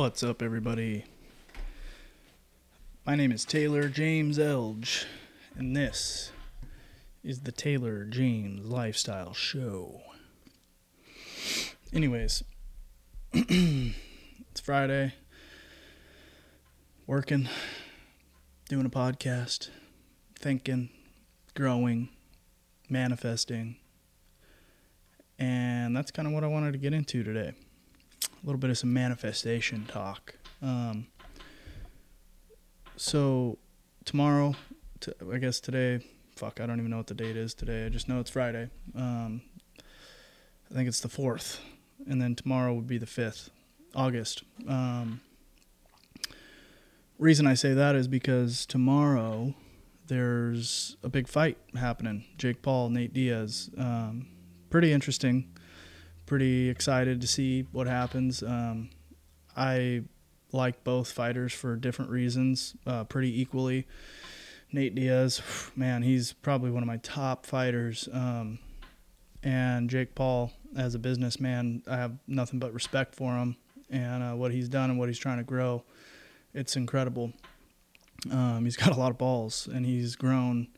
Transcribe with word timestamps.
What's 0.00 0.22
up, 0.22 0.40
everybody? 0.40 1.04
My 3.04 3.16
name 3.16 3.32
is 3.32 3.44
Taylor 3.44 3.86
James 3.90 4.38
Elge, 4.38 5.04
and 5.54 5.76
this 5.76 6.32
is 7.22 7.40
the 7.40 7.52
Taylor 7.52 8.06
James 8.06 8.64
Lifestyle 8.64 9.34
Show. 9.34 10.00
Anyways, 11.92 12.42
it's 13.34 14.60
Friday, 14.62 15.12
working, 17.06 17.50
doing 18.70 18.86
a 18.86 18.90
podcast, 18.90 19.68
thinking, 20.34 20.88
growing, 21.54 22.08
manifesting, 22.88 23.76
and 25.38 25.94
that's 25.94 26.10
kind 26.10 26.26
of 26.26 26.32
what 26.32 26.42
I 26.42 26.46
wanted 26.46 26.72
to 26.72 26.78
get 26.78 26.94
into 26.94 27.22
today 27.22 27.52
a 28.42 28.46
little 28.46 28.58
bit 28.58 28.70
of 28.70 28.78
some 28.78 28.92
manifestation 28.92 29.84
talk. 29.86 30.34
Um, 30.62 31.06
so 32.96 33.58
tomorrow, 34.04 34.54
t- 35.00 35.12
I 35.32 35.38
guess 35.38 35.60
today, 35.60 36.00
fuck, 36.36 36.60
I 36.60 36.66
don't 36.66 36.78
even 36.78 36.90
know 36.90 36.98
what 36.98 37.06
the 37.06 37.14
date 37.14 37.36
is 37.36 37.54
today. 37.54 37.86
I 37.86 37.88
just 37.88 38.08
know 38.08 38.20
it's 38.20 38.30
Friday. 38.30 38.70
Um, 38.94 39.42
I 40.70 40.74
think 40.74 40.88
it's 40.88 41.00
the 41.00 41.08
fourth, 41.08 41.60
and 42.06 42.20
then 42.20 42.34
tomorrow 42.34 42.72
would 42.74 42.86
be 42.86 42.98
the 42.98 43.06
fifth, 43.06 43.50
August. 43.94 44.44
Um, 44.68 45.20
reason 47.18 47.46
I 47.46 47.54
say 47.54 47.74
that 47.74 47.94
is 47.96 48.08
because 48.08 48.64
tomorrow 48.64 49.54
there's 50.06 50.96
a 51.02 51.08
big 51.08 51.28
fight 51.28 51.58
happening. 51.74 52.24
Jake 52.38 52.62
Paul, 52.62 52.90
Nate 52.90 53.12
Diaz. 53.12 53.70
Um, 53.76 54.28
pretty 54.70 54.92
interesting 54.92 55.48
pretty 56.30 56.68
excited 56.68 57.20
to 57.20 57.26
see 57.26 57.66
what 57.72 57.88
happens. 57.88 58.40
Um, 58.40 58.88
I 59.56 60.02
like 60.52 60.84
both 60.84 61.10
fighters 61.10 61.52
for 61.52 61.74
different 61.74 62.12
reasons, 62.12 62.76
uh, 62.86 63.02
pretty 63.02 63.40
equally. 63.40 63.88
Nate 64.70 64.94
Diaz, 64.94 65.42
man, 65.74 66.02
he's 66.02 66.32
probably 66.32 66.70
one 66.70 66.84
of 66.84 66.86
my 66.86 66.98
top 66.98 67.46
fighters. 67.46 68.08
Um, 68.12 68.60
and 69.42 69.90
Jake 69.90 70.14
Paul, 70.14 70.52
as 70.76 70.94
a 70.94 71.00
businessman, 71.00 71.82
I 71.88 71.96
have 71.96 72.12
nothing 72.28 72.60
but 72.60 72.72
respect 72.72 73.16
for 73.16 73.36
him 73.36 73.56
and 73.90 74.22
uh, 74.22 74.34
what 74.34 74.52
he's 74.52 74.68
done 74.68 74.88
and 74.88 75.00
what 75.00 75.08
he's 75.08 75.18
trying 75.18 75.38
to 75.38 75.44
grow. 75.44 75.82
It's 76.54 76.76
incredible. 76.76 77.32
Um, 78.30 78.64
he's 78.64 78.76
got 78.84 78.92
a 78.92 79.00
lot 79.00 79.10
of 79.10 79.18
balls 79.18 79.66
and 79.66 79.84
he's 79.84 80.14
grown 80.14 80.68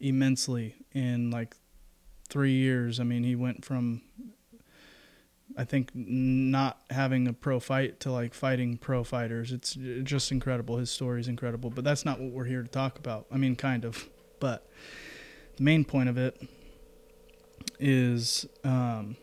immensely 0.00 0.74
in 0.92 1.30
like 1.30 1.54
three 2.28 2.54
years. 2.54 2.98
I 2.98 3.04
mean, 3.04 3.22
he 3.22 3.36
went 3.36 3.64
from 3.64 4.02
I 5.56 5.64
think 5.64 5.90
not 5.94 6.80
having 6.90 7.26
a 7.26 7.32
pro 7.32 7.58
fight 7.60 7.98
to 8.00 8.12
like 8.12 8.34
fighting 8.34 8.76
pro 8.76 9.02
fighters, 9.02 9.52
it's 9.52 9.76
just 10.02 10.30
incredible. 10.30 10.76
His 10.76 10.90
story 10.90 11.20
is 11.20 11.28
incredible, 11.28 11.70
but 11.70 11.82
that's 11.82 12.04
not 12.04 12.20
what 12.20 12.30
we're 12.32 12.44
here 12.44 12.62
to 12.62 12.68
talk 12.68 12.98
about. 12.98 13.26
I 13.32 13.38
mean, 13.38 13.56
kind 13.56 13.84
of, 13.84 14.08
but 14.38 14.68
the 15.56 15.62
main 15.62 15.84
point 15.84 16.10
of 16.10 16.18
it 16.18 16.40
is 17.80 18.46
um, 18.64 19.16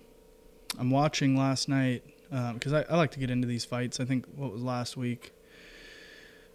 I'm 0.79 0.89
watching 0.89 1.37
last 1.37 1.69
night 1.69 2.03
because 2.29 2.73
um, 2.73 2.83
I, 2.89 2.93
I, 2.93 2.97
like 2.97 3.11
to 3.11 3.19
get 3.19 3.29
into 3.29 3.47
these 3.47 3.63
fights. 3.63 3.99
I 3.99 4.05
think 4.05 4.25
what 4.35 4.51
was 4.51 4.63
last 4.63 4.97
week, 4.97 5.33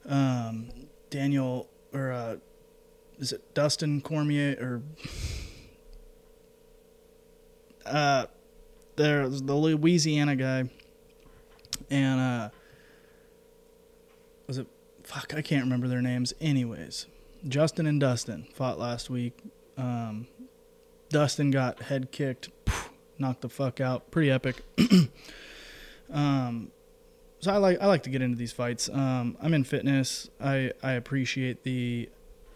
um, 0.06 0.70
Daniel 1.10 1.68
or 1.92 2.10
uh, 2.10 2.36
is 3.18 3.32
it 3.32 3.54
Dustin 3.54 4.00
Cormier 4.00 4.56
or 4.60 4.82
uh 7.86 8.26
there's 8.98 9.40
the 9.42 9.54
Louisiana 9.54 10.36
guy, 10.36 10.68
and 11.90 12.20
uh, 12.20 12.48
was 14.46 14.58
it? 14.58 14.66
Fuck, 15.04 15.32
I 15.34 15.40
can't 15.40 15.62
remember 15.64 15.88
their 15.88 16.02
names. 16.02 16.34
Anyways, 16.40 17.06
Justin 17.46 17.86
and 17.86 17.98
Dustin 17.98 18.46
fought 18.52 18.78
last 18.78 19.08
week. 19.08 19.38
Um, 19.78 20.26
Dustin 21.08 21.50
got 21.50 21.82
head 21.84 22.12
kicked, 22.12 22.50
knocked 23.18 23.40
the 23.40 23.48
fuck 23.48 23.80
out. 23.80 24.10
Pretty 24.10 24.30
epic. 24.30 24.62
um, 26.12 26.70
so 27.40 27.52
I 27.52 27.56
like 27.56 27.80
I 27.80 27.86
like 27.86 28.02
to 28.02 28.10
get 28.10 28.20
into 28.20 28.36
these 28.36 28.52
fights. 28.52 28.88
Um, 28.90 29.36
I'm 29.40 29.54
in 29.54 29.64
fitness. 29.64 30.28
I 30.40 30.72
I 30.82 30.92
appreciate 30.92 31.62
the 31.62 32.10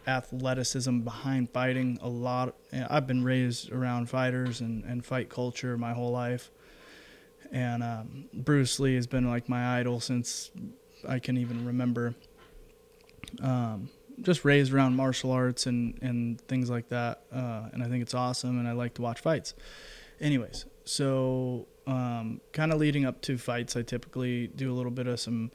athleticism 0.06 1.00
behind 1.00 1.50
fighting 1.50 1.98
a 2.02 2.08
lot. 2.08 2.54
I've 2.72 3.06
been 3.06 3.24
raised 3.24 3.70
around 3.72 4.08
fighters 4.08 4.60
and, 4.60 4.84
and 4.84 5.04
fight 5.04 5.28
culture 5.28 5.76
my 5.76 5.92
whole 5.92 6.10
life. 6.10 6.50
And 7.52 7.82
um, 7.82 8.24
Bruce 8.32 8.80
Lee 8.80 8.94
has 8.94 9.06
been 9.06 9.28
like 9.28 9.48
my 9.48 9.78
idol 9.78 10.00
since 10.00 10.50
I 11.06 11.18
can 11.18 11.36
even 11.36 11.66
remember. 11.66 12.14
Um, 13.40 13.90
just 14.20 14.44
raised 14.44 14.72
around 14.72 14.94
martial 14.94 15.30
arts 15.30 15.66
and, 15.66 15.98
and 16.02 16.40
things 16.42 16.70
like 16.70 16.88
that. 16.88 17.22
Uh, 17.32 17.68
and 17.72 17.82
I 17.82 17.88
think 17.88 18.02
it's 18.02 18.14
awesome 18.14 18.58
and 18.58 18.68
I 18.68 18.72
like 18.72 18.94
to 18.94 19.02
watch 19.02 19.20
fights. 19.20 19.54
Anyways, 20.20 20.66
so 20.84 21.66
um, 21.86 22.40
kind 22.52 22.72
of 22.72 22.78
leading 22.78 23.04
up 23.04 23.20
to 23.22 23.38
fights, 23.38 23.76
I 23.76 23.82
typically 23.82 24.48
do 24.48 24.72
a 24.72 24.74
little 24.74 24.90
bit 24.90 25.06
of 25.06 25.18
some 25.20 25.50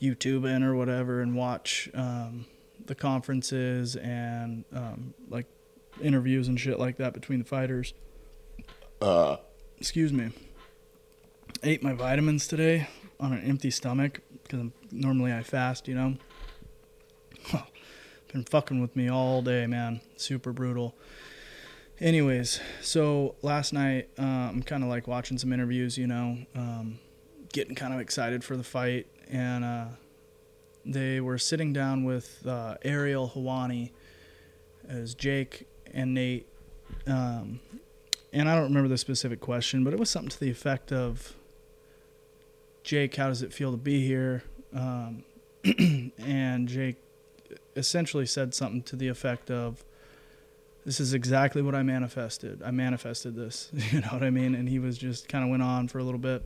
YouTubing 0.00 0.64
or 0.64 0.74
whatever 0.74 1.20
and 1.20 1.34
watch 1.34 1.88
um, 1.94 2.46
the 2.88 2.94
conferences 2.94 3.96
and 3.96 4.64
um, 4.72 5.14
like 5.28 5.46
interviews 6.02 6.48
and 6.48 6.58
shit 6.58 6.78
like 6.78 6.96
that 6.96 7.14
between 7.14 7.38
the 7.38 7.44
fighters. 7.44 7.94
Uh, 9.00 9.36
excuse 9.78 10.12
me. 10.12 10.30
ate 11.62 11.82
my 11.82 11.92
vitamins 11.92 12.48
today 12.48 12.88
on 13.20 13.32
an 13.32 13.42
empty 13.44 13.70
stomach 13.70 14.20
because 14.42 14.66
normally 14.90 15.32
I 15.32 15.42
fast, 15.42 15.86
you 15.86 15.94
know. 15.94 16.16
Been 18.32 18.44
fucking 18.44 18.80
with 18.80 18.94
me 18.94 19.08
all 19.08 19.40
day, 19.40 19.66
man. 19.66 20.00
Super 20.16 20.52
brutal. 20.52 20.94
Anyways, 22.00 22.60
so 22.80 23.36
last 23.42 23.72
night 23.72 24.08
uh, 24.18 24.22
I'm 24.22 24.62
kind 24.62 24.82
of 24.82 24.88
like 24.88 25.08
watching 25.08 25.38
some 25.38 25.52
interviews, 25.52 25.96
you 25.98 26.06
know, 26.06 26.38
um, 26.54 26.98
getting 27.52 27.74
kind 27.74 27.92
of 27.92 28.00
excited 28.00 28.44
for 28.44 28.56
the 28.56 28.62
fight, 28.62 29.06
and 29.30 29.64
uh, 29.64 29.86
they 30.88 31.20
were 31.20 31.36
sitting 31.38 31.72
down 31.72 32.04
with 32.04 32.46
uh, 32.46 32.76
Ariel 32.82 33.32
Helwani 33.34 33.90
as 34.88 35.14
Jake 35.14 35.68
and 35.92 36.14
Nate. 36.14 36.48
Um, 37.06 37.60
and 38.32 38.48
I 38.48 38.54
don't 38.54 38.64
remember 38.64 38.88
the 38.88 38.98
specific 38.98 39.40
question, 39.40 39.84
but 39.84 39.92
it 39.92 39.98
was 39.98 40.08
something 40.08 40.30
to 40.30 40.40
the 40.40 40.50
effect 40.50 40.90
of 40.90 41.34
Jake, 42.82 43.16
how 43.16 43.28
does 43.28 43.42
it 43.42 43.52
feel 43.52 43.70
to 43.70 43.76
be 43.76 44.06
here? 44.06 44.42
Um, 44.74 45.24
and 46.18 46.66
Jake 46.68 46.96
essentially 47.76 48.24
said 48.24 48.54
something 48.54 48.82
to 48.84 48.96
the 48.96 49.08
effect 49.08 49.50
of, 49.50 49.84
this 50.86 51.00
is 51.00 51.12
exactly 51.12 51.60
what 51.60 51.74
I 51.74 51.82
manifested. 51.82 52.62
I 52.62 52.70
manifested 52.70 53.34
this, 53.34 53.70
you 53.92 54.00
know 54.00 54.08
what 54.08 54.22
I 54.22 54.30
mean? 54.30 54.54
And 54.54 54.68
he 54.68 54.78
was 54.78 54.96
just 54.96 55.28
kind 55.28 55.44
of 55.44 55.50
went 55.50 55.62
on 55.62 55.88
for 55.88 55.98
a 55.98 56.04
little 56.04 56.20
bit 56.20 56.42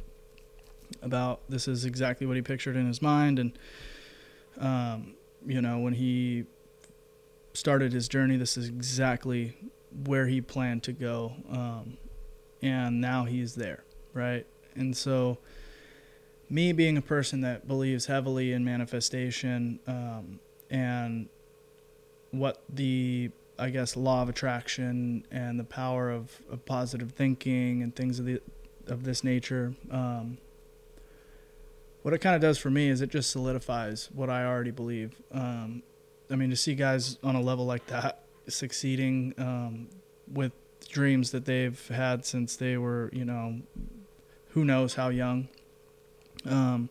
about 1.01 1.41
this 1.49 1.69
is 1.69 1.85
exactly 1.85 2.27
what 2.27 2.35
he 2.35 2.43
pictured 2.43 2.75
in 2.75 2.89
his 2.89 3.01
mind. 3.01 3.39
And, 3.39 3.57
um, 4.59 5.15
you 5.47 5.61
know, 5.61 5.79
when 5.79 5.95
he 5.95 6.45
started 7.53 7.93
his 7.93 8.09
journey, 8.09 8.37
this 8.37 8.57
is 8.57 8.69
exactly 8.69 9.57
where 10.05 10.27
he 10.27 10.41
planned 10.41 10.83
to 10.85 10.93
go. 10.93 11.33
Um, 11.51 11.99
and 12.63 13.01
now 13.01 13.25
he's 13.25 13.55
there, 13.55 13.85
right? 14.15 14.47
And 14.75 14.97
so, 14.97 15.39
me 16.49 16.73
being 16.73 16.97
a 16.97 17.03
person 17.03 17.41
that 17.41 17.67
believes 17.67 18.07
heavily 18.07 18.53
in 18.53 18.65
manifestation 18.65 19.81
um, 19.87 20.39
and 20.71 21.29
what 22.31 22.63
the 22.69 23.31
I 23.59 23.71
guess 23.71 23.97
law 23.97 24.23
of 24.23 24.29
attraction 24.29 25.27
and 25.31 25.59
the 25.59 25.65
power 25.65 26.11
of, 26.11 26.41
of 26.51 26.65
positive 26.65 27.13
thinking 27.13 27.83
and 27.83 27.95
things 27.95 28.19
of 28.19 28.27
the 28.27 28.41
of 28.87 29.05
this 29.05 29.23
nature. 29.23 29.75
Um, 29.91 30.39
what 32.03 32.13
it 32.13 32.19
kind 32.19 32.35
of 32.35 32.43
does 32.43 32.59
for 32.59 32.71
me 32.71 32.89
is 32.89 33.01
it 33.01 33.11
just 33.11 33.31
solidifies 33.31 34.09
what 34.13 34.29
I 34.29 34.45
already 34.45 34.71
believe. 34.73 35.21
Um, 35.33 35.83
I 36.31 36.37
mean, 36.37 36.51
to 36.51 36.57
see 36.57 36.75
guys 36.75 37.19
on 37.23 37.37
a 37.37 37.41
level 37.41 37.65
like 37.65 37.87
that 37.87 38.25
succeeding 38.49 39.35
um, 39.39 39.89
with 40.27 40.53
dreams 40.89 41.31
that 41.31 41.45
they've 41.45 41.89
had 41.89 42.25
since 42.25 42.57
they 42.57 42.77
were, 42.77 43.11
you 43.13 43.25
know, 43.25 43.61
who 44.51 44.65
knows 44.65 44.95
how 44.95 45.09
young. 45.09 45.49
Um, 46.45 46.89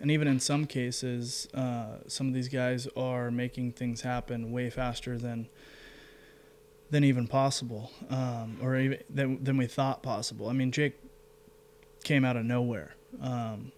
and 0.00 0.10
even 0.10 0.26
in 0.26 0.40
some 0.40 0.66
cases, 0.66 1.46
uh, 1.54 1.98
some 2.06 2.26
of 2.26 2.34
these 2.34 2.48
guys 2.48 2.88
are 2.96 3.30
making 3.30 3.72
things 3.72 4.00
happen 4.00 4.50
way 4.50 4.70
faster 4.70 5.18
than 5.18 5.48
than 6.90 7.04
even 7.04 7.28
possible, 7.28 7.92
um, 8.08 8.58
or 8.60 8.76
even 8.76 8.98
than, 9.08 9.44
than 9.44 9.56
we 9.56 9.66
thought 9.66 10.02
possible. 10.02 10.48
I 10.48 10.52
mean, 10.52 10.72
Jake 10.72 10.98
came 12.02 12.24
out 12.24 12.36
of 12.36 12.44
nowhere. 12.44 12.96
Um, 13.20 13.70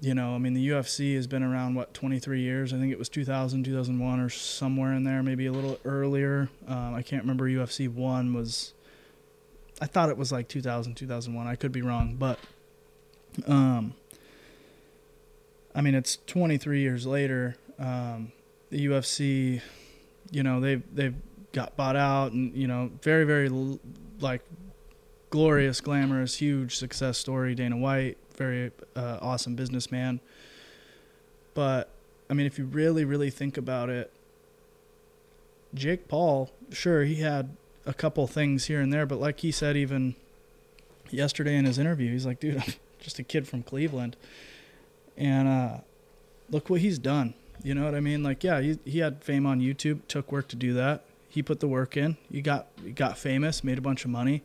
you 0.00 0.14
know, 0.14 0.34
I 0.34 0.38
mean, 0.38 0.54
the 0.54 0.68
UFC 0.68 1.14
has 1.16 1.26
been 1.26 1.42
around, 1.42 1.74
what, 1.74 1.94
23 1.94 2.40
years? 2.40 2.72
I 2.72 2.78
think 2.78 2.92
it 2.92 2.98
was 2.98 3.08
2000, 3.08 3.64
2001, 3.64 4.20
or 4.20 4.28
somewhere 4.28 4.92
in 4.92 5.04
there, 5.04 5.22
maybe 5.22 5.46
a 5.46 5.52
little 5.52 5.78
earlier. 5.84 6.48
Um, 6.66 6.94
I 6.94 7.02
can't 7.02 7.22
remember. 7.22 7.48
UFC 7.48 7.88
1 7.88 8.34
was, 8.34 8.74
I 9.80 9.86
thought 9.86 10.10
it 10.10 10.16
was 10.16 10.32
like 10.32 10.48
2000, 10.48 10.94
2001. 10.94 11.46
I 11.46 11.54
could 11.54 11.72
be 11.72 11.82
wrong. 11.82 12.16
But 12.16 12.38
um, 13.46 13.94
I 15.74 15.80
mean, 15.80 15.94
it's 15.94 16.18
23 16.26 16.80
years 16.80 17.06
later. 17.06 17.56
Um, 17.78 18.32
the 18.70 18.86
UFC, 18.86 19.60
you 20.30 20.42
know, 20.42 20.60
they've 20.60 20.82
they've 20.94 21.14
got 21.52 21.76
bought 21.76 21.96
out, 21.96 22.32
and 22.32 22.54
you 22.54 22.66
know, 22.66 22.90
very 23.02 23.24
very 23.24 23.48
like 24.20 24.42
glorious, 25.30 25.80
glamorous, 25.80 26.36
huge 26.36 26.76
success 26.76 27.18
story. 27.18 27.54
Dana 27.54 27.76
White, 27.76 28.18
very 28.36 28.70
uh, 28.96 29.18
awesome 29.20 29.54
businessman. 29.54 30.20
But 31.54 31.90
I 32.28 32.34
mean, 32.34 32.46
if 32.46 32.58
you 32.58 32.64
really 32.64 33.04
really 33.04 33.30
think 33.30 33.56
about 33.56 33.90
it, 33.90 34.12
Jake 35.74 36.08
Paul, 36.08 36.50
sure, 36.70 37.04
he 37.04 37.16
had 37.16 37.56
a 37.86 37.94
couple 37.94 38.26
things 38.26 38.66
here 38.66 38.80
and 38.80 38.92
there, 38.92 39.06
but 39.06 39.20
like 39.20 39.40
he 39.40 39.50
said, 39.50 39.76
even 39.76 40.14
yesterday 41.10 41.56
in 41.56 41.64
his 41.64 41.78
interview, 41.78 42.10
he's 42.10 42.26
like, 42.26 42.40
dude, 42.40 42.56
I'm 42.66 42.74
just 43.00 43.18
a 43.18 43.22
kid 43.22 43.46
from 43.46 43.62
Cleveland. 43.62 44.16
And 45.16 45.48
uh, 45.48 45.78
look 46.50 46.70
what 46.70 46.80
he's 46.80 46.98
done. 46.98 47.34
You 47.62 47.74
know 47.74 47.84
what 47.84 47.94
I 47.94 48.00
mean? 48.00 48.22
Like, 48.22 48.42
yeah, 48.42 48.60
he, 48.60 48.78
he 48.84 48.98
had 48.98 49.22
fame 49.22 49.46
on 49.46 49.60
YouTube, 49.60 50.00
took 50.08 50.32
work 50.32 50.48
to 50.48 50.56
do 50.56 50.74
that. 50.74 51.04
He 51.28 51.42
put 51.42 51.60
the 51.60 51.68
work 51.68 51.96
in. 51.96 52.16
He 52.30 52.40
got 52.40 52.68
he 52.82 52.92
got 52.92 53.18
famous, 53.18 53.64
made 53.64 53.76
a 53.76 53.80
bunch 53.80 54.04
of 54.04 54.10
money, 54.10 54.42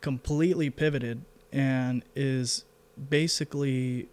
completely 0.00 0.70
pivoted, 0.70 1.22
and 1.52 2.02
is 2.16 2.64
basically, 3.08 4.08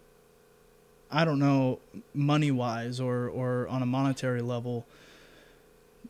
I 1.10 1.24
don't 1.24 1.38
know, 1.38 1.80
money 2.14 2.50
wise 2.50 3.00
or 3.00 3.28
or 3.28 3.68
on 3.68 3.82
a 3.82 3.86
monetary 3.86 4.40
level, 4.40 4.86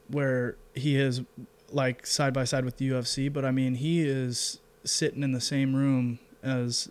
where 0.08 0.56
he 0.74 0.96
is 0.96 1.22
like 1.70 2.06
side 2.06 2.32
by 2.32 2.44
side 2.44 2.64
with 2.64 2.76
the 2.76 2.90
UFC. 2.90 3.32
But 3.32 3.44
I 3.44 3.50
mean, 3.50 3.76
he 3.76 4.02
is 4.02 4.60
sitting 4.84 5.22
in 5.22 5.32
the 5.32 5.40
same 5.40 5.74
room 5.74 6.18
as 6.42 6.90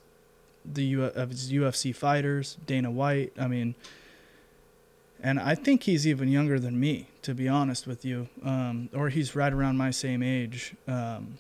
the 0.66 0.94
UFC 0.94 1.96
fighters, 1.96 2.58
Dana 2.66 2.92
White. 2.92 3.34
I 3.40 3.48
mean, 3.48 3.76
and 5.22 5.40
I 5.40 5.56
think 5.56 5.84
he's 5.84 6.06
even 6.06 6.28
younger 6.30 6.60
than 6.60 6.80
me, 6.80 7.08
to 7.24 7.34
be 7.34 7.48
honest 7.48 7.88
with 7.88 8.06
you, 8.06 8.30
um, 8.44 8.90
or 8.94 9.10
he's 9.10 9.36
right 9.36 9.52
around 9.52 9.78
my 9.78 9.92
same 9.92 10.22
age. 10.22 10.76
Um, 10.88 11.38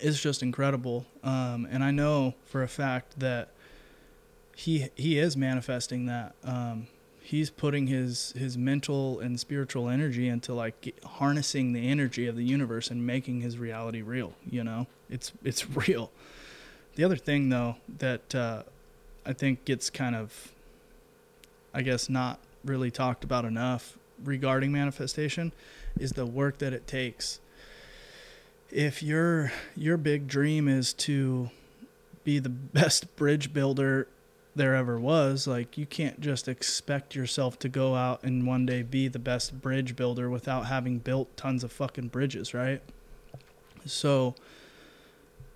it's 0.00 0.20
just 0.20 0.42
incredible, 0.42 1.06
um, 1.22 1.66
and 1.70 1.84
I 1.84 1.90
know 1.90 2.34
for 2.44 2.62
a 2.62 2.68
fact 2.68 3.20
that 3.20 3.50
he 4.56 4.88
he 4.94 5.18
is 5.18 5.36
manifesting 5.36 6.06
that. 6.06 6.34
Um, 6.44 6.88
he's 7.20 7.48
putting 7.48 7.86
his 7.86 8.32
his 8.36 8.58
mental 8.58 9.20
and 9.20 9.38
spiritual 9.38 9.88
energy 9.88 10.28
into 10.28 10.52
like 10.52 10.98
harnessing 11.04 11.72
the 11.72 11.88
energy 11.88 12.26
of 12.26 12.36
the 12.36 12.44
universe 12.44 12.90
and 12.90 13.06
making 13.06 13.40
his 13.40 13.56
reality 13.56 14.02
real. 14.02 14.34
You 14.50 14.64
know, 14.64 14.86
it's 15.08 15.32
it's 15.44 15.68
real. 15.88 16.10
The 16.96 17.04
other 17.04 17.16
thing 17.16 17.48
though 17.48 17.76
that 17.98 18.34
uh, 18.34 18.62
I 19.24 19.32
think 19.32 19.64
gets 19.64 19.90
kind 19.90 20.16
of, 20.16 20.52
I 21.72 21.82
guess, 21.82 22.08
not 22.08 22.40
really 22.64 22.90
talked 22.90 23.24
about 23.24 23.44
enough 23.44 23.96
regarding 24.24 24.72
manifestation 24.72 25.52
is 25.98 26.12
the 26.12 26.26
work 26.26 26.58
that 26.58 26.72
it 26.72 26.86
takes. 26.86 27.40
If 28.70 29.02
your 29.02 29.52
your 29.76 29.96
big 29.96 30.28
dream 30.28 30.68
is 30.68 30.92
to 30.94 31.50
be 32.24 32.38
the 32.38 32.48
best 32.48 33.16
bridge 33.16 33.52
builder 33.52 34.08
there 34.54 34.74
ever 34.74 34.98
was, 34.98 35.46
like 35.46 35.78
you 35.78 35.86
can't 35.86 36.20
just 36.20 36.48
expect 36.48 37.14
yourself 37.14 37.58
to 37.60 37.68
go 37.68 37.94
out 37.94 38.22
and 38.22 38.46
one 38.46 38.66
day 38.66 38.82
be 38.82 39.08
the 39.08 39.18
best 39.18 39.60
bridge 39.60 39.96
builder 39.96 40.28
without 40.28 40.66
having 40.66 40.98
built 40.98 41.36
tons 41.36 41.62
of 41.62 41.72
fucking 41.72 42.08
bridges, 42.08 42.52
right? 42.52 42.82
So 43.86 44.34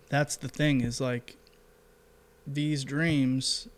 that's 0.09 0.37
the 0.37 0.49
thing 0.49 0.81
is 0.81 1.01
like 1.01 1.37
these 2.47 2.85
dreams 2.85 3.69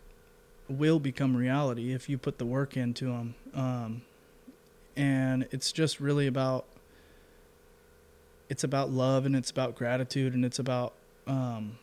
will 0.69 0.99
become 0.99 1.35
reality 1.35 1.93
if 1.93 2.09
you 2.09 2.17
put 2.17 2.37
the 2.37 2.45
work 2.45 2.75
into 2.75 3.05
them. 3.05 3.35
Um, 3.53 4.01
and 4.95 5.47
it's 5.51 5.71
just 5.71 5.99
really 5.99 6.27
about 6.27 6.65
it's 8.49 8.63
about 8.63 8.89
love 8.89 9.25
and 9.25 9.35
it's 9.35 9.49
about 9.49 9.75
gratitude 9.75 10.33
and 10.33 10.45
it's 10.45 10.59
about 10.59 10.93
um, 11.25 11.77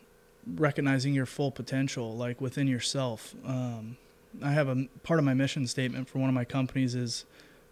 recognizing 0.55 1.13
your 1.13 1.25
full 1.25 1.51
potential 1.51 2.15
like 2.15 2.39
within 2.41 2.67
yourself 2.67 3.35
um, 3.45 3.97
i 4.43 4.51
have 4.51 4.67
a 4.67 4.87
part 5.03 5.19
of 5.19 5.25
my 5.25 5.33
mission 5.33 5.65
statement 5.67 6.09
for 6.09 6.19
one 6.19 6.29
of 6.29 6.35
my 6.35 6.45
companies 6.45 6.95
is 6.95 7.25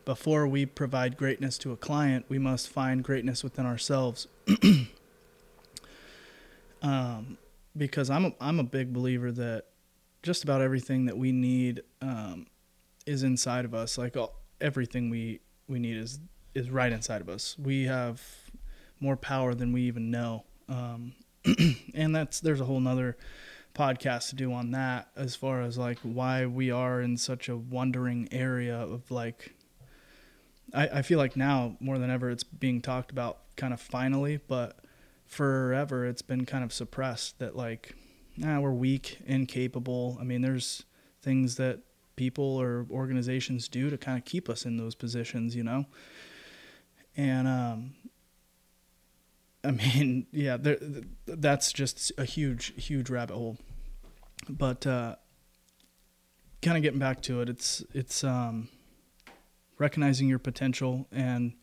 before 0.05 0.47
we 0.47 0.65
provide 0.65 1.17
greatness 1.17 1.57
to 1.57 1.71
a 1.71 1.77
client 1.77 2.25
we 2.29 2.39
must 2.39 2.69
find 2.69 3.03
greatness 3.03 3.43
within 3.43 3.65
ourselves 3.65 4.27
um, 6.81 7.37
because 7.75 8.09
I'm 8.09 8.25
a, 8.25 8.33
I'm 8.39 8.59
a 8.59 8.63
big 8.63 8.93
believer 8.93 9.31
that 9.31 9.65
just 10.21 10.43
about 10.43 10.61
everything 10.61 11.05
that 11.05 11.17
we 11.17 11.31
need 11.31 11.81
um, 12.01 12.47
is 13.05 13.23
inside 13.23 13.65
of 13.65 13.73
us. 13.73 13.97
Like 13.97 14.15
all, 14.15 14.33
everything 14.61 15.09
we 15.09 15.39
we 15.67 15.79
need 15.79 15.97
is 15.97 16.19
is 16.53 16.69
right 16.69 16.91
inside 16.91 17.21
of 17.21 17.29
us. 17.29 17.57
We 17.57 17.85
have 17.85 18.21
more 19.03 19.15
power 19.15 19.53
than 19.53 19.71
we 19.71 19.83
even 19.83 20.09
know, 20.09 20.43
um, 20.67 21.13
and 21.93 22.15
that's 22.15 22.39
there's 22.39 22.61
a 22.61 22.65
whole 22.65 22.79
nother 22.79 23.17
podcast 23.75 24.29
to 24.29 24.35
do 24.35 24.53
on 24.53 24.71
that 24.71 25.09
as 25.15 25.35
far 25.35 25.61
as 25.61 25.77
like 25.77 25.97
why 26.03 26.45
we 26.45 26.71
are 26.71 27.01
in 27.01 27.17
such 27.17 27.49
a 27.49 27.57
wondering 27.57 28.29
area 28.31 28.75
of 28.75 29.09
like 29.09 29.55
I, 30.73 30.87
I 30.87 31.01
feel 31.01 31.17
like 31.17 31.35
now 31.35 31.75
more 31.79 31.97
than 31.97 32.11
ever 32.11 32.29
it's 32.29 32.43
being 32.43 32.81
talked 32.81 33.09
about 33.09 33.39
kind 33.55 33.73
of 33.73 33.81
finally 33.81 34.39
but 34.47 34.77
forever 35.25 36.05
it's 36.05 36.21
been 36.21 36.45
kind 36.45 36.63
of 36.63 36.71
suppressed 36.71 37.39
that 37.39 37.55
like 37.55 37.95
nah, 38.37 38.59
we're 38.59 38.71
weak, 38.71 39.19
incapable. 39.25 40.17
I 40.19 40.23
mean, 40.23 40.41
there's 40.41 40.83
things 41.21 41.55
that 41.55 41.79
people 42.15 42.57
or 42.57 42.85
organizations 42.91 43.67
do 43.67 43.89
to 43.89 43.97
kind 43.97 44.17
of 44.17 44.25
keep 44.25 44.49
us 44.49 44.65
in 44.65 44.77
those 44.77 44.95
positions, 44.95 45.55
you 45.55 45.63
know? 45.63 45.85
And, 47.15 47.47
um, 47.47 47.93
I 49.63 49.71
mean, 49.71 50.27
yeah, 50.31 50.57
there, 50.57 50.77
that's 51.25 51.71
just 51.71 52.11
a 52.17 52.25
huge, 52.25 52.73
huge 52.81 53.09
rabbit 53.09 53.35
hole. 53.35 53.57
But, 54.49 54.85
uh, 54.85 55.15
kind 56.61 56.77
of 56.77 56.83
getting 56.83 56.99
back 56.99 57.21
to 57.23 57.41
it, 57.41 57.49
it's, 57.49 57.83
it's, 57.93 58.23
um, 58.23 58.69
recognizing 59.77 60.27
your 60.27 60.39
potential 60.39 61.07
and 61.11 61.53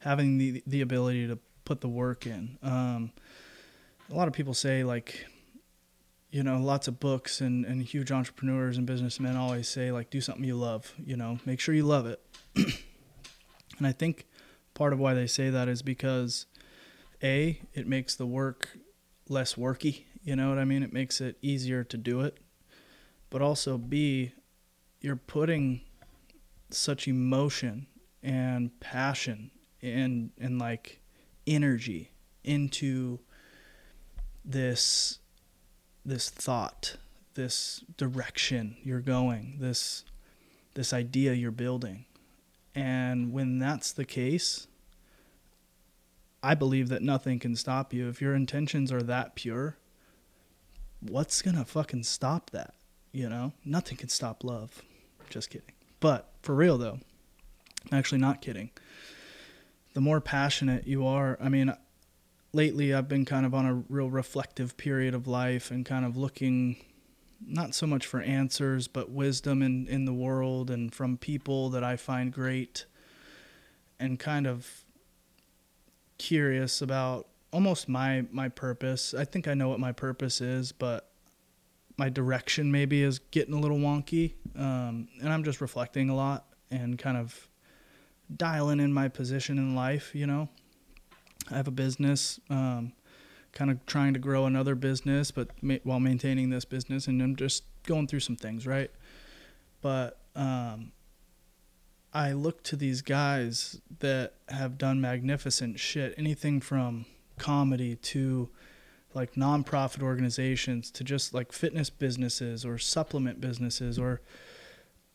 having 0.00 0.38
the, 0.38 0.62
the 0.66 0.80
ability 0.80 1.26
to 1.26 1.38
put 1.64 1.80
the 1.80 1.88
work 1.88 2.26
in. 2.26 2.58
Um, 2.62 3.12
a 4.10 4.14
lot 4.14 4.28
of 4.28 4.34
people 4.34 4.54
say 4.54 4.84
like, 4.84 5.26
you 6.30 6.42
know, 6.42 6.58
lots 6.58 6.88
of 6.88 7.00
books 7.00 7.40
and, 7.40 7.64
and 7.64 7.82
huge 7.82 8.12
entrepreneurs 8.12 8.76
and 8.76 8.86
businessmen 8.86 9.36
always 9.36 9.68
say, 9.68 9.90
like, 9.90 10.10
do 10.10 10.20
something 10.20 10.44
you 10.44 10.56
love, 10.56 10.92
you 11.02 11.16
know, 11.16 11.38
make 11.46 11.58
sure 11.58 11.74
you 11.74 11.84
love 11.84 12.06
it. 12.06 12.20
and 12.56 13.86
I 13.86 13.92
think 13.92 14.26
part 14.74 14.92
of 14.92 14.98
why 14.98 15.14
they 15.14 15.26
say 15.26 15.50
that 15.50 15.68
is 15.68 15.80
because, 15.80 16.46
A, 17.22 17.60
it 17.74 17.86
makes 17.86 18.14
the 18.14 18.26
work 18.26 18.78
less 19.28 19.54
worky, 19.54 20.04
you 20.22 20.36
know 20.36 20.48
what 20.48 20.58
I 20.58 20.64
mean? 20.64 20.82
It 20.82 20.92
makes 20.92 21.20
it 21.20 21.36
easier 21.42 21.84
to 21.84 21.96
do 21.96 22.20
it. 22.20 22.38
But 23.30 23.42
also, 23.42 23.76
B, 23.78 24.32
you're 25.00 25.16
putting 25.16 25.82
such 26.70 27.08
emotion 27.08 27.86
and 28.22 28.78
passion 28.80 29.50
and, 29.82 30.30
and 30.38 30.58
like 30.58 31.00
energy 31.46 32.10
into 32.44 33.20
this 34.44 35.18
this 36.04 36.30
thought, 36.30 36.96
this 37.34 37.84
direction 37.98 38.76
you're 38.82 39.00
going, 39.00 39.56
this 39.60 40.04
this 40.74 40.92
idea 40.92 41.34
you're 41.34 41.50
building. 41.50 42.06
And 42.74 43.32
when 43.32 43.58
that's 43.58 43.92
the 43.92 44.04
case, 44.04 44.68
I 46.42 46.54
believe 46.54 46.88
that 46.88 47.02
nothing 47.02 47.38
can 47.38 47.56
stop 47.56 47.92
you. 47.92 48.08
If 48.08 48.20
your 48.20 48.34
intentions 48.34 48.92
are 48.92 49.02
that 49.02 49.34
pure, 49.34 49.76
what's 51.00 51.42
going 51.42 51.56
to 51.56 51.64
fucking 51.64 52.04
stop 52.04 52.50
that? 52.50 52.74
You 53.12 53.28
know, 53.28 53.52
nothing 53.64 53.96
can 53.96 54.08
stop 54.08 54.44
love. 54.44 54.82
Just 55.30 55.50
kidding. 55.50 55.72
But 56.00 56.30
for 56.42 56.54
real 56.54 56.78
though, 56.78 57.00
I'm 57.90 57.98
actually 57.98 58.18
not 58.18 58.40
kidding. 58.40 58.70
The 59.94 60.00
more 60.00 60.20
passionate 60.20 60.86
you 60.86 61.06
are, 61.06 61.36
I 61.40 61.48
mean, 61.48 61.74
lately 62.52 62.94
I've 62.94 63.08
been 63.08 63.24
kind 63.24 63.44
of 63.44 63.54
on 63.54 63.66
a 63.66 63.74
real 63.88 64.10
reflective 64.10 64.76
period 64.76 65.14
of 65.14 65.26
life 65.26 65.70
and 65.70 65.84
kind 65.84 66.04
of 66.04 66.16
looking 66.16 66.76
not 67.46 67.74
so 67.74 67.86
much 67.86 68.06
for 68.06 68.20
answers, 68.20 68.88
but 68.88 69.10
wisdom 69.10 69.62
in, 69.62 69.86
in 69.86 70.04
the 70.04 70.12
world 70.12 70.70
and 70.70 70.94
from 70.94 71.16
people 71.16 71.70
that 71.70 71.84
I 71.84 71.96
find 71.96 72.32
great 72.32 72.84
and 74.00 74.18
kind 74.18 74.46
of 74.46 74.84
curious 76.18 76.82
about 76.82 77.28
almost 77.52 77.88
my 77.88 78.26
my 78.30 78.48
purpose. 78.48 79.14
I 79.14 79.24
think 79.24 79.48
I 79.48 79.54
know 79.54 79.68
what 79.68 79.80
my 79.80 79.92
purpose 79.92 80.40
is, 80.40 80.72
but 80.72 81.10
my 81.96 82.08
direction 82.08 82.70
maybe 82.70 83.02
is 83.02 83.18
getting 83.18 83.54
a 83.54 83.60
little 83.60 83.78
wonky. 83.78 84.34
Um, 84.56 85.08
and 85.20 85.32
I'm 85.32 85.44
just 85.44 85.60
reflecting 85.60 86.10
a 86.10 86.14
lot 86.14 86.46
and 86.70 86.98
kind 86.98 87.16
of 87.16 87.48
dialing 88.36 88.78
in 88.78 88.92
my 88.92 89.08
position 89.08 89.58
in 89.58 89.74
life, 89.74 90.14
you 90.14 90.26
know. 90.26 90.48
I 91.50 91.56
have 91.56 91.66
a 91.66 91.72
business, 91.72 92.38
um, 92.50 92.92
kind 93.52 93.70
of 93.70 93.84
trying 93.86 94.12
to 94.12 94.20
grow 94.20 94.44
another 94.44 94.74
business, 94.74 95.30
but 95.30 95.48
ma- 95.62 95.76
while 95.82 95.98
maintaining 95.98 96.50
this 96.50 96.64
business, 96.64 97.06
and 97.06 97.22
I'm 97.22 97.36
just 97.36 97.64
going 97.84 98.06
through 98.06 98.20
some 98.20 98.36
things, 98.36 98.66
right? 98.66 98.90
but 99.80 100.18
um, 100.34 100.92
I 102.12 102.32
look 102.32 102.62
to 102.64 102.76
these 102.76 103.02
guys 103.02 103.80
that 104.00 104.34
have 104.48 104.78
done 104.78 105.00
magnificent 105.00 105.78
shit, 105.78 106.14
anything 106.16 106.60
from 106.60 107.06
comedy 107.38 107.96
to 107.96 108.48
like 109.14 109.34
nonprofit 109.34 110.02
organizations 110.02 110.90
to 110.92 111.04
just 111.04 111.34
like 111.34 111.52
fitness 111.52 111.90
businesses 111.90 112.64
or 112.64 112.78
supplement 112.78 113.40
businesses 113.40 113.98
or 113.98 114.20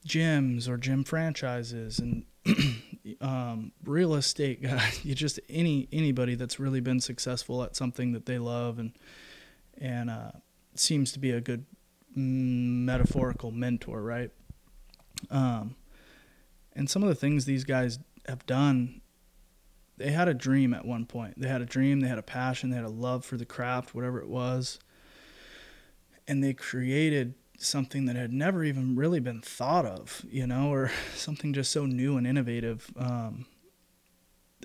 gyms 0.07 0.67
or 0.67 0.77
gym 0.77 1.03
franchises 1.03 1.99
and 1.99 2.25
um, 3.21 3.71
real 3.85 4.15
estate 4.15 4.61
guys. 4.61 5.03
You 5.03 5.15
just 5.15 5.39
any 5.49 5.87
anybody 5.91 6.35
that's 6.35 6.59
really 6.59 6.81
been 6.81 6.99
successful 6.99 7.63
at 7.63 7.75
something 7.75 8.11
that 8.13 8.25
they 8.25 8.37
love 8.37 8.79
and 8.79 8.91
and 9.77 10.09
uh, 10.09 10.31
seems 10.75 11.11
to 11.13 11.19
be 11.19 11.31
a 11.31 11.41
good 11.41 11.65
metaphorical 12.15 13.51
mentor, 13.51 14.01
right? 14.01 14.31
Um, 15.31 15.75
and 16.75 16.89
some 16.89 17.03
of 17.03 17.09
the 17.09 17.15
things 17.15 17.45
these 17.45 17.63
guys 17.63 17.99
have 18.27 18.45
done, 18.45 19.01
they 19.97 20.11
had 20.11 20.27
a 20.27 20.33
dream 20.33 20.73
at 20.73 20.85
one 20.85 21.05
point. 21.05 21.39
They 21.39 21.47
had 21.47 21.61
a 21.61 21.65
dream, 21.65 21.99
they 21.99 22.07
had 22.07 22.17
a 22.17 22.23
passion, 22.23 22.69
they 22.69 22.75
had 22.75 22.85
a 22.85 22.89
love 22.89 23.25
for 23.25 23.37
the 23.37 23.45
craft, 23.45 23.93
whatever 23.93 24.19
it 24.19 24.27
was. 24.27 24.79
And 26.27 26.43
they 26.43 26.53
created 26.53 27.35
something 27.57 28.05
that 28.05 28.15
had 28.15 28.33
never 28.33 28.63
even 28.63 28.95
really 28.95 29.19
been 29.19 29.41
thought 29.41 29.85
of, 29.85 30.25
you 30.29 30.47
know, 30.47 30.71
or 30.71 30.91
something 31.15 31.53
just 31.53 31.71
so 31.71 31.85
new 31.85 32.17
and 32.17 32.25
innovative. 32.25 32.91
Um, 32.97 33.45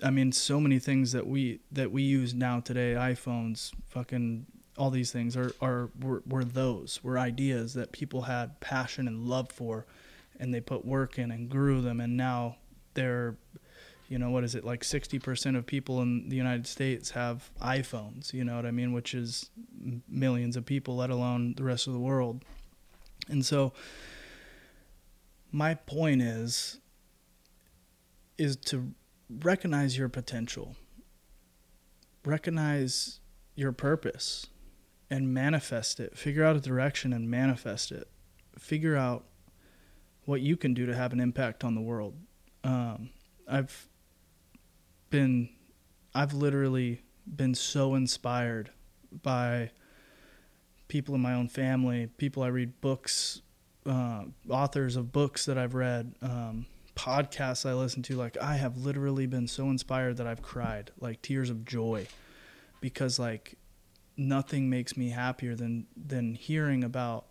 I 0.01 0.09
mean, 0.09 0.31
so 0.31 0.59
many 0.59 0.79
things 0.79 1.11
that 1.11 1.27
we 1.27 1.59
that 1.71 1.91
we 1.91 2.01
use 2.03 2.33
now 2.33 2.59
today, 2.61 2.93
iPhones, 2.93 3.71
fucking 3.89 4.45
all 4.77 4.89
these 4.89 5.11
things 5.11 5.35
are 5.35 5.51
are 5.61 5.89
were, 5.99 6.23
were 6.25 6.45
those 6.45 7.01
were 7.03 7.19
ideas 7.19 7.73
that 7.73 7.91
people 7.91 8.23
had 8.23 8.59
passion 8.61 9.07
and 9.07 9.27
love 9.27 9.51
for 9.51 9.85
and 10.39 10.53
they 10.53 10.61
put 10.61 10.85
work 10.85 11.17
in 11.17 11.31
and 11.31 11.49
grew 11.49 11.81
them 11.81 11.99
and 11.99 12.15
now 12.15 12.57
they're 12.93 13.35
you 14.07 14.17
know 14.17 14.29
what 14.31 14.43
is 14.43 14.55
it 14.55 14.63
like 14.63 14.81
60% 14.81 15.55
of 15.55 15.65
people 15.65 16.01
in 16.01 16.29
the 16.29 16.35
United 16.35 16.65
States 16.65 17.11
have 17.11 17.49
iPhones 17.61 18.33
you 18.33 18.43
know 18.43 18.55
what 18.55 18.65
I 18.65 18.71
mean 18.71 18.93
which 18.93 19.13
is 19.13 19.49
millions 20.07 20.55
of 20.55 20.65
people 20.65 20.95
let 20.95 21.09
alone 21.09 21.53
the 21.55 21.63
rest 21.63 21.87
of 21.87 21.93
the 21.93 21.99
world 21.99 22.43
and 23.27 23.45
so 23.45 23.73
my 25.51 25.73
point 25.73 26.21
is 26.21 26.79
is 28.37 28.55
to 28.55 28.93
recognize 29.29 29.97
your 29.97 30.09
potential 30.09 30.75
recognize 32.25 33.19
your 33.55 33.71
purpose 33.71 34.47
and 35.09 35.33
manifest 35.33 35.99
it. 35.99 36.17
Figure 36.17 36.43
out 36.43 36.55
a 36.55 36.59
direction 36.59 37.13
and 37.13 37.29
manifest 37.29 37.91
it. 37.91 38.07
Figure 38.57 38.95
out 38.95 39.25
what 40.29 40.41
you 40.41 40.55
can 40.55 40.75
do 40.75 40.85
to 40.85 40.95
have 40.95 41.11
an 41.11 41.19
impact 41.19 41.63
on 41.63 41.73
the 41.73 41.81
world. 41.81 42.13
Um, 42.63 43.09
I've 43.47 43.87
been, 45.09 45.49
I've 46.13 46.33
literally 46.33 47.01
been 47.25 47.55
so 47.55 47.95
inspired 47.95 48.69
by 49.23 49.71
people 50.87 51.15
in 51.15 51.21
my 51.21 51.33
own 51.33 51.47
family, 51.47 52.05
people 52.17 52.43
I 52.43 52.49
read 52.49 52.79
books, 52.79 53.41
uh, 53.87 54.25
authors 54.47 54.95
of 54.95 55.11
books 55.11 55.45
that 55.47 55.57
I've 55.57 55.73
read, 55.73 56.13
um, 56.21 56.67
podcasts 56.95 57.67
I 57.67 57.73
listen 57.73 58.03
to. 58.03 58.15
Like, 58.15 58.37
I 58.39 58.57
have 58.57 58.77
literally 58.77 59.25
been 59.25 59.47
so 59.47 59.71
inspired 59.71 60.17
that 60.17 60.27
I've 60.27 60.43
cried, 60.43 60.91
like 60.99 61.23
tears 61.23 61.49
of 61.49 61.65
joy, 61.65 62.05
because, 62.81 63.17
like, 63.17 63.55
nothing 64.15 64.69
makes 64.69 64.95
me 64.95 65.09
happier 65.09 65.55
than 65.55 65.87
than 65.97 66.35
hearing 66.35 66.83
about 66.83 67.25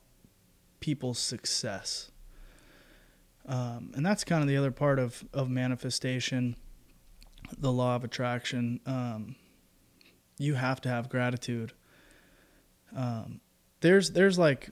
people's 0.81 1.21
success. 1.21 2.11
Um, 3.49 3.93
and 3.95 4.05
that's 4.05 4.25
kind 4.25 4.43
of 4.43 4.49
the 4.49 4.57
other 4.57 4.71
part 4.71 4.99
of 4.99 5.25
of 5.33 5.49
manifestation, 5.49 6.57
the 7.57 7.73
law 7.73 7.97
of 7.97 8.05
attraction. 8.05 8.81
Um, 8.87 9.37
you 10.39 10.55
have 10.55 10.81
to 10.83 10.89
have 10.89 11.09
gratitude. 11.09 11.73
Um, 12.95 13.41
there's 13.81 14.11
there's 14.11 14.39
like, 14.39 14.71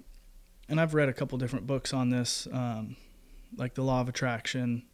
and 0.68 0.80
I've 0.80 0.94
read 0.94 1.08
a 1.08 1.12
couple 1.12 1.38
different 1.38 1.66
books 1.66 1.92
on 1.92 2.10
this, 2.10 2.46
um, 2.52 2.96
like 3.56 3.74
the 3.74 3.82
law 3.82 4.00
of 4.00 4.08
attraction. 4.08 4.84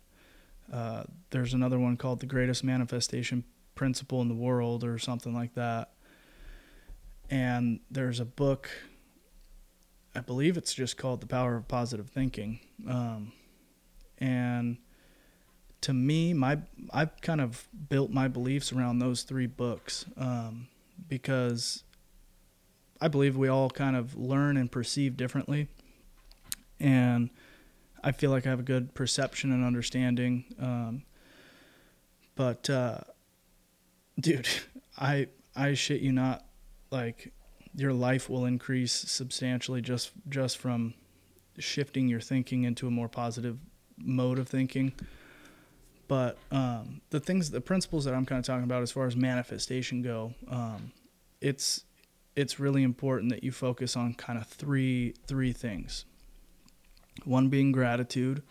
Uh, 0.73 1.03
there's 1.31 1.53
another 1.53 1.79
one 1.79 1.97
called 1.97 2.21
the 2.21 2.27
greatest 2.27 2.65
manifestation 2.65 3.45
principle 3.75 4.23
in 4.23 4.29
the 4.29 4.35
world 4.35 4.85
or 4.85 4.99
something 4.99 5.35
like 5.35 5.55
that 5.55 5.93
and 7.33 7.81
there's 7.91 8.21
a 8.21 8.25
book 8.25 8.71
i 10.15 10.21
believe 10.21 10.57
it's 10.59 10.75
just 10.75 10.99
called 10.99 11.21
the 11.23 11.27
power 11.27 11.57
of 11.57 11.67
positive 11.67 12.11
thinking 12.11 12.61
um, 12.89 13.33
and 14.23 14.79
to 15.81 15.93
me 15.93 16.33
my 16.33 16.59
i've 16.95 17.21
kind 17.21 17.41
of 17.41 17.69
built 17.88 18.11
my 18.11 18.29
beliefs 18.29 18.73
around 18.73 19.00
those 19.00 19.25
three 19.25 19.49
books 19.49 20.07
um, 20.17 20.69
because 21.09 21.83
i 23.00 23.09
believe 23.09 23.37
we 23.37 23.49
all 23.49 23.69
kind 23.69 23.97
of 23.97 24.17
learn 24.17 24.57
and 24.57 24.71
perceive 24.71 25.17
differently. 25.17 25.69
And 26.81 27.31
i 28.02 28.12
feel 28.12 28.31
like 28.31 28.47
i 28.47 28.50
have 28.50 28.61
a 28.61 28.64
good 28.64 28.95
perception 28.95 29.52
and 29.52 29.64
understanding 29.64 30.45
um, 30.59 31.02
but 32.37 32.71
uh, 32.71 32.99
dude 34.19 34.49
i 34.99 35.26
i 35.57 35.75
shit 35.75 36.00
you 36.00 36.12
not 36.12 36.45
like 36.91 37.33
your 37.75 37.93
life 37.93 38.29
will 38.29 38.45
increase 38.45 38.93
substantially 38.93 39.81
just 39.81 40.12
just 40.29 40.59
from 40.59 40.95
shifting 41.59 42.09
your 42.09 42.21
thinking 42.21 42.64
into 42.64 42.87
a 42.87 42.91
more 42.91 43.09
positive 43.09 43.59
mode 44.05 44.39
of 44.39 44.49
thinking. 44.49 44.93
But 46.09 46.37
um, 46.51 47.01
the 47.11 47.21
things, 47.21 47.51
the 47.51 47.61
principles 47.61 48.05
that 48.05 48.15
I'm 48.15 48.27
kind 48.27 48.39
of 48.39 48.45
talking 48.45 48.65
about 48.65 48.83
as 48.83 48.91
far 48.91 49.07
as 49.07 49.17
manifestation 49.17 50.03
go, 50.03 50.35
um, 50.49 50.93
it's 51.41 51.85
it's 52.35 52.59
really 52.59 52.83
important 52.83 53.31
that 53.31 53.45
you 53.45 53.53
focus 53.53 53.97
on 53.97 54.15
kind 54.15 54.39
of 54.39 54.47
three 54.47 55.15
three 55.27 55.53
things. 55.53 56.05
One 57.25 57.49
being 57.49 57.73
gratitude, 57.73 58.43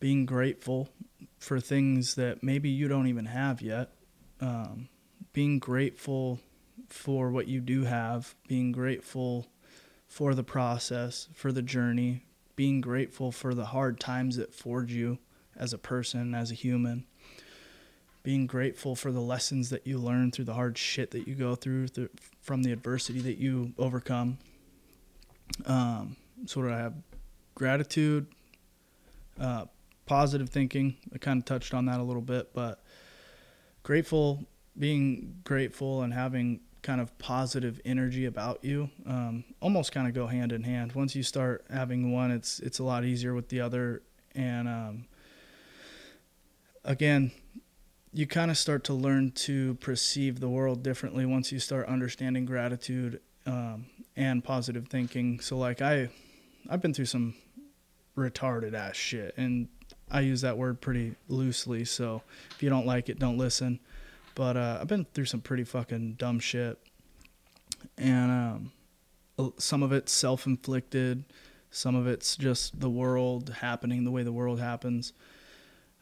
being 0.00 0.26
grateful 0.26 0.88
for 1.38 1.60
things 1.60 2.14
that 2.16 2.42
maybe 2.42 2.68
you 2.68 2.88
don't 2.88 3.06
even 3.06 3.26
have 3.26 3.62
yet, 3.62 3.92
um, 4.40 4.88
being 5.32 5.58
grateful 5.58 6.40
for 6.88 7.30
what 7.30 7.48
you 7.48 7.60
do 7.60 7.84
have, 7.84 8.34
being 8.48 8.72
grateful 8.72 9.46
for 10.06 10.34
the 10.34 10.44
process, 10.44 11.28
for 11.34 11.52
the 11.52 11.62
journey, 11.62 12.22
being 12.56 12.80
grateful 12.80 13.32
for 13.32 13.54
the 13.54 13.66
hard 13.66 13.98
times 13.98 14.36
that 14.36 14.54
forge 14.54 14.92
you 14.92 15.18
as 15.56 15.72
a 15.72 15.78
person, 15.78 16.34
as 16.34 16.50
a 16.50 16.54
human, 16.54 17.04
being 18.22 18.46
grateful 18.46 18.96
for 18.96 19.12
the 19.12 19.20
lessons 19.20 19.70
that 19.70 19.86
you 19.86 19.98
learn 19.98 20.30
through 20.30 20.46
the 20.46 20.54
hard 20.54 20.78
shit 20.78 21.10
that 21.10 21.28
you 21.28 21.34
go 21.34 21.54
through, 21.54 21.88
through 21.88 22.08
from 22.40 22.62
the 22.62 22.72
adversity 22.72 23.20
that 23.20 23.38
you 23.38 23.72
overcome. 23.78 24.38
Um, 25.66 26.16
so, 26.46 26.62
what 26.62 26.72
I 26.72 26.78
have? 26.78 26.94
Gratitude, 27.54 28.26
uh, 29.38 29.66
positive 30.06 30.48
thinking. 30.48 30.96
I 31.14 31.18
kind 31.18 31.38
of 31.38 31.44
touched 31.44 31.74
on 31.74 31.86
that 31.86 32.00
a 32.00 32.02
little 32.02 32.22
bit, 32.22 32.52
but 32.54 32.82
grateful, 33.82 34.44
being 34.78 35.36
grateful 35.44 36.02
and 36.02 36.12
having 36.12 36.60
kind 36.84 37.00
of 37.00 37.16
positive 37.18 37.80
energy 37.84 38.26
about 38.26 38.62
you 38.62 38.90
um, 39.06 39.42
almost 39.60 39.90
kind 39.90 40.06
of 40.06 40.14
go 40.14 40.26
hand 40.26 40.52
in 40.52 40.62
hand. 40.62 40.92
Once 40.92 41.16
you 41.16 41.22
start 41.22 41.64
having 41.70 42.12
one, 42.12 42.30
it's 42.30 42.60
it's 42.60 42.78
a 42.78 42.84
lot 42.84 43.04
easier 43.04 43.34
with 43.34 43.48
the 43.48 43.60
other, 43.60 44.02
and 44.34 44.68
um, 44.68 45.06
again, 46.84 47.32
you 48.12 48.26
kind 48.26 48.50
of 48.50 48.58
start 48.58 48.84
to 48.84 48.94
learn 48.94 49.32
to 49.32 49.74
perceive 49.76 50.38
the 50.38 50.48
world 50.48 50.82
differently 50.82 51.24
once 51.26 51.50
you 51.50 51.58
start 51.58 51.88
understanding 51.88 52.44
gratitude 52.44 53.20
um, 53.46 53.86
and 54.14 54.44
positive 54.44 54.86
thinking. 54.86 55.40
So 55.40 55.56
like 55.56 55.80
I, 55.82 56.10
I've 56.68 56.82
been 56.82 56.94
through 56.94 57.06
some 57.06 57.34
retarded 58.16 58.74
ass 58.74 58.94
shit, 58.94 59.34
and 59.38 59.68
I 60.10 60.20
use 60.20 60.42
that 60.42 60.58
word 60.58 60.82
pretty 60.82 61.14
loosely. 61.28 61.86
So 61.86 62.22
if 62.50 62.62
you 62.62 62.68
don't 62.68 62.86
like 62.86 63.08
it, 63.08 63.18
don't 63.18 63.38
listen. 63.38 63.80
But 64.34 64.56
uh, 64.56 64.78
I've 64.80 64.88
been 64.88 65.06
through 65.14 65.26
some 65.26 65.40
pretty 65.40 65.64
fucking 65.64 66.14
dumb 66.14 66.40
shit, 66.40 66.78
and 67.96 68.70
um, 69.38 69.52
some 69.58 69.82
of 69.82 69.92
it's 69.92 70.12
self-inflicted, 70.12 71.24
some 71.70 71.94
of 71.94 72.06
it's 72.06 72.36
just 72.36 72.80
the 72.80 72.90
world 72.90 73.56
happening 73.60 74.04
the 74.04 74.10
way 74.10 74.22
the 74.22 74.32
world 74.32 74.60
happens. 74.60 75.12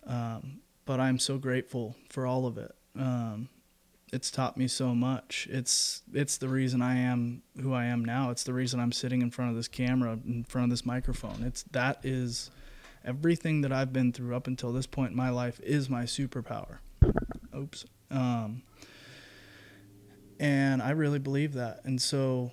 Um, 0.07 0.61
but 0.85 0.99
I'm 0.99 1.19
so 1.19 1.39
grateful 1.39 1.97
for 2.09 2.27
all 2.27 2.47
of 2.47 2.59
it. 2.59 2.75
Um, 2.99 3.49
it's 4.13 4.31
taught 4.31 4.57
me 4.57 4.69
so 4.69 4.95
much. 4.95 5.49
It's 5.51 6.03
it's 6.13 6.37
the 6.37 6.49
reason 6.49 6.83
I 6.83 6.99
am 6.99 7.43
who 7.61 7.73
I 7.73 7.87
am 7.87 8.05
now. 8.05 8.31
It's 8.31 8.45
the 8.45 8.53
reason 8.53 8.79
I'm 8.79 8.93
sitting 8.93 9.23
in 9.23 9.31
front 9.31 9.51
of 9.51 9.57
this 9.57 9.69
camera, 9.69 10.19
in 10.27 10.45
front 10.45 10.65
of 10.65 10.71
this 10.71 10.85
microphone. 10.85 11.43
It's 11.43 11.63
that 11.71 12.01
is 12.03 12.51
everything 13.05 13.63
that 13.63 13.73
I've 13.73 13.93
been 13.93 14.13
through 14.13 14.37
up 14.37 14.47
until 14.47 14.73
this 14.73 14.87
point 14.87 15.13
in 15.13 15.17
my 15.17 15.31
life 15.31 15.61
is 15.61 15.89
my 15.89 16.03
superpower. 16.03 16.79
Oops. 17.57 17.87
Um, 18.13 18.63
and 20.39 20.83
I 20.83 20.91
really 20.91 21.19
believe 21.19 21.55
that. 21.55 21.81
And 21.85 22.01
so 22.01 22.53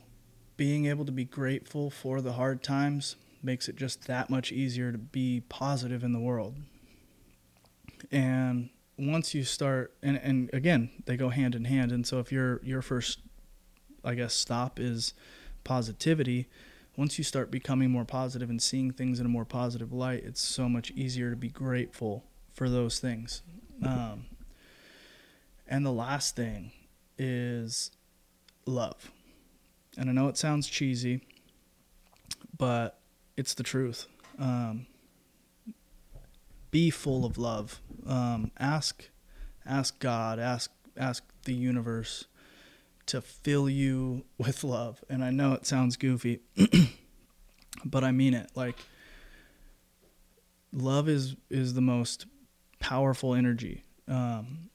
being 0.58 0.86
able 0.86 1.06
to 1.06 1.12
be 1.12 1.26
grateful 1.26 1.90
for 1.90 2.22
the 2.22 2.34
hard 2.34 2.64
times, 2.64 3.16
makes 3.42 3.70
it 3.70 3.76
just 3.76 4.08
that 4.08 4.30
much 4.30 4.52
easier 4.52 4.92
to 4.92 4.98
be 4.98 5.42
positive 5.50 6.04
in 6.04 6.12
the 6.12 6.20
world. 6.20 6.56
And 8.12 8.70
once 8.98 9.34
you 9.34 9.44
start 9.44 9.94
and, 10.04 10.18
and 10.18 10.50
again, 10.54 10.90
they 11.06 11.16
go 11.18 11.30
hand 11.30 11.56
in 11.56 11.66
hand. 11.66 11.92
And 11.92 12.06
so 12.06 12.20
if 12.20 12.32
your 12.32 12.60
your 12.64 12.82
first 12.82 13.20
I 14.04 14.16
guess 14.16 14.34
stop 14.34 14.80
is 14.80 15.14
positivity, 15.64 16.48
once 16.96 17.18
you 17.18 17.24
start 17.24 17.52
becoming 17.52 17.90
more 17.90 18.06
positive 18.06 18.50
and 18.50 18.62
seeing 18.62 18.92
things 18.92 19.20
in 19.20 19.26
a 19.26 19.30
more 19.30 19.46
positive 19.46 19.94
light, 19.94 20.24
it's 20.26 20.42
so 20.42 20.68
much 20.68 20.92
easier 20.92 21.30
to 21.30 21.36
be 21.36 21.50
grateful 21.50 22.26
for 22.54 22.70
those 22.70 23.00
things. 23.00 23.42
Um, 23.84 24.26
and 25.70 25.86
the 25.86 25.92
last 25.92 26.36
thing 26.36 26.72
is 27.18 27.92
love. 28.66 29.12
And 29.98 30.10
I 30.10 30.14
know 30.14 30.28
it 30.28 30.38
sounds 30.38 30.68
cheesy, 30.68 31.22
but 32.58 33.00
it's 33.38 33.54
the 33.54 33.64
truth. 33.64 34.08
Um, 34.38 34.88
be 36.72 36.90
full 36.90 37.24
of 37.26 37.38
love. 37.38 37.82
Um, 38.06 38.52
ask, 38.60 39.10
ask 39.66 40.00
God, 40.00 40.40
ask, 40.40 40.72
ask 40.98 41.24
the 41.46 41.54
universe 41.54 42.26
to 43.06 43.22
fill 43.22 43.70
you 43.70 44.26
with 44.38 44.64
love. 44.64 45.04
And 45.08 45.24
I 45.24 45.30
know 45.30 45.54
it 45.54 45.66
sounds 45.66 45.98
goofy, 45.98 46.40
but 47.86 48.04
I 48.04 48.12
mean 48.12 48.34
it. 48.34 48.50
Like, 48.56 48.78
love 50.74 51.10
is 51.10 51.36
is 51.50 51.74
the 51.74 51.82
most 51.82 52.26
powerful 52.80 53.34
energy. 53.34 53.84
Um, 54.08 54.70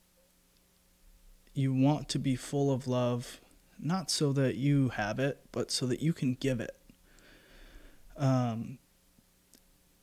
you 1.55 1.73
want 1.73 2.09
to 2.11 2.19
be 2.19 2.37
full 2.37 2.73
of 2.73 2.87
love, 2.87 3.41
not 3.79 4.11
so 4.11 4.33
that 4.33 4.57
you 4.57 4.91
have 4.91 5.19
it, 5.19 5.41
but 5.53 5.71
so 5.71 5.87
that 5.87 6.03
you 6.03 6.13
can 6.13 6.35
give 6.35 6.61
it. 6.61 6.77
Um, 8.17 8.79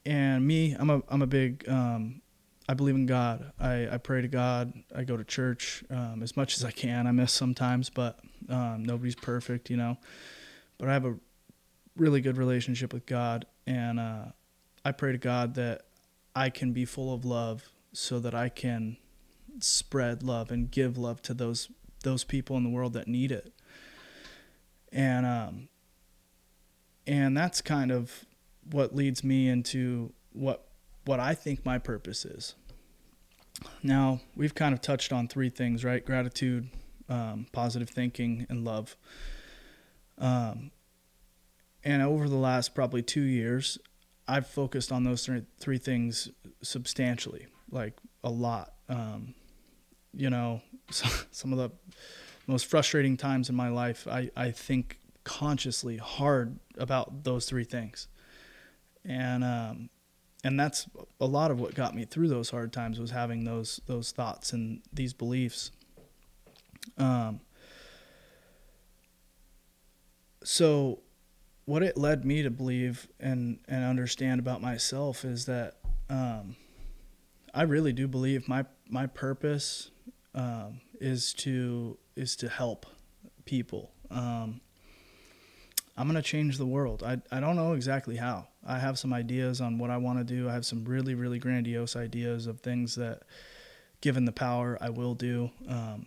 and 0.05 0.46
me, 0.46 0.75
I'm 0.77 0.89
a 0.89 1.03
I'm 1.10 1.22
a 1.22 1.27
big 1.27 1.67
um, 1.70 2.22
I 2.67 2.74
believe 2.74 2.96
in 2.96 3.05
God. 3.05 3.51
I, 3.60 3.88
I 3.91 3.98
pray 3.98 4.22
to 4.22 4.27
God. 4.27 4.74
I 4.96 5.03
go 5.03 5.17
to 5.17 5.24
church 5.24 5.84
um, 5.89 6.24
as 6.24 6.38
much 6.38 6.55
as 6.55 6.63
I 6.63 6.72
can. 6.72 7.05
I 7.05 7.12
miss 7.12 7.34
sometimes, 7.34 7.89
but 7.89 8.20
um, 8.50 8.84
nobody's 8.86 9.15
perfect, 9.15 9.70
you 9.70 9.77
know. 9.77 9.98
But 10.77 10.89
I 10.89 10.93
have 10.93 11.05
a 11.05 11.15
really 11.98 12.22
good 12.22 12.38
relationship 12.38 12.93
with 12.93 13.05
God, 13.05 13.46
and 13.67 14.00
uh, 14.00 14.25
I 14.86 14.93
pray 14.93 15.12
to 15.12 15.17
God 15.17 15.55
that 15.55 15.81
I 16.36 16.50
can 16.50 16.72
be 16.72 16.86
full 16.86 17.13
of 17.13 17.25
love, 17.25 17.70
so 17.93 18.20
that 18.20 18.34
I 18.34 18.48
can 18.48 18.96
spread 19.63 20.23
love 20.23 20.51
and 20.51 20.69
give 20.71 20.97
love 20.97 21.21
to 21.23 21.33
those 21.33 21.69
those 22.03 22.23
people 22.23 22.57
in 22.57 22.63
the 22.63 22.69
world 22.69 22.93
that 22.93 23.07
need 23.07 23.31
it. 23.31 23.53
And 24.91 25.25
um, 25.25 25.69
and 27.07 27.35
that's 27.35 27.61
kind 27.61 27.91
of 27.91 28.25
what 28.69 28.95
leads 28.95 29.23
me 29.23 29.47
into 29.47 30.13
what 30.33 30.67
what 31.05 31.19
I 31.19 31.33
think 31.33 31.65
my 31.65 31.77
purpose 31.77 32.25
is. 32.25 32.55
Now, 33.83 34.21
we've 34.35 34.55
kind 34.55 34.73
of 34.73 34.81
touched 34.81 35.11
on 35.11 35.27
three 35.27 35.49
things, 35.49 35.83
right? 35.83 36.05
Gratitude, 36.05 36.69
um, 37.09 37.47
positive 37.51 37.89
thinking, 37.89 38.45
and 38.49 38.63
love. 38.63 38.95
Um, 40.17 40.71
and 41.83 42.01
over 42.01 42.29
the 42.29 42.35
last 42.35 42.73
probably 42.75 43.01
two 43.01 43.21
years, 43.21 43.77
I've 44.27 44.47
focused 44.47 44.91
on 44.91 45.03
those 45.03 45.25
three, 45.25 45.43
three 45.59 45.77
things 45.77 46.29
substantially, 46.61 47.47
like 47.71 47.97
a 48.23 48.29
lot. 48.29 48.73
Um, 48.87 49.33
you 50.13 50.29
know, 50.29 50.61
some 51.31 51.53
of 51.53 51.57
the 51.59 51.71
most 52.47 52.65
frustrating 52.65 53.17
times 53.17 53.49
in 53.49 53.55
my 53.55 53.69
life, 53.69 54.07
I, 54.07 54.29
I 54.35 54.51
think 54.51 54.99
consciously 55.23 55.97
hard 55.97 56.59
about 56.77 57.24
those 57.24 57.45
three 57.45 57.63
things. 57.63 58.07
And 59.05 59.43
um, 59.43 59.89
and 60.43 60.59
that's 60.59 60.87
a 61.19 61.25
lot 61.25 61.51
of 61.51 61.59
what 61.59 61.75
got 61.75 61.95
me 61.95 62.05
through 62.05 62.27
those 62.27 62.50
hard 62.50 62.74
times 62.74 63.00
was 63.00 63.11
having 63.11 63.43
those 63.43 63.79
those 63.85 64.11
thoughts 64.11 64.53
and 64.53 64.81
these 64.91 65.13
beliefs. 65.13 65.71
Um, 66.97 67.41
so, 70.43 71.01
what 71.65 71.83
it 71.83 71.97
led 71.97 72.25
me 72.25 72.41
to 72.43 72.50
believe 72.50 73.07
and 73.19 73.59
and 73.67 73.83
understand 73.83 74.39
about 74.39 74.61
myself 74.61 75.24
is 75.24 75.45
that 75.45 75.77
um, 76.09 76.55
I 77.53 77.63
really 77.63 77.93
do 77.93 78.07
believe 78.07 78.47
my 78.47 78.65
my 78.89 79.05
purpose 79.07 79.91
um, 80.33 80.81
is 81.00 81.33
to 81.33 81.98
is 82.15 82.35
to 82.37 82.50
help 82.50 82.85
people. 83.46 83.91
Um, 84.09 84.61
I'm 85.98 86.07
gonna 86.07 86.22
change 86.22 86.57
the 86.57 86.65
world. 86.65 87.03
I 87.03 87.22
I 87.31 87.39
don't 87.39 87.55
know 87.55 87.74
exactly 87.74 88.15
how. 88.15 88.48
I 88.65 88.79
have 88.79 89.00
some 89.00 89.13
ideas 89.13 89.59
on 89.59 89.77
what 89.77 89.89
I 89.89 89.98
want 89.98 90.20
to 90.20 90.24
do. 90.24 90.48
I 90.48 90.53
have 90.53 90.65
some 90.65 90.85
really, 90.85 91.15
really 91.15 91.39
grandiose 91.39 91.96
ideas 91.96 92.46
of 92.46 92.61
things 92.61 92.96
that, 92.96 93.24
given 94.01 94.25
the 94.25 94.31
power, 94.31 94.77
I 94.79 94.89
will 94.91 95.15
do. 95.15 95.50
Um, 95.67 96.05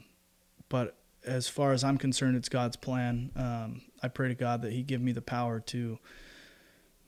but 0.68 0.96
as 1.26 1.48
far 1.48 1.72
as 1.72 1.82
I'm 1.82 1.98
concerned, 1.98 2.36
it's 2.36 2.48
God's 2.48 2.76
plan. 2.76 3.32
Um, 3.34 3.82
I 4.02 4.08
pray 4.08 4.28
to 4.28 4.34
God 4.34 4.62
that 4.62 4.72
He 4.72 4.82
give 4.82 5.00
me 5.00 5.12
the 5.12 5.22
power 5.22 5.60
to 5.60 5.98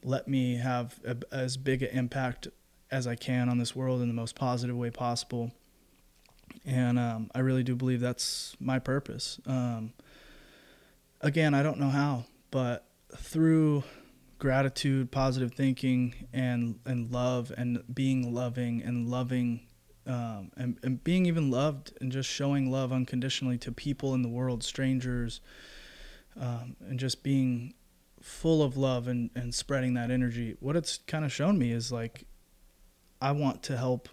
let 0.02 0.26
me 0.26 0.56
have 0.56 0.98
a, 1.04 1.16
as 1.32 1.56
big 1.56 1.82
an 1.82 1.90
impact 1.90 2.48
as 2.90 3.06
I 3.06 3.14
can 3.14 3.48
on 3.48 3.58
this 3.58 3.74
world 3.74 4.00
in 4.00 4.08
the 4.08 4.14
most 4.14 4.34
positive 4.34 4.76
way 4.76 4.90
possible. 4.90 5.52
And 6.66 6.98
um, 6.98 7.30
I 7.32 7.38
really 7.38 7.62
do 7.62 7.76
believe 7.76 8.00
that's 8.00 8.56
my 8.58 8.80
purpose. 8.80 9.38
Um, 9.46 9.92
again, 11.20 11.54
I 11.54 11.62
don't 11.62 11.78
know 11.78 11.90
how, 11.90 12.24
but 12.50 12.88
through 13.16 13.84
gratitude, 14.40 15.12
positive 15.12 15.52
thinking, 15.54 16.14
and 16.32 16.80
and 16.84 17.12
love, 17.12 17.52
and 17.56 17.82
being 17.94 18.34
loving, 18.34 18.82
and 18.82 19.08
loving, 19.08 19.60
um, 20.08 20.50
and 20.56 20.76
and 20.82 21.04
being 21.04 21.26
even 21.26 21.52
loved, 21.52 21.92
and 22.00 22.10
just 22.10 22.28
showing 22.28 22.68
love 22.68 22.92
unconditionally 22.92 23.58
to 23.58 23.70
people 23.70 24.12
in 24.14 24.22
the 24.22 24.28
world, 24.28 24.64
strangers, 24.64 25.40
um, 26.38 26.74
and 26.80 26.98
just 26.98 27.22
being 27.22 27.74
full 28.20 28.60
of 28.60 28.76
love 28.76 29.06
and 29.06 29.30
and 29.36 29.54
spreading 29.54 29.94
that 29.94 30.10
energy. 30.10 30.56
What 30.58 30.74
it's 30.74 30.98
kind 31.06 31.24
of 31.24 31.32
shown 31.32 31.58
me 31.60 31.70
is 31.70 31.92
like, 31.92 32.26
I 33.20 33.30
want 33.30 33.62
to 33.64 33.76
help 33.76 34.08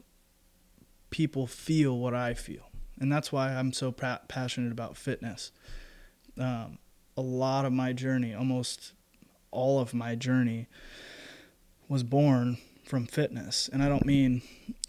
people 1.13 1.45
feel 1.45 1.99
what 1.99 2.15
I 2.15 2.33
feel, 2.33 2.71
and 2.99 3.11
that's 3.11 3.31
why 3.31 3.53
I'm 3.53 3.71
so 3.71 3.91
pa- 3.91 4.21
passionate 4.27 4.71
about 4.71 4.97
fitness. 4.97 5.51
Um, 6.39 6.79
a 7.15 7.21
lot 7.21 7.65
of 7.65 7.71
my 7.71 7.93
journey, 7.93 8.33
almost 8.33 8.93
all 9.51 9.79
of 9.79 9.93
my 9.93 10.15
journey 10.15 10.65
was 11.87 12.01
born 12.01 12.57
from 12.83 13.05
fitness. 13.05 13.69
And 13.71 13.83
I 13.83 13.89
don't 13.89 14.07
mean 14.07 14.41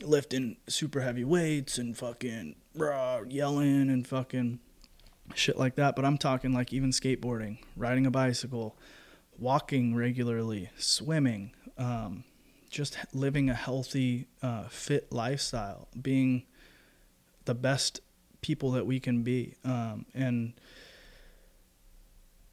lifting 0.03 0.57
super 0.67 1.03
heavy 1.03 1.25
weights 1.25 1.77
and 1.77 1.95
fucking 1.95 2.57
rah, 2.75 3.21
yelling 3.29 3.91
and 3.91 4.07
fucking 4.07 4.61
shit 5.35 5.59
like 5.59 5.75
that, 5.77 5.95
but 5.95 6.07
I'm 6.07 6.17
talking 6.17 6.55
like 6.55 6.73
even 6.73 6.91
skateboarding, 6.91 7.59
riding 7.77 8.07
a 8.07 8.11
bicycle, 8.11 8.79
walking 9.39 9.95
regularly, 9.95 10.71
swimming, 10.79 11.53
um, 11.77 12.25
just 12.75 12.99
living 13.13 13.49
a 13.49 13.55
healthy, 13.55 14.27
uh, 14.43 14.65
fit 14.65 15.13
lifestyle, 15.13 15.87
being 16.01 16.43
the 17.45 17.55
best 17.55 18.01
people 18.41 18.73
that 18.73 18.85
we 18.85 18.99
can 18.99 19.23
be. 19.23 19.55
Um, 19.65 20.07
and 20.13 20.55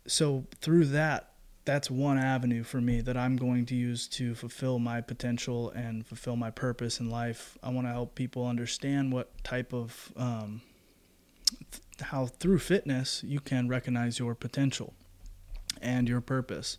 so 0.05 0.45
through 0.61 0.85
that, 0.85 1.33
that's 1.65 1.89
one 1.89 2.17
avenue 2.19 2.63
for 2.63 2.79
me 2.79 3.01
that 3.01 3.17
I'm 3.17 3.35
going 3.35 3.65
to 3.67 3.75
use 3.75 4.07
to 4.09 4.35
fulfill 4.35 4.77
my 4.79 5.01
potential 5.01 5.71
and 5.71 6.05
fulfill 6.05 6.35
my 6.35 6.51
purpose 6.51 6.99
in 6.99 7.09
life. 7.09 7.57
I 7.63 7.69
want 7.69 7.87
to 7.87 7.91
help 7.91 8.13
people 8.15 8.45
understand 8.45 9.11
what 9.11 9.43
type 9.43 9.73
of 9.73 10.11
um, 10.15 10.61
th- 11.71 11.83
how 12.01 12.27
through 12.27 12.59
fitness 12.59 13.23
you 13.23 13.39
can 13.39 13.67
recognize 13.67 14.19
your 14.19 14.35
potential 14.35 14.93
and 15.81 16.07
your 16.07 16.21
purpose, 16.21 16.77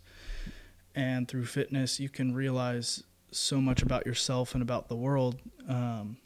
and 0.95 1.27
through 1.27 1.45
fitness 1.45 1.99
you 1.99 2.09
can 2.09 2.33
realize 2.33 3.03
so 3.35 3.59
much 3.61 3.81
about 3.81 4.05
yourself 4.05 4.53
and 4.53 4.61
about 4.61 4.87
the 4.87 4.95
world. 4.95 5.37
Um, 5.67 6.17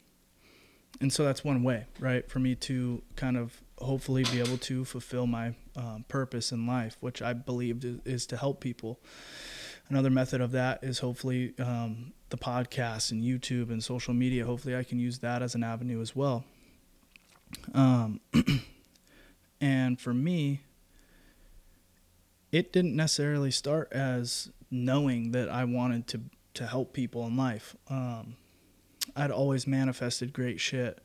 and 1.00 1.12
so 1.12 1.24
that's 1.24 1.44
one 1.44 1.62
way, 1.62 1.86
right, 2.00 2.28
for 2.28 2.38
me 2.38 2.54
to 2.56 3.02
kind 3.16 3.36
of 3.36 3.62
hopefully 3.78 4.24
be 4.24 4.40
able 4.40 4.58
to 4.58 4.84
fulfill 4.84 5.26
my 5.26 5.54
um, 5.76 6.04
purpose 6.08 6.50
in 6.50 6.66
life, 6.66 6.96
which 7.00 7.22
I 7.22 7.32
believe 7.32 7.84
is, 8.04 8.26
to 8.26 8.36
help 8.36 8.60
people. 8.60 8.98
Another 9.88 10.10
method 10.10 10.40
of 10.40 10.50
that 10.52 10.82
is 10.82 10.98
hopefully 10.98 11.54
um, 11.58 12.12
the 12.30 12.36
podcast 12.36 13.12
and 13.12 13.22
YouTube 13.22 13.70
and 13.70 13.82
social 13.82 14.12
media. 14.12 14.44
Hopefully, 14.44 14.76
I 14.76 14.82
can 14.82 14.98
use 14.98 15.20
that 15.20 15.40
as 15.40 15.54
an 15.54 15.62
avenue 15.62 16.00
as 16.00 16.16
well. 16.16 16.44
Um, 17.74 18.20
and 19.60 20.00
for 20.00 20.12
me, 20.12 20.62
it 22.50 22.72
didn't 22.72 22.96
necessarily 22.96 23.50
start 23.50 23.92
as 23.92 24.50
knowing 24.70 25.32
that 25.32 25.48
I 25.48 25.64
wanted 25.64 26.06
to 26.08 26.20
to 26.58 26.66
help 26.66 26.92
people 26.92 27.24
in 27.26 27.36
life. 27.36 27.76
Um, 27.88 28.34
I'd 29.14 29.30
always 29.30 29.66
manifested 29.66 30.32
great 30.32 30.60
shit 30.60 31.00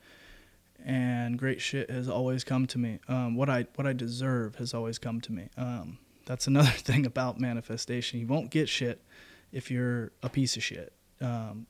and 0.84 1.38
great 1.38 1.62
shit 1.62 1.90
has 1.90 2.10
always 2.10 2.44
come 2.44 2.66
to 2.68 2.78
me. 2.78 3.00
Um, 3.08 3.36
what 3.36 3.50
I 3.50 3.68
what 3.76 3.88
I 3.88 3.94
deserve 3.94 4.56
has 4.56 4.74
always 4.74 4.98
come 4.98 5.22
to 5.22 5.32
me. 5.32 5.50
Um, 5.58 6.00
that's 6.26 6.48
another 6.48 6.70
thing 6.72 7.06
about 7.06 7.40
manifestation. 7.40 8.20
You 8.20 8.28
won't 8.28 8.50
get 8.50 8.68
shit 8.68 9.04
if 9.52 9.70
you're 9.70 10.12
a 10.24 10.30
piece 10.30 10.58
of 10.58 10.64
shit. 10.64 10.94
Um, 11.22 11.68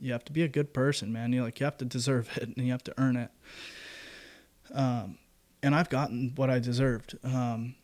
you 0.00 0.12
have 0.12 0.24
to 0.24 0.32
be 0.32 0.42
a 0.42 0.48
good 0.48 0.72
person, 0.72 1.12
man. 1.12 1.32
You 1.32 1.42
like 1.42 1.60
you 1.60 1.64
have 1.64 1.78
to 1.78 1.84
deserve 1.84 2.30
it 2.36 2.48
and 2.56 2.66
you 2.66 2.72
have 2.72 2.84
to 2.84 2.94
earn 2.98 3.16
it. 3.16 3.30
Um, 4.72 5.18
and 5.62 5.74
I've 5.74 5.90
gotten 5.90 6.32
what 6.34 6.48
I 6.48 6.58
deserved. 6.58 7.18
Um, 7.22 7.74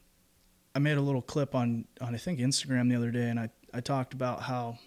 I 0.74 0.78
made 0.78 0.96
a 0.96 1.02
little 1.02 1.22
clip 1.22 1.54
on 1.54 1.84
on 2.00 2.14
I 2.14 2.18
think 2.18 2.40
Instagram 2.40 2.88
the 2.88 2.96
other 2.96 3.10
day, 3.10 3.28
and 3.28 3.38
I 3.38 3.50
I 3.74 3.80
talked 3.80 4.14
about 4.14 4.42
how 4.42 4.78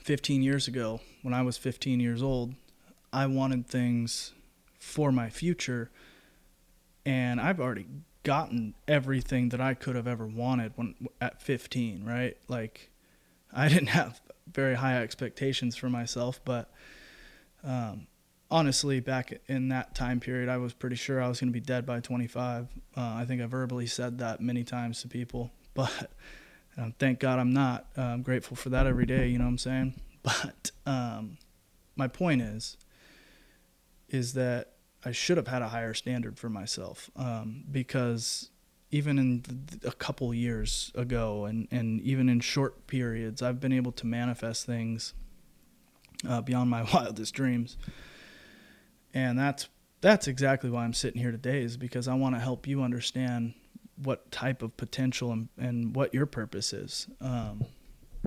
15 0.00 0.42
years 0.42 0.68
ago, 0.68 1.00
when 1.22 1.34
I 1.34 1.42
was 1.42 1.58
15 1.58 2.00
years 2.00 2.22
old, 2.22 2.54
I 3.12 3.26
wanted 3.26 3.66
things 3.66 4.32
for 4.78 5.10
my 5.10 5.30
future, 5.30 5.90
and 7.04 7.40
I've 7.40 7.60
already 7.60 7.86
gotten 8.22 8.74
everything 8.88 9.50
that 9.50 9.60
I 9.60 9.74
could 9.74 9.94
have 9.94 10.08
ever 10.08 10.26
wanted 10.26 10.72
when 10.74 10.94
at 11.20 11.40
15, 11.40 12.04
right? 12.04 12.36
Like 12.48 12.90
I 13.52 13.68
didn't 13.70 13.88
have 13.88 14.20
very 14.52 14.74
high 14.74 15.02
expectations 15.02 15.76
for 15.76 15.88
myself, 15.88 16.40
but 16.44 16.70
um, 17.64 18.06
honestly, 18.50 19.00
back 19.00 19.40
in 19.48 19.68
that 19.68 19.94
time 19.94 20.20
period, 20.20 20.48
I 20.48 20.56
was 20.56 20.72
pretty 20.72 20.96
sure 20.96 21.22
I 21.22 21.28
was 21.28 21.40
going 21.40 21.48
to 21.48 21.52
be 21.52 21.60
dead 21.60 21.86
by 21.86 22.00
25. 22.00 22.68
Uh, 22.96 23.00
I 23.00 23.24
think 23.24 23.42
I 23.42 23.46
verbally 23.46 23.86
said 23.86 24.18
that 24.18 24.40
many 24.40 24.64
times 24.64 25.02
to 25.02 25.08
people, 25.08 25.50
but 25.74 26.10
um, 26.78 26.94
thank 26.98 27.20
God 27.20 27.38
I'm 27.38 27.52
not. 27.52 27.86
Uh, 27.96 28.02
I'm 28.02 28.22
grateful 28.22 28.56
for 28.56 28.70
that 28.70 28.86
every 28.86 29.06
day. 29.06 29.28
You 29.28 29.38
know 29.38 29.44
what 29.44 29.50
I'm 29.50 29.58
saying? 29.58 29.94
But 30.26 30.72
um, 30.86 31.38
my 31.94 32.08
point 32.08 32.42
is, 32.42 32.76
is 34.08 34.32
that 34.32 34.72
I 35.04 35.12
should 35.12 35.36
have 35.36 35.46
had 35.46 35.62
a 35.62 35.68
higher 35.68 35.94
standard 35.94 36.36
for 36.36 36.48
myself 36.48 37.12
um, 37.14 37.62
because 37.70 38.50
even 38.90 39.20
in 39.20 39.44
a 39.84 39.92
couple 39.92 40.34
years 40.34 40.90
ago 40.96 41.44
and, 41.44 41.68
and 41.70 42.00
even 42.00 42.28
in 42.28 42.40
short 42.40 42.88
periods, 42.88 43.40
I've 43.40 43.60
been 43.60 43.72
able 43.72 43.92
to 43.92 44.06
manifest 44.06 44.66
things 44.66 45.14
uh, 46.28 46.40
beyond 46.40 46.70
my 46.70 46.82
wildest 46.94 47.34
dreams. 47.34 47.76
And 49.14 49.38
that's 49.38 49.68
that's 50.00 50.28
exactly 50.28 50.70
why 50.70 50.84
I'm 50.84 50.92
sitting 50.92 51.20
here 51.20 51.30
today 51.30 51.62
is 51.62 51.76
because 51.76 52.06
I 52.06 52.14
want 52.14 52.34
to 52.34 52.40
help 52.40 52.66
you 52.66 52.82
understand 52.82 53.54
what 54.02 54.30
type 54.30 54.62
of 54.62 54.76
potential 54.76 55.32
and, 55.32 55.48
and 55.58 55.94
what 55.94 56.12
your 56.12 56.26
purpose 56.26 56.72
is. 56.72 57.06
Um, 57.20 57.64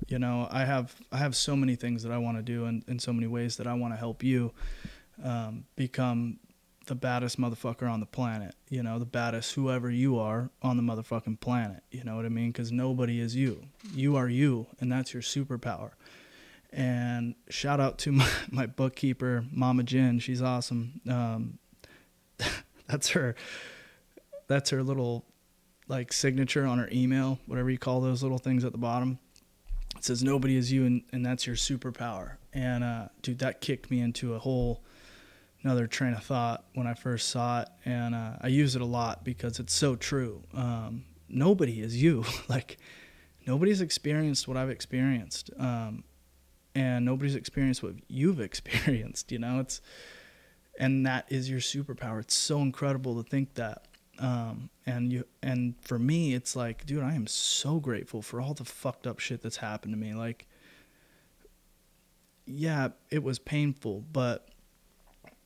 you 0.08 0.20
know, 0.20 0.48
I 0.50 0.66
have 0.66 0.96
I 1.12 1.18
have 1.18 1.36
so 1.36 1.56
many 1.56 1.76
things 1.76 2.04
that 2.04 2.12
I 2.12 2.18
want 2.18 2.38
to 2.38 2.44
do 2.44 2.66
and 2.66 2.84
in 2.88 3.00
so 3.00 3.14
many 3.14 3.28
ways 3.28 3.58
that 3.58 3.68
I 3.68 3.74
want 3.74 3.94
to 3.94 3.98
help 3.98 4.24
you 4.24 4.54
um, 5.24 5.66
become 5.76 6.40
the 6.86 6.96
baddest 6.96 7.40
motherfucker 7.40 7.90
on 7.90 8.00
the 8.00 8.06
planet. 8.06 8.56
You 8.70 8.82
know, 8.84 8.98
the 8.98 9.06
baddest 9.06 9.54
whoever 9.54 9.90
you 9.90 10.18
are 10.20 10.50
on 10.62 10.78
the 10.78 10.84
motherfucking 10.84 11.40
planet. 11.40 11.84
You 11.92 12.04
know 12.04 12.16
what 12.16 12.26
I 12.26 12.30
mean? 12.30 12.52
Because 12.52 12.72
nobody 12.72 13.20
is 13.20 13.36
you. 13.36 13.66
You 13.94 14.16
are 14.16 14.28
you, 14.28 14.68
and 14.80 14.92
that's 14.92 15.14
your 15.14 15.22
superpower. 15.22 15.92
And 16.72 17.36
shout 17.50 17.80
out 17.80 17.98
to 18.00 18.12
my, 18.14 18.30
my 18.50 18.66
bookkeeper, 18.66 19.46
Mama 19.52 19.84
Jen. 19.84 20.20
She's 20.20 20.42
awesome. 20.42 21.02
Um, 21.08 21.60
that's 22.88 23.10
her. 23.10 23.36
That's 24.48 24.72
her 24.72 24.82
little 24.82 25.26
like 25.90 26.14
signature 26.14 26.66
on 26.66 26.78
her 26.78 26.88
email, 26.92 27.40
whatever 27.48 27.70
you 27.70 27.78
call 27.78 28.00
those 28.00 28.24
little 28.24 28.38
things 28.38 28.64
at 28.64 28.72
the 28.72 28.78
bottom. 28.78 29.20
It 29.98 30.06
says 30.06 30.24
nobody 30.24 30.56
is 30.56 30.72
you, 30.72 30.86
and, 30.86 31.04
and 31.12 31.26
that's 31.26 31.46
your 31.46 31.58
superpower. 31.58 32.38
And 32.54 32.84
uh, 32.84 33.08
dude, 33.22 33.40
that 33.40 33.60
kicked 33.60 33.92
me 33.92 34.00
into 34.00 34.36
a 34.36 34.40
whole 34.40 34.84
another 35.64 35.88
train 35.88 36.14
of 36.14 36.24
thought 36.24 36.64
when 36.74 36.88
I 36.88 36.94
first 36.94 37.30
saw 37.30 37.62
it, 37.62 37.70
and 37.84 38.16
uh, 38.16 38.34
I 38.40 38.48
use 38.48 38.76
it 38.76 38.82
a 38.82 38.86
lot 38.86 39.26
because 39.26 39.60
it's 39.60 39.74
so 39.74 39.96
true. 39.96 40.44
Um, 40.54 41.06
nobody 41.28 41.82
is 41.82 42.02
you. 42.02 42.24
like 42.48 42.78
nobody's 43.46 43.82
experienced 43.82 44.48
what 44.48 44.58
I've 44.58 44.70
experienced, 44.70 45.50
um, 45.58 46.04
and 46.76 47.04
nobody's 47.04 47.36
experienced 47.36 47.84
what 47.84 47.96
you've 48.08 48.40
experienced. 48.50 49.32
You 49.32 49.40
know, 49.40 49.60
it's 49.60 49.82
and 50.80 51.06
that 51.06 51.26
is 51.30 51.50
your 51.50 51.60
superpower. 51.60 52.20
It's 52.20 52.36
so 52.36 52.60
incredible 52.62 53.22
to 53.22 53.28
think 53.28 53.56
that. 53.56 53.86
Um, 54.20 54.70
and 54.86 55.12
you 55.14 55.26
and 55.42 55.76
for 55.82 55.98
me, 55.98 56.34
it's 56.34 56.56
like, 56.56 56.86
dude, 56.86 57.04
I 57.04 57.16
am 57.16 57.26
so 57.26 57.80
grateful 57.80 58.22
for 58.22 58.42
all 58.42 58.54
the 58.54 58.66
fucked 58.66 59.08
up 59.08 59.20
shit 59.20 59.42
that's 59.42 59.58
happened 59.58 59.94
to 59.94 59.98
me. 59.98 60.14
Like, 60.14 60.48
yeah, 62.46 62.90
it 63.10 63.24
was 63.24 63.40
painful, 63.40 64.04
but 64.12 64.50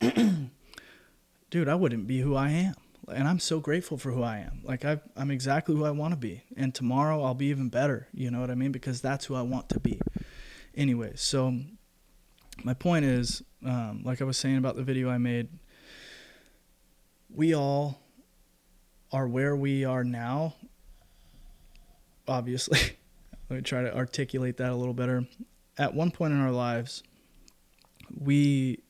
dude, 1.50 1.68
I 1.68 1.74
wouldn't 1.74 2.06
be 2.06 2.20
who 2.20 2.34
I 2.34 2.50
am. 2.50 2.74
And 3.12 3.28
I'm 3.28 3.38
so 3.38 3.60
grateful 3.60 3.98
for 3.98 4.10
who 4.12 4.22
I 4.22 4.38
am. 4.38 4.60
Like 4.64 4.84
I, 4.84 4.98
I'm 5.14 5.30
exactly 5.30 5.74
who 5.74 5.84
I 5.84 5.90
want 5.90 6.12
to 6.12 6.16
be. 6.16 6.42
And 6.56 6.74
tomorrow 6.74 7.22
I'll 7.22 7.34
be 7.34 7.46
even 7.46 7.68
better. 7.68 8.08
You 8.14 8.30
know 8.30 8.40
what 8.40 8.50
I 8.50 8.54
mean? 8.54 8.72
Because 8.72 9.02
that's 9.02 9.26
who 9.26 9.34
I 9.34 9.42
want 9.42 9.68
to 9.70 9.80
be. 9.80 10.00
Anyway, 10.74 11.12
so 11.14 11.60
my 12.64 12.72
point 12.72 13.04
is, 13.04 13.42
um, 13.64 14.02
like 14.04 14.22
I 14.22 14.24
was 14.24 14.38
saying 14.38 14.56
about 14.56 14.76
the 14.76 14.82
video 14.82 15.10
I 15.10 15.18
made, 15.18 15.48
we 17.28 17.54
all 17.54 18.00
are 19.14 19.28
where 19.28 19.54
we 19.54 19.84
are 19.84 20.02
now. 20.02 20.56
Obviously, 22.26 22.80
let 23.48 23.56
me 23.56 23.62
try 23.62 23.82
to 23.82 23.96
articulate 23.96 24.56
that 24.56 24.70
a 24.70 24.74
little 24.74 24.92
better. 24.92 25.24
At 25.78 25.94
one 25.94 26.10
point 26.10 26.32
in 26.32 26.40
our 26.40 26.50
lives, 26.50 27.04
we 28.12 28.80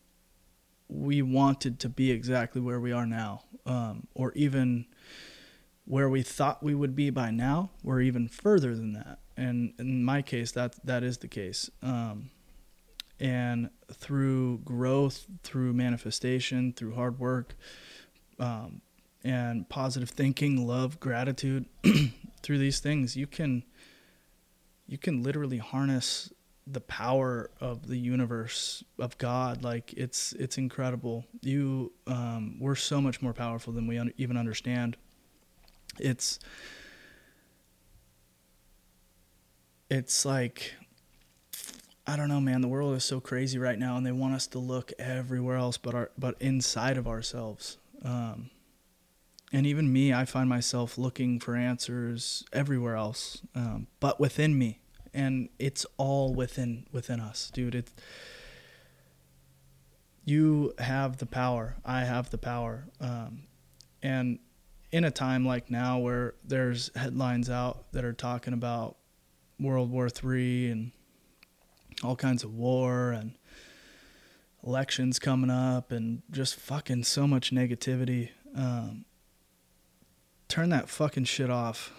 we 0.89 1.21
wanted 1.21 1.79
to 1.81 1.89
be 1.91 2.11
exactly 2.11 2.61
where 2.61 2.81
we 2.81 2.91
are 2.91 3.07
now, 3.07 3.43
um, 3.67 4.07
or 4.15 4.33
even 4.33 4.87
where 5.85 6.09
we 6.09 6.23
thought 6.23 6.63
we 6.63 6.75
would 6.75 6.97
be 6.97 7.11
by 7.11 7.31
now. 7.31 7.71
We're 7.83 8.01
even 8.01 8.29
further 8.29 8.75
than 8.75 8.95
that, 8.95 9.19
and 9.37 9.75
in 9.79 10.05
my 10.05 10.23
case, 10.23 10.53
that 10.53 10.75
that 10.87 11.03
is 11.03 11.19
the 11.19 11.29
case. 11.29 11.71
Um, 11.83 12.31
and 13.21 13.69
through 13.93 14.59
growth, 14.65 15.27
through 15.43 15.75
manifestation, 15.75 16.73
through 16.73 16.95
hard 16.95 17.19
work, 17.19 17.55
um, 18.39 18.81
and 19.25 19.69
positive 19.69 20.11
thinking, 20.11 20.67
love, 20.67 21.01
gratitude, 21.01 21.65
through 22.43 22.59
these 22.59 22.79
things, 22.79 23.17
you 23.17 23.27
can 23.27 23.65
you 24.87 24.99
can 24.99 25.23
literally 25.23 25.57
harness 25.59 26.31
the 26.67 26.81
power 26.81 27.51
of 27.61 27.89
the 27.89 27.97
universe 27.97 28.85
of 28.99 29.17
God. 29.19 29.63
Like 29.63 29.93
it's 29.95 30.33
it's 30.35 30.59
incredible. 30.59 31.25
You 31.41 31.93
um, 32.07 32.57
we're 32.61 32.75
so 32.75 33.01
much 33.01 33.23
more 33.23 33.33
powerful 33.33 33.73
than 33.73 33.87
we 33.87 33.99
un- 33.99 34.13
even 34.19 34.37
understand. 34.37 34.97
It's 35.99 36.39
it's 39.91 40.25
like 40.25 40.75
I 42.07 42.17
don't 42.17 42.29
know, 42.29 42.41
man. 42.41 42.61
The 42.61 42.69
world 42.69 42.95
is 42.95 43.05
so 43.05 43.21
crazy 43.21 43.59
right 43.59 43.79
now, 43.79 43.97
and 43.97 44.05
they 44.05 44.13
want 44.13 44.35
us 44.35 44.47
to 44.49 44.59
look 44.59 44.93
everywhere 44.99 45.57
else, 45.57 45.79
but 45.79 45.95
our 45.95 46.11
but 46.19 46.37
inside 46.41 46.99
of 46.99 47.09
ourselves. 47.09 47.79
Um, 48.03 48.51
and 49.55 49.67
even 49.67 49.93
me, 49.93 50.13
I 50.13 50.25
find 50.25 50.49
myself 50.49 50.99
looking 50.99 51.41
for 51.41 51.55
answers 51.57 52.45
everywhere 52.53 52.97
else, 52.97 53.41
um, 53.55 53.87
but 54.01 54.19
within 54.19 54.59
me 54.59 54.81
and 55.15 55.49
it's 55.59 55.87
all 55.97 56.35
within 56.35 56.87
within 56.93 57.21
us, 57.21 57.51
dude. 57.55 57.75
It's 57.75 57.93
you 60.25 60.75
have 60.79 61.19
the 61.19 61.27
power. 61.27 61.77
I 61.85 62.01
have 62.01 62.31
the 62.31 62.39
power. 62.39 62.87
Um, 63.01 63.45
and 64.03 64.41
in 64.91 65.05
a 65.05 65.11
time 65.11 65.47
like 65.47 65.71
now 65.71 65.99
where 65.99 66.35
there's 66.45 66.91
headlines 66.97 67.49
out 67.49 67.93
that 67.93 68.05
are 68.05 68.13
talking 68.13 68.53
about 68.55 68.97
World 69.61 69.91
War 69.91 70.11
Three 70.11 70.71
and 70.71 70.91
all 72.03 72.17
kinds 72.17 72.43
of 72.43 72.53
war 72.55 73.13
and 73.13 73.35
elections 74.67 75.19
coming 75.19 75.51
up 75.51 75.93
and 75.93 76.23
just 76.31 76.57
fucking 76.57 77.05
so 77.05 77.27
much 77.27 77.53
negativity. 77.53 78.31
Um, 78.57 79.05
turn 80.55 80.69
that 80.69 80.89
fucking 80.89 81.25
shit 81.25 81.51
off. 81.51 81.91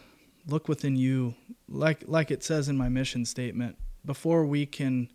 Look 0.48 0.70
within 0.70 0.96
you. 0.96 1.36
Like 1.68 2.06
like 2.08 2.32
it 2.32 2.42
says 2.42 2.70
in 2.70 2.78
my 2.78 2.88
mission 2.88 3.26
statement 3.26 3.78
before 4.06 4.46
we 4.46 4.66
can 4.66 5.12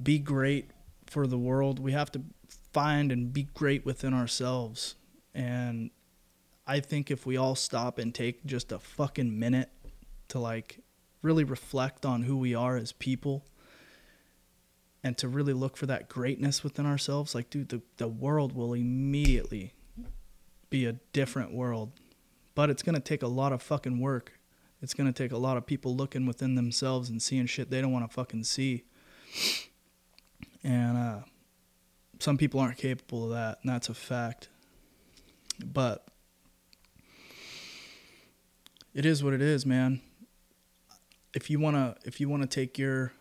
be 0.00 0.20
great 0.20 0.70
for 1.06 1.26
the 1.26 1.38
world 1.38 1.80
we 1.80 1.92
have 1.92 2.12
to 2.12 2.22
find 2.72 3.10
and 3.10 3.32
be 3.32 3.48
great 3.54 3.84
within 3.84 4.14
ourselves. 4.14 4.94
And 5.34 5.90
i 6.64 6.78
think 6.78 7.10
if 7.10 7.26
we 7.26 7.36
all 7.36 7.56
stop 7.56 7.98
and 7.98 8.14
take 8.14 8.46
just 8.46 8.70
a 8.70 8.78
fucking 8.78 9.36
minute 9.36 9.70
to 10.28 10.38
like 10.38 10.78
really 11.22 11.42
reflect 11.42 12.06
on 12.06 12.22
who 12.22 12.36
we 12.36 12.54
are 12.54 12.76
as 12.76 12.92
people 12.92 13.44
and 15.02 15.18
to 15.18 15.26
really 15.26 15.52
look 15.52 15.76
for 15.76 15.86
that 15.86 16.08
greatness 16.08 16.62
within 16.62 16.86
ourselves 16.86 17.34
like 17.34 17.50
dude 17.50 17.70
the, 17.70 17.82
the 17.96 18.06
world 18.06 18.54
will 18.54 18.74
immediately 18.74 19.72
be 20.70 20.86
a 20.86 20.92
different 21.12 21.52
world 21.52 21.90
but 22.54 22.70
it's 22.70 22.82
going 22.82 22.94
to 22.94 23.00
take 23.00 23.22
a 23.22 23.28
lot 23.28 23.52
of 23.52 23.62
fucking 23.62 23.98
work. 24.00 24.32
It's 24.80 24.94
going 24.94 25.12
to 25.12 25.12
take 25.12 25.32
a 25.32 25.38
lot 25.38 25.56
of 25.56 25.66
people 25.66 25.94
looking 25.94 26.26
within 26.26 26.54
themselves 26.54 27.08
and 27.08 27.22
seeing 27.22 27.46
shit 27.46 27.70
they 27.70 27.80
don't 27.80 27.92
want 27.92 28.08
to 28.08 28.12
fucking 28.12 28.44
see. 28.44 28.84
And 30.64 30.96
uh, 30.96 31.18
some 32.18 32.36
people 32.36 32.60
aren't 32.60 32.78
capable 32.78 33.24
of 33.24 33.30
that, 33.30 33.58
and 33.62 33.72
that's 33.72 33.88
a 33.88 33.94
fact. 33.94 34.48
But 35.64 36.04
it 38.94 39.06
is 39.06 39.22
what 39.22 39.34
it 39.34 39.42
is, 39.42 39.64
man. 39.64 40.00
if 41.34 41.48
you 41.50 41.58
wanna 41.58 41.96
if 42.04 42.20
you 42.20 42.28
wanna 42.28 42.46
take 42.46 42.78
your 42.78 43.12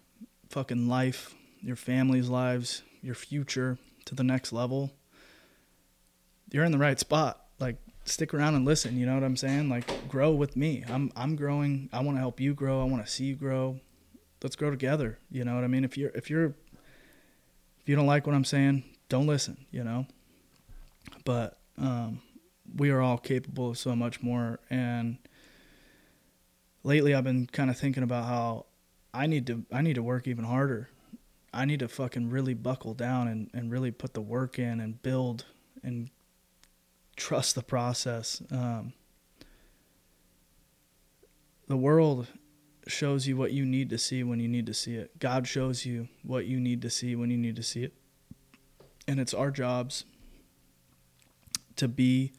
fucking 0.50 0.88
life, 0.88 1.34
your 1.62 1.76
family's 1.76 2.30
lives, 2.30 2.84
your 3.02 3.15
future 3.15 3.78
to 4.06 4.15
the 4.15 4.24
next 4.24 4.52
level, 4.52 4.91
you're 6.52 6.65
in 6.65 6.72
the 6.72 6.78
right 6.78 7.00
spot. 7.00 7.46
Like 7.60 7.78
stick 8.06 8.34
around 8.34 8.56
and 8.56 8.66
listen, 8.66 8.98
you 8.98 9.06
know 9.06 9.14
what 9.14 9.24
I'm 9.24 9.38
saying? 9.38 9.70
Like 9.70 10.08
grow 10.08 10.32
with 10.32 10.56
me. 10.56 10.84
I'm 10.88 11.12
I'm 11.16 11.36
growing. 11.36 11.90
I 11.94 12.02
want 12.02 12.18
to 12.18 12.20
help 12.20 12.40
you 12.40 12.54
grow. 12.54 12.82
I 12.82 12.86
want 12.86 13.06
to 13.06 13.12
see 13.12 13.26
you 13.26 13.36
grow. 13.36 13.80
Let's 14.44 14.56
grow 14.56 14.72
together. 14.72 15.20
You 15.30 15.46
know 15.46 15.56
what 15.56 15.64
I 15.64 15.68
mean? 15.68 15.84
If 15.84 15.98
you're 15.98 16.12
if 16.12 16.30
you're 16.30 16.56
if 17.80 17.88
you 17.88 17.96
don't 17.96 18.08
like 18.08 18.26
what 18.26 18.36
I'm 18.36 18.46
saying, 18.46 18.84
don't 19.10 19.28
listen, 19.28 19.66
you 19.72 19.84
know? 19.84 20.08
But 21.26 21.60
um 21.78 22.22
we 22.76 22.90
are 22.90 23.02
all 23.02 23.18
capable 23.18 23.72
of 23.72 23.78
so 23.78 23.96
much 23.96 24.22
more 24.22 24.60
and 24.70 25.18
lately 26.84 27.14
I've 27.14 27.24
been 27.24 27.48
kind 27.48 27.70
of 27.70 27.78
thinking 27.78 28.04
about 28.04 28.26
how 28.26 28.66
I 29.14 29.28
need 29.28 29.48
to 29.48 29.66
I 29.72 29.82
need 29.82 29.96
to 29.96 30.04
work 30.04 30.28
even 30.28 30.46
harder. 30.46 30.90
I 31.54 31.66
need 31.66 31.80
to 31.80 31.90
fucking 31.90 32.30
really 32.30 32.54
buckle 32.54 32.94
down 32.94 33.28
and, 33.28 33.50
and 33.54 33.70
really 33.70 33.92
put 33.92 34.14
the 34.14 34.22
work 34.22 34.58
in 34.58 34.80
and 34.80 35.02
build 35.04 35.46
and 35.84 36.10
trust 37.21 37.53
the 37.53 37.62
process. 37.62 38.41
Um, 38.49 38.93
the 41.67 41.77
world 41.77 42.27
shows 42.88 43.27
you 43.27 43.38
what 43.38 43.51
you 43.53 43.63
need 43.63 43.91
to 43.91 43.97
see 43.99 44.23
when 44.23 44.39
you 44.39 44.47
need 44.47 44.65
to 44.65 44.73
see 44.73 44.95
it. 44.95 45.19
God 45.19 45.47
shows 45.47 45.86
you 45.86 46.07
what 46.23 46.47
you 46.47 46.60
need 46.60 46.81
to 46.81 46.89
see 46.89 47.15
when 47.15 47.29
you 47.29 47.38
need 47.38 47.55
to 47.57 47.63
see 47.63 47.84
it. 47.84 47.93
And 49.07 49.19
it's 49.19 49.36
our 49.36 49.51
jobs 49.51 50.03
to 51.75 51.88
be 51.88 52.34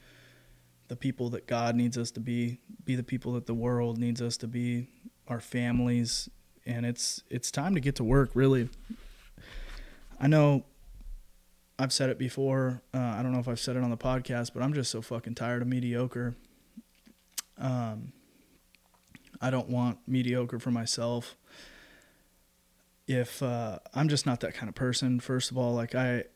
the 0.89 0.97
people 0.97 1.31
that 1.31 1.47
God 1.47 1.77
needs 1.77 1.97
us 1.97 2.11
to 2.11 2.21
be, 2.21 2.59
be 2.85 2.97
the 2.97 3.05
people 3.05 3.35
that 3.35 3.47
the 3.47 3.55
world 3.55 3.99
needs 3.99 4.21
us 4.21 4.37
to 4.39 4.49
be, 4.49 4.89
our 5.29 5.41
families, 5.41 6.29
and 6.67 6.85
it's 6.85 7.23
it's 7.31 7.51
time 7.51 7.75
to 7.75 7.81
get 7.81 7.95
to 7.97 8.05
work 8.05 8.33
really. 8.35 8.69
I 10.21 10.27
know 10.27 10.65
I've 11.83 11.93
said 11.93 12.11
it 12.11 12.19
before. 12.19 12.81
Uh, 12.95 12.99
I 12.99 13.25
don't 13.25 13.33
know 13.33 13.41
if 13.41 13.49
I've 13.49 13.59
said 13.59 13.75
it 13.75 13.83
on 13.83 13.91
the 13.91 13.97
podcast, 13.97 14.53
but 14.55 14.63
I'm 14.63 14.73
just 14.73 14.89
so 14.89 15.03
fucking 15.03 15.35
tired 15.35 15.63
of 15.63 15.69
mediocre. 15.69 16.37
Um, 17.59 18.13
I 19.41 19.51
don't 19.51 19.69
want 19.69 19.99
mediocre 20.07 20.61
for 20.61 20.71
myself. 20.71 21.37
If 23.09 23.43
uh, 23.43 23.81
I'm 23.97 24.09
just 24.09 24.27
not 24.27 24.39
that 24.43 24.55
kind 24.55 24.69
of 24.69 24.77
person, 24.77 25.19
first 25.19 25.51
of 25.51 25.59
all, 25.59 25.75
like 25.75 25.97
I, 25.97 26.27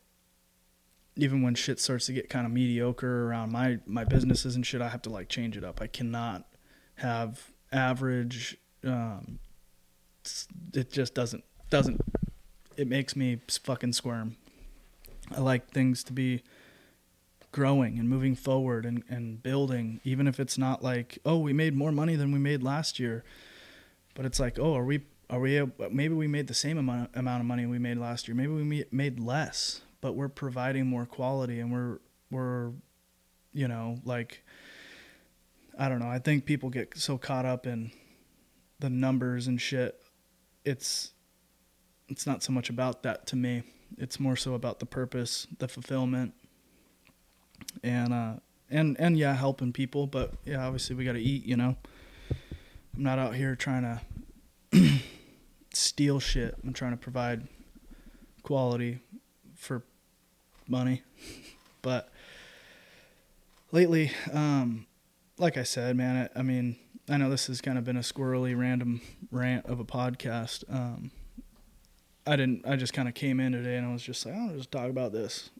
even 1.15 1.43
when 1.43 1.55
shit 1.55 1.79
starts 1.79 2.07
to 2.07 2.13
get 2.13 2.29
kind 2.29 2.45
of 2.45 2.51
mediocre 2.51 3.29
around 3.29 3.53
my 3.53 3.79
my 3.87 4.03
businesses 4.03 4.57
and 4.57 4.67
shit, 4.67 4.83
I 4.83 4.89
have 4.89 5.03
to 5.03 5.11
like 5.11 5.29
change 5.29 5.57
it 5.57 5.63
up. 5.63 5.81
I 5.81 5.87
cannot 5.87 6.45
have 6.97 7.53
average. 7.71 8.59
Um, 8.83 9.39
it 10.75 10.91
just 10.91 11.15
doesn't 11.15 11.45
doesn't. 11.71 12.01
It 12.77 12.89
makes 12.89 13.15
me 13.15 13.43
fucking 13.49 13.93
squirm. 13.93 14.37
I 15.35 15.41
like 15.41 15.71
things 15.71 16.05
to 16.05 16.13
be 16.13 16.43
growing 17.53 17.99
and 17.99 18.09
moving 18.09 18.35
forward 18.35 18.85
and, 18.85 19.03
and 19.09 19.43
building, 19.43 20.01
even 20.05 20.27
if 20.27 20.39
it's 20.39 20.59
not 20.59 20.83
like, 20.83 21.19
oh, 21.25 21.39
we 21.39 21.53
made 21.53 21.75
more 21.75 21.93
money 21.93 22.17
than 22.17 22.33
we 22.33 22.39
made 22.39 22.63
last 22.63 22.99
year. 22.99 23.25
But 24.15 24.27
it's 24.27 24.39
like, 24.39 24.59
oh, 24.59 24.75
are 24.75 24.85
we 24.85 25.03
are 25.29 25.41
we 25.41 25.61
maybe 25.91 26.15
we 26.15 26.29
made 26.29 26.47
the 26.47 26.55
same 26.55 26.79
amount 26.79 27.11
amount 27.15 27.41
of 27.41 27.47
money 27.47 27.67
we 27.67 27.79
made 27.79 27.99
last 27.99 28.29
year. 28.29 28.35
Maybe 28.35 28.53
we 28.53 28.85
made 28.91 29.19
less 29.19 29.83
but 30.01 30.15
we're 30.15 30.29
providing 30.29 30.87
more 30.87 31.05
quality 31.05 31.59
and 31.61 31.73
we're 31.73 31.99
we're 32.31 32.71
you 33.53 33.67
know 33.69 33.99
like 34.05 34.45
I 35.79 35.89
don't 35.89 35.99
know. 35.99 36.09
I 36.09 36.21
think 36.21 36.47
people 36.47 36.71
get 36.71 36.97
so 36.97 37.19
caught 37.19 37.45
up 37.45 37.67
in 37.67 37.91
the 38.79 38.89
numbers 38.89 39.47
and 39.47 39.61
shit. 39.61 40.01
It's 40.65 41.13
it's 42.09 42.27
not 42.27 42.43
so 42.43 42.53
much 42.53 42.71
about 42.71 43.03
that 43.03 43.27
to 43.27 43.37
me. 43.37 43.65
It's 43.99 44.21
more 44.21 44.37
so 44.37 44.55
about 44.55 44.81
the 44.81 44.87
purpose, 44.87 45.47
the 45.59 45.69
fulfillment, 45.69 46.35
and 47.83 48.13
uh, 48.13 48.35
and 48.71 48.97
and 48.99 49.19
yeah, 49.19 49.35
helping 49.35 49.73
people. 49.73 50.07
But 50.07 50.35
yeah, 50.45 50.65
obviously 50.65 50.97
we 50.97 51.05
got 51.05 51.13
to 51.13 51.21
eat. 51.21 51.45
You 51.45 51.57
know, 51.57 51.77
I'm 52.31 53.03
not 53.03 53.19
out 53.19 53.35
here 53.35 53.55
trying 53.57 53.83
to 53.83 54.01
steal 55.73 56.21
shit. 56.21 56.57
I'm 56.65 56.73
trying 56.73 56.93
to 56.93 56.97
provide 56.97 57.47
quality 58.43 59.01
for 59.55 59.83
money. 60.69 61.03
but 61.83 62.11
lately, 63.73 64.13
um, 64.33 64.87
like 65.39 65.57
I 65.57 65.63
said, 65.63 65.97
man, 65.97 66.31
I, 66.35 66.39
I, 66.39 66.43
mean, 66.43 66.77
I 67.09 67.17
know 67.17 67.31
this 67.31 67.47
has 67.49 67.61
kind 67.61 67.79
of 67.79 67.85
been 67.85 67.97
a 67.97 68.01
squirrely, 68.01 68.59
random 68.59 69.01
rant 69.31 69.67
of 69.67 69.81
a 69.81 69.85
podcast. 69.85 70.65
Um, 70.73 71.11
I 72.27 72.37
didn't. 72.37 72.67
I 72.67 72.77
just 72.77 72.93
kind 72.93 73.09
of 73.09 73.15
came 73.15 73.41
in 73.41 73.53
today 73.53 73.77
and 73.77 73.87
I 73.87 73.93
was 73.93 74.03
just 74.03 74.27
like, 74.27 74.35
I'll 74.35 74.57
just 74.57 74.73
talk 74.73 74.91
about 74.91 75.13
this. 75.13 75.51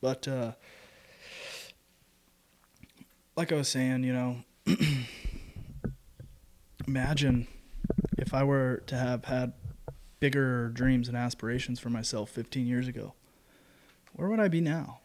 But 0.00 0.26
uh, 0.26 0.52
like 3.36 3.52
I 3.52 3.56
was 3.56 3.68
saying, 3.68 4.04
you 4.04 4.12
know, 4.12 4.44
imagine 6.86 7.46
if 8.18 8.32
I 8.32 8.44
were 8.44 8.82
to 8.86 8.96
have 8.96 9.26
had 9.26 9.52
bigger 10.20 10.68
dreams 10.68 11.08
and 11.08 11.16
aspirations 11.16 11.78
for 11.80 11.90
myself 11.90 12.30
15 12.30 12.66
years 12.66 12.88
ago 12.88 13.14
where 14.14 14.28
would 14.28 14.40
I 14.40 14.48
be 14.48 14.60
now? 14.60 15.00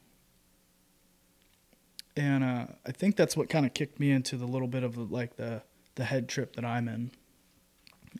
And 2.15 2.43
uh, 2.43 2.65
I 2.85 2.91
think 2.91 3.15
that's 3.15 3.35
what 3.35 3.49
kind 3.49 3.65
of 3.65 3.73
kicked 3.73 3.99
me 3.99 4.11
into 4.11 4.37
the 4.37 4.45
little 4.45 4.67
bit 4.67 4.83
of 4.83 4.97
like 5.11 5.37
the 5.37 5.61
the 5.95 6.05
head 6.05 6.29
trip 6.29 6.55
that 6.55 6.65
I'm 6.65 6.87
in. 6.87 7.11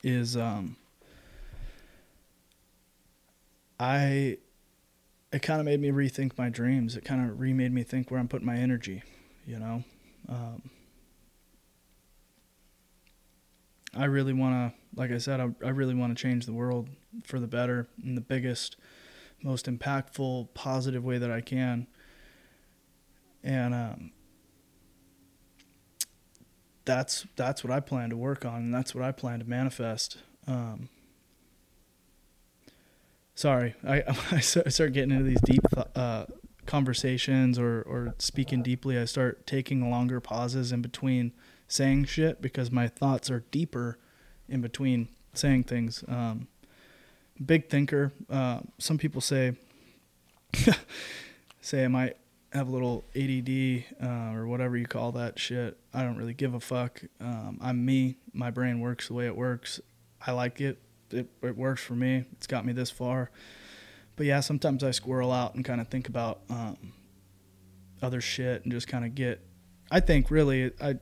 Is 0.03 0.37
um, 0.37 0.77
I 3.79 4.37
it 5.31 5.41
kind 5.41 5.59
of 5.59 5.65
made 5.65 5.79
me 5.79 5.89
rethink 5.91 6.37
my 6.37 6.49
dreams. 6.49 6.95
It 6.95 7.05
kind 7.05 7.29
of 7.29 7.39
remade 7.39 7.73
me 7.73 7.83
think 7.83 8.09
where 8.09 8.19
I'm 8.19 8.27
putting 8.27 8.47
my 8.47 8.55
energy. 8.57 9.03
You 9.45 9.59
know, 9.59 9.83
um, 10.27 10.69
I 13.95 14.05
really 14.05 14.33
want 14.33 14.73
to, 14.73 14.99
like 14.99 15.11
I 15.11 15.17
said, 15.17 15.39
I, 15.39 15.49
I 15.65 15.69
really 15.69 15.95
want 15.95 16.15
to 16.15 16.21
change 16.21 16.45
the 16.45 16.53
world 16.53 16.89
for 17.23 17.39
the 17.39 17.47
better 17.47 17.87
in 18.03 18.15
the 18.15 18.21
biggest 18.21 18.75
most 19.43 19.65
impactful, 19.67 20.53
positive 20.53 21.03
way 21.03 21.17
that 21.17 21.31
I 21.31 21.41
can. 21.41 21.87
And 23.43 23.73
um, 23.73 24.11
that's 26.85 27.25
that's 27.35 27.63
what 27.63 27.71
I 27.71 27.79
plan 27.79 28.09
to 28.09 28.17
work 28.17 28.45
on, 28.45 28.55
and 28.55 28.73
that's 28.73 28.93
what 28.93 29.03
I 29.03 29.11
plan 29.11 29.39
to 29.39 29.45
manifest. 29.45 30.17
Um, 30.47 30.89
sorry, 33.39 33.73
I 33.87 34.03
I 34.31 34.39
start 34.41 34.93
getting 34.93 35.11
into 35.11 35.23
these 35.23 35.41
deep 35.41 35.63
uh, 35.95 36.25
conversations 36.65 37.57
or 37.57 37.81
or 37.83 38.13
speaking 38.19 38.61
deeply. 38.61 38.97
I 38.99 39.05
start 39.05 39.47
taking 39.47 39.89
longer 39.89 40.19
pauses 40.19 40.71
in 40.71 40.81
between 40.81 41.31
saying 41.67 42.05
shit 42.05 42.41
because 42.41 42.69
my 42.69 42.87
thoughts 42.87 43.31
are 43.31 43.45
deeper 43.51 43.97
in 44.49 44.61
between 44.61 45.07
saying 45.33 45.63
things. 45.63 46.03
Um, 46.07 46.47
big 47.43 47.69
thinker. 47.69 48.11
Uh, 48.29 48.59
some 48.77 48.97
people 48.97 49.21
say 49.21 49.53
say 51.61 51.85
I 51.85 51.87
might 51.87 52.17
have 52.51 52.67
a 52.67 52.71
little 52.71 53.05
ADD 53.15 53.85
uh, 54.03 54.35
or 54.35 54.47
whatever 54.47 54.75
you 54.75 54.85
call 54.85 55.13
that 55.13 55.39
shit. 55.39 55.77
I 55.93 56.01
don't 56.01 56.17
really 56.17 56.33
give 56.33 56.55
a 56.55 56.59
fuck. 56.59 57.01
Um, 57.21 57.59
I'm 57.61 57.85
me. 57.85 58.17
My 58.33 58.51
brain 58.51 58.81
works 58.81 59.07
the 59.07 59.13
way 59.13 59.27
it 59.27 59.35
works. 59.37 59.79
I 60.25 60.31
like 60.31 60.59
it. 60.59 60.79
It 61.11 61.29
it 61.41 61.57
works 61.57 61.81
for 61.81 61.93
me. 61.93 62.25
It's 62.33 62.47
got 62.47 62.65
me 62.65 62.73
this 62.73 62.91
far. 62.91 63.31
But 64.15 64.25
yeah, 64.25 64.41
sometimes 64.41 64.83
I 64.83 64.91
squirrel 64.91 65.31
out 65.31 65.55
and 65.55 65.63
kind 65.63 65.79
of 65.79 65.87
think 65.87 66.09
about 66.09 66.41
um, 66.49 66.93
other 68.01 68.19
shit 68.19 68.63
and 68.63 68.71
just 68.71 68.87
kind 68.87 69.05
of 69.05 69.15
get. 69.15 69.41
I 69.91 70.01
think 70.01 70.29
really 70.29 70.71
I 70.81 70.95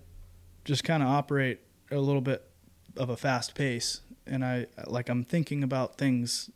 just 0.65 0.84
kind 0.84 1.02
of 1.02 1.10
operate 1.10 1.60
a 1.91 1.98
little 1.98 2.22
bit 2.22 2.43
of 2.96 3.10
a 3.10 3.17
fast 3.17 3.56
pace 3.56 4.02
and 4.30 4.43
I 4.43 4.67
like 4.86 5.10
I'm 5.10 5.24
thinking 5.24 5.63
about 5.63 5.98
things 5.98 6.50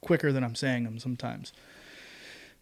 quicker 0.00 0.32
than 0.32 0.44
I'm 0.44 0.54
saying 0.54 0.84
them 0.84 0.98
sometimes. 0.98 1.52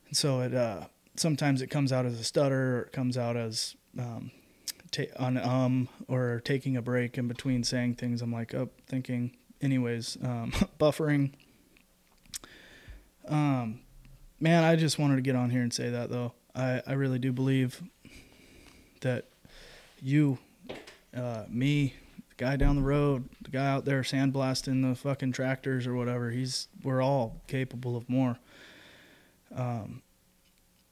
And 0.07 0.17
so 0.17 0.41
it 0.41 0.55
uh, 0.55 0.87
sometimes 1.17 1.62
it 1.62 1.69
comes 1.69 1.93
out 1.93 2.07
as 2.07 2.19
a 2.19 2.25
stutter, 2.25 2.79
or 2.79 2.83
it 2.83 2.93
comes 2.93 3.19
out 3.19 3.37
as 3.37 3.77
um, 3.99 4.31
ta- 4.91 5.03
on 5.19 5.37
um 5.37 5.88
or 6.09 6.41
taking 6.45 6.77
a 6.77 6.83
break 6.83 7.19
in 7.19 7.29
between 7.29 7.65
saying 7.65 7.97
things. 7.97 8.23
I'm 8.23 8.33
like, 8.33 8.55
oh, 8.55 8.71
thinking. 8.87 9.37
Anyways, 9.62 10.18
um, 10.22 10.51
buffering. 10.81 11.33
Um, 13.29 13.81
man, 14.40 14.64
I 14.64 14.77
just 14.77 14.98
wanted 14.98 15.16
to 15.16 15.22
get 15.22 15.37
on 15.37 15.51
here 15.51 15.62
and 15.62 15.72
say 15.72 15.90
that 15.90 16.11
though. 16.11 16.33
I 16.55 16.83
I 16.87 16.92
really 16.94 17.18
do 17.18 17.33
believe 17.33 17.81
that 19.01 19.27
you, 20.01 20.38
uh, 21.16 21.44
me, 21.48 21.94
the 22.29 22.35
guy 22.37 22.57
down 22.57 22.77
the 22.77 22.83
road, 22.83 23.29
the 23.42 23.51
guy 23.51 23.68
out 23.68 23.85
there 23.85 24.03
sandblasting 24.03 24.88
the 24.88 24.96
fucking 24.96 25.33
tractors 25.33 25.87
or 25.87 25.94
whatever, 25.94 26.31
he's 26.31 26.68
we're 26.83 27.03
all 27.03 27.40
capable 27.46 27.96
of 27.96 28.09
more. 28.09 28.38
Um, 29.55 30.03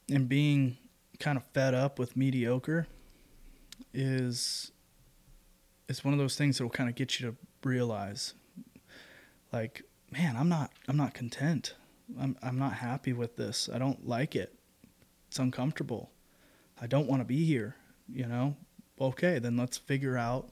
and 0.09 0.29
being 0.29 0.77
kind 1.19 1.37
of 1.37 1.43
fed 1.53 1.73
up 1.73 1.99
with 1.99 2.15
mediocre 2.15 2.87
is 3.93 4.71
is 5.89 6.05
one 6.05 6.13
of 6.13 6.19
those 6.19 6.37
things 6.37 6.57
that 6.57 6.63
will 6.63 6.71
kind 6.71 6.89
of 6.89 6.95
get 6.95 7.19
you 7.19 7.31
to 7.31 7.35
realize 7.67 8.33
like 9.51 9.83
man 10.11 10.35
i'm 10.37 10.49
not 10.49 10.71
i'm 10.87 10.97
not 10.97 11.13
content. 11.13 11.75
I'm 12.19 12.37
i'm 12.43 12.59
not 12.59 12.73
happy 12.73 13.13
with 13.13 13.37
this. 13.37 13.69
I 13.73 13.77
don't 13.77 14.07
like 14.07 14.35
it. 14.35 14.53
It's 15.27 15.39
uncomfortable. 15.39 16.11
I 16.81 16.87
don't 16.87 17.07
want 17.07 17.21
to 17.21 17.25
be 17.25 17.45
here 17.45 17.75
you 18.13 18.25
know? 18.25 18.55
Okay 18.99 19.39
then 19.39 19.57
let's 19.57 19.77
figure 19.77 20.17
out 20.17 20.49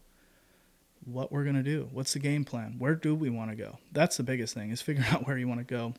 what 1.05 1.31
we're 1.31 1.43
going 1.43 1.55
to 1.55 1.63
do. 1.63 1.89
What's 1.91 2.13
the 2.13 2.19
game 2.19 2.45
plan? 2.45 2.75
Where 2.77 2.93
do 2.93 3.15
we 3.15 3.29
want 3.29 3.49
to 3.49 3.55
go? 3.55 3.77
That's 3.91 4.17
the 4.17 4.23
biggest 4.23 4.53
thing 4.53 4.69
is 4.71 4.81
figuring 4.89 5.09
out 5.09 5.25
where 5.27 5.37
you 5.37 5.47
want 5.47 5.59
to 5.59 5.65
go. 5.65 5.93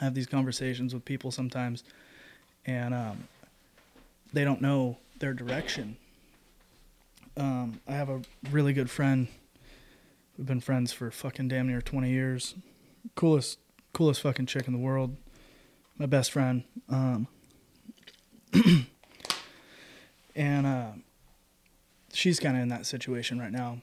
I 0.00 0.04
have 0.04 0.14
these 0.14 0.26
conversations 0.26 0.92
with 0.94 1.04
people 1.04 1.30
sometimes 1.30 1.84
and 2.66 2.92
um, 2.92 3.28
they 4.32 4.44
don't 4.44 4.60
know 4.60 4.98
their 5.18 5.32
direction. 5.32 5.96
Um, 7.38 7.80
i 7.86 7.92
have 7.92 8.08
a 8.08 8.22
really 8.50 8.72
good 8.72 8.88
friend 8.88 9.28
We've 10.36 10.46
been 10.46 10.60
friends 10.60 10.92
for 10.92 11.10
fucking 11.10 11.48
damn 11.48 11.66
near 11.66 11.80
20 11.80 12.10
years. 12.10 12.54
Coolest, 13.14 13.58
coolest 13.94 14.20
fucking 14.20 14.44
chick 14.44 14.66
in 14.66 14.74
the 14.74 14.78
world. 14.78 15.16
My 15.96 16.04
best 16.04 16.30
friend. 16.30 16.62
Um, 16.90 17.26
and 20.36 20.66
uh, 20.66 20.90
she's 22.12 22.38
kind 22.38 22.54
of 22.54 22.62
in 22.62 22.68
that 22.68 22.84
situation 22.84 23.40
right 23.40 23.50
now. 23.50 23.78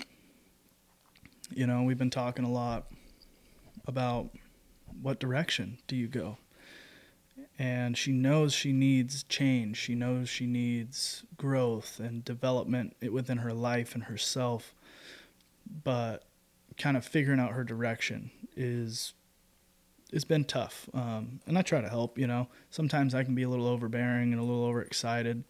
You 1.50 1.66
know, 1.66 1.82
we've 1.82 1.98
been 1.98 2.12
talking 2.12 2.46
a 2.46 2.52
lot 2.52 2.86
about 3.88 4.30
what 5.02 5.20
direction 5.20 5.80
do 5.88 5.96
you 5.96 6.08
go? 6.08 6.38
And 7.58 7.98
she 7.98 8.12
knows 8.12 8.54
she 8.54 8.74
needs 8.74 9.24
change. 9.24 9.78
She 9.78 9.96
knows 9.96 10.30
she 10.30 10.46
needs 10.46 11.24
growth 11.36 12.00
and 12.00 12.24
development 12.24 12.96
within 13.12 13.40
her 13.40 13.54
life 13.54 13.96
and 13.96 14.04
herself. 14.04 14.76
But 15.84 16.26
kind 16.78 16.98
of 16.98 17.06
figuring 17.06 17.40
out 17.40 17.52
her 17.52 17.64
direction 17.64 18.32
is 18.56 19.14
it's 20.14 20.24
been 20.24 20.46
tough. 20.46 20.88
Um, 20.94 21.40
and 21.48 21.58
I 21.58 21.64
try 21.64 21.82
to 21.82 21.90
help, 21.90 22.20
you 22.20 22.28
know. 22.28 22.48
Sometimes 22.70 23.16
I 23.16 23.24
can 23.24 23.34
be 23.34 23.44
a 23.44 23.50
little 23.50 23.68
overbearing 23.68 24.32
and 24.32 24.40
a 24.40 24.44
little 24.44 24.64
overexcited. 24.64 25.44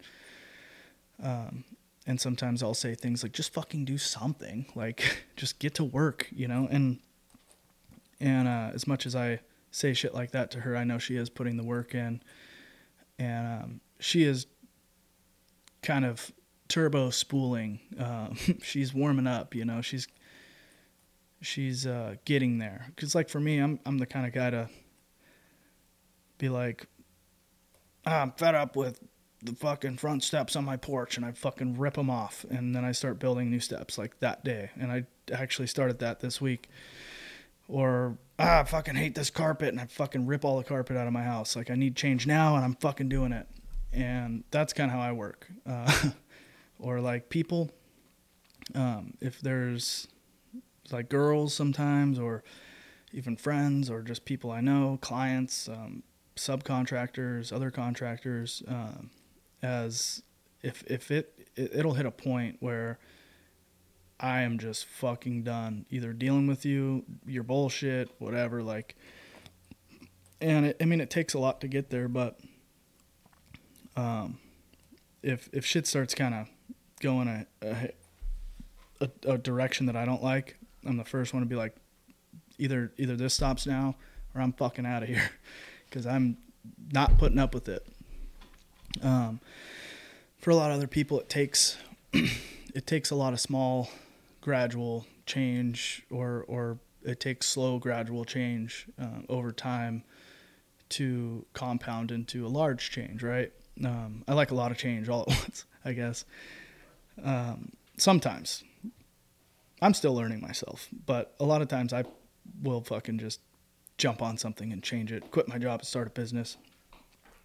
Um, 1.22 1.64
and 2.06 2.20
sometimes 2.20 2.62
I'll 2.62 2.74
say 2.74 2.94
things 2.94 3.22
like, 3.22 3.32
just 3.32 3.52
fucking 3.52 3.84
do 3.84 3.98
something. 3.98 4.66
Like, 4.74 5.24
just 5.36 5.58
get 5.58 5.74
to 5.74 5.84
work, 5.84 6.28
you 6.34 6.48
know? 6.48 6.66
And, 6.70 6.98
and, 8.20 8.48
uh, 8.48 8.70
as 8.74 8.86
much 8.86 9.06
as 9.06 9.14
I 9.14 9.40
say 9.70 9.92
shit 9.92 10.14
like 10.14 10.32
that 10.32 10.50
to 10.52 10.60
her, 10.60 10.76
I 10.76 10.84
know 10.84 10.98
she 10.98 11.16
is 11.16 11.28
putting 11.28 11.56
the 11.56 11.62
work 11.62 11.94
in. 11.94 12.22
And, 13.18 13.62
um, 13.62 13.80
she 14.00 14.24
is 14.24 14.46
kind 15.82 16.04
of 16.04 16.32
turbo 16.68 17.10
spooling. 17.10 17.80
Uh, 17.98 18.28
she's 18.62 18.94
warming 18.94 19.26
up, 19.26 19.54
you 19.54 19.64
know, 19.64 19.80
she's, 19.80 20.08
she's 21.44 21.86
uh, 21.86 22.16
getting 22.24 22.58
there. 22.58 22.86
Cause 22.96 23.14
like 23.14 23.28
for 23.28 23.40
me, 23.40 23.58
I'm 23.58 23.78
I'm 23.86 23.98
the 23.98 24.06
kind 24.06 24.26
of 24.26 24.32
guy 24.32 24.50
to 24.50 24.68
be 26.38 26.48
like, 26.48 26.86
ah, 28.06 28.22
I'm 28.22 28.32
fed 28.32 28.54
up 28.54 28.76
with 28.76 29.00
the 29.42 29.54
fucking 29.54 29.98
front 29.98 30.22
steps 30.22 30.56
on 30.56 30.64
my 30.64 30.76
porch, 30.76 31.16
and 31.16 31.24
I 31.24 31.32
fucking 31.32 31.78
rip 31.78 31.94
them 31.94 32.10
off, 32.10 32.44
and 32.48 32.74
then 32.74 32.84
I 32.84 32.92
start 32.92 33.18
building 33.18 33.50
new 33.50 33.60
steps 33.60 33.98
like 33.98 34.18
that 34.20 34.42
day. 34.44 34.70
And 34.78 34.90
I 34.90 35.04
actually 35.32 35.68
started 35.68 35.98
that 35.98 36.20
this 36.20 36.40
week. 36.40 36.68
Or 37.68 38.18
ah, 38.38 38.60
I 38.60 38.64
fucking 38.64 38.94
hate 38.94 39.14
this 39.14 39.30
carpet, 39.30 39.68
and 39.68 39.80
I 39.80 39.86
fucking 39.86 40.26
rip 40.26 40.44
all 40.44 40.56
the 40.56 40.64
carpet 40.64 40.96
out 40.96 41.06
of 41.06 41.12
my 41.12 41.22
house. 41.22 41.56
Like 41.56 41.70
I 41.70 41.74
need 41.74 41.96
change 41.96 42.26
now, 42.26 42.56
and 42.56 42.64
I'm 42.64 42.74
fucking 42.76 43.08
doing 43.08 43.32
it. 43.32 43.46
And 43.92 44.44
that's 44.50 44.72
kind 44.72 44.90
of 44.90 44.96
how 44.96 45.02
I 45.02 45.12
work. 45.12 45.46
Uh, 45.66 46.10
or 46.78 47.00
like 47.00 47.28
people, 47.28 47.70
um, 48.74 49.14
if 49.20 49.40
there's 49.40 50.08
like 50.92 51.08
girls 51.08 51.54
sometimes, 51.54 52.18
or 52.18 52.44
even 53.12 53.36
friends, 53.36 53.90
or 53.90 54.02
just 54.02 54.24
people 54.24 54.50
I 54.50 54.60
know, 54.60 54.98
clients, 55.00 55.68
um, 55.68 56.02
subcontractors, 56.36 57.52
other 57.52 57.70
contractors. 57.70 58.62
Um, 58.66 59.10
as 59.62 60.22
if 60.62 60.84
if 60.86 61.10
it, 61.10 61.48
it 61.56 61.70
it'll 61.74 61.94
hit 61.94 62.06
a 62.06 62.10
point 62.10 62.56
where 62.60 62.98
I 64.20 64.42
am 64.42 64.58
just 64.58 64.86
fucking 64.86 65.42
done 65.42 65.86
either 65.90 66.12
dealing 66.12 66.46
with 66.46 66.64
you, 66.64 67.04
your 67.26 67.42
bullshit, 67.42 68.10
whatever. 68.18 68.62
Like, 68.62 68.94
and 70.40 70.66
it, 70.66 70.76
I 70.80 70.84
mean, 70.84 71.00
it 71.00 71.10
takes 71.10 71.34
a 71.34 71.38
lot 71.38 71.60
to 71.62 71.68
get 71.68 71.90
there, 71.90 72.08
but 72.08 72.38
um, 73.96 74.38
if 75.22 75.48
if 75.52 75.64
shit 75.64 75.86
starts 75.86 76.14
kind 76.14 76.34
of 76.34 76.48
going 77.00 77.28
a, 77.28 77.46
a, 77.60 77.88
a 79.00 79.32
a 79.32 79.38
direction 79.38 79.86
that 79.86 79.96
I 79.96 80.04
don't 80.04 80.22
like, 80.22 80.58
I'm 80.86 80.96
the 80.96 81.04
first 81.04 81.32
one 81.32 81.42
to 81.42 81.48
be 81.48 81.56
like, 81.56 81.74
either 82.58 82.92
either 82.96 83.16
this 83.16 83.34
stops 83.34 83.66
now 83.66 83.96
or 84.34 84.40
I'm 84.40 84.52
fucking 84.52 84.86
out 84.86 85.02
of 85.02 85.08
here, 85.08 85.30
because 85.88 86.06
I'm 86.06 86.36
not 86.92 87.18
putting 87.18 87.38
up 87.38 87.54
with 87.54 87.68
it. 87.68 87.86
Um, 89.02 89.40
for 90.38 90.50
a 90.50 90.56
lot 90.56 90.70
of 90.70 90.76
other 90.76 90.86
people, 90.86 91.20
it 91.20 91.28
takes 91.28 91.76
it 92.12 92.86
takes 92.86 93.10
a 93.10 93.14
lot 93.14 93.32
of 93.32 93.40
small, 93.40 93.90
gradual 94.40 95.06
change, 95.26 96.04
or 96.10 96.44
or 96.48 96.78
it 97.02 97.20
takes 97.20 97.46
slow, 97.48 97.78
gradual 97.78 98.24
change 98.24 98.86
uh, 99.00 99.20
over 99.28 99.52
time 99.52 100.04
to 100.90 101.44
compound 101.52 102.10
into 102.10 102.46
a 102.46 102.48
large 102.48 102.90
change. 102.90 103.22
Right? 103.22 103.52
Um, 103.84 104.24
I 104.28 104.34
like 104.34 104.50
a 104.50 104.54
lot 104.54 104.70
of 104.70 104.78
change 104.78 105.08
all 105.08 105.22
at 105.28 105.28
once. 105.28 105.64
I 105.84 105.92
guess. 105.92 106.24
Um, 107.22 107.70
sometimes 107.96 108.64
I'm 109.84 109.92
still 109.92 110.14
learning 110.14 110.40
myself, 110.40 110.88
but 111.04 111.34
a 111.38 111.44
lot 111.44 111.60
of 111.60 111.68
times 111.68 111.92
I 111.92 112.04
will 112.62 112.80
fucking 112.80 113.18
just 113.18 113.40
jump 113.98 114.22
on 114.22 114.38
something 114.38 114.72
and 114.72 114.82
change 114.82 115.12
it, 115.12 115.30
quit 115.30 115.46
my 115.46 115.58
job 115.58 115.84
start 115.84 116.06
a 116.06 116.10
business, 116.10 116.56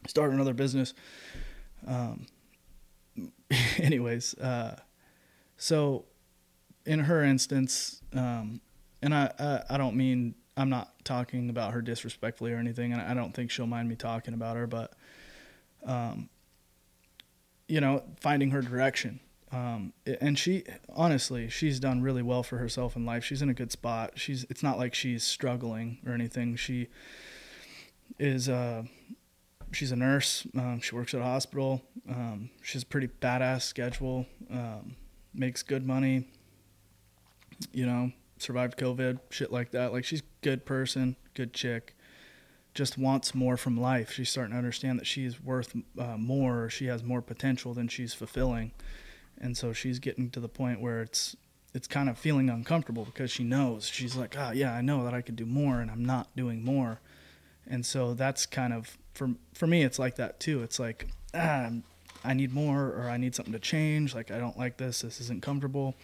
start 0.08 0.32
another 0.32 0.54
business. 0.54 0.94
Um, 1.86 2.28
anyways, 3.78 4.36
uh, 4.36 4.80
so 5.58 6.06
in 6.86 7.00
her 7.00 7.26
instance, 7.26 8.02
um, 8.14 8.62
and 9.02 9.14
I, 9.14 9.32
I, 9.38 9.64
I 9.72 9.78
don't 9.78 9.98
mean 9.98 10.34
I'm 10.56 10.70
not 10.70 10.94
talking 11.04 11.50
about 11.50 11.74
her 11.74 11.82
disrespectfully 11.82 12.54
or 12.54 12.58
anything, 12.58 12.94
and 12.94 13.02
I 13.02 13.14
don't 13.14 13.34
think 13.34 13.52
she'll 13.52 13.68
mind 13.68 13.90
me 13.90 13.98
talking 13.98 14.34
about 14.34 14.56
her, 14.56 14.66
but 14.66 14.94
um, 15.86 16.30
you 17.68 17.82
know, 17.82 18.02
finding 18.22 18.52
her 18.52 18.62
direction. 18.62 19.20
Um, 19.52 19.94
and 20.22 20.38
she 20.38 20.64
honestly, 20.96 21.50
she's 21.50 21.80
done 21.80 22.02
really 22.02 22.22
well 22.22 22.44
for 22.44 22.58
herself 22.58 22.96
in 22.96 23.06
life. 23.06 23.24
She's 23.24 23.42
in 23.42 23.50
a 23.50 23.54
good 23.54 23.72
spot. 23.72 24.14
She's 24.16 24.46
it's 24.50 24.62
not 24.62 24.78
like 24.78 24.94
she's 24.94 25.24
struggling 25.24 26.00
or 26.06 26.14
anything. 26.14 26.56
She 26.56 26.88
is 28.20 28.48
uh, 28.48 28.84
she's 29.72 29.92
a 29.92 29.96
nurse. 29.96 30.46
Um, 30.56 30.82
she 30.82 30.96
works 30.96 31.14
at 31.14 31.22
a 31.22 31.24
hospital. 31.24 31.82
Um, 32.08 32.52
she's 32.62 32.84
a 32.84 32.86
pretty 32.86 33.08
badass 33.08 33.64
schedule. 33.64 34.28
Um, 34.52 34.96
makes 35.34 35.64
good 35.64 35.86
money. 35.86 36.28
You 37.74 37.88
know, 37.88 38.12
survived 38.38 38.78
COVID, 38.78 39.20
shit 39.32 39.52
like 39.52 39.72
that. 39.72 39.92
Like 39.94 40.06
she's 40.06 40.22
a 40.22 40.44
good 40.44 40.66
person, 40.66 41.16
good 41.34 41.54
chick. 41.54 41.96
Just 42.76 43.00
wants 43.00 43.34
more 43.34 43.58
from 43.58 43.82
life. 43.82 44.12
She's 44.12 44.30
starting 44.30 44.52
to 44.52 44.58
understand 44.58 45.00
that 45.00 45.08
she's 45.08 45.42
worth 45.42 45.76
uh, 45.98 46.18
more. 46.18 46.70
She 46.70 46.86
has 46.86 47.04
more 47.04 47.22
potential 47.22 47.74
than 47.74 47.88
she's 47.88 48.14
fulfilling 48.14 48.74
and 49.40 49.58
so 49.58 49.74
she's 49.74 50.00
getting 50.00 50.30
to 50.32 50.40
the 50.40 50.50
point 50.50 50.82
where 50.82 51.02
it's 51.02 51.36
it's 51.74 51.88
kind 51.88 52.10
of 52.10 52.18
feeling 52.18 52.50
uncomfortable 52.50 53.06
because 53.06 53.30
she 53.32 53.44
knows. 53.44 53.88
She's 53.88 54.16
like 54.16 54.36
oh 54.38 54.52
yeah 54.52 54.74
i 54.74 54.82
know 54.82 55.04
that 55.06 55.14
i 55.14 55.22
could 55.22 55.36
do 55.36 55.46
more 55.46 55.80
and 55.80 55.90
i'm 55.90 56.04
not 56.04 56.36
doing 56.36 56.64
more. 56.64 57.00
And 57.68 57.86
so 57.86 58.14
that's 58.14 58.46
kind 58.46 58.74
of 58.74 58.98
for 59.14 59.32
for 59.54 59.68
me 59.68 59.84
it's 59.84 60.00
like 60.00 60.16
that 60.16 60.40
too. 60.40 60.64
It's 60.64 60.80
like 60.80 61.08
ah, 61.34 61.70
i 62.24 62.34
need 62.34 62.54
more 62.54 62.88
or 62.88 63.10
i 63.10 63.18
need 63.18 63.36
something 63.36 63.54
to 63.54 63.60
change. 63.60 64.16
Like 64.16 64.32
i 64.32 64.40
don't 64.40 64.58
like 64.58 64.78
this. 64.78 65.02
This 65.02 65.22
isn't 65.22 65.42
comfortable. 65.42 65.96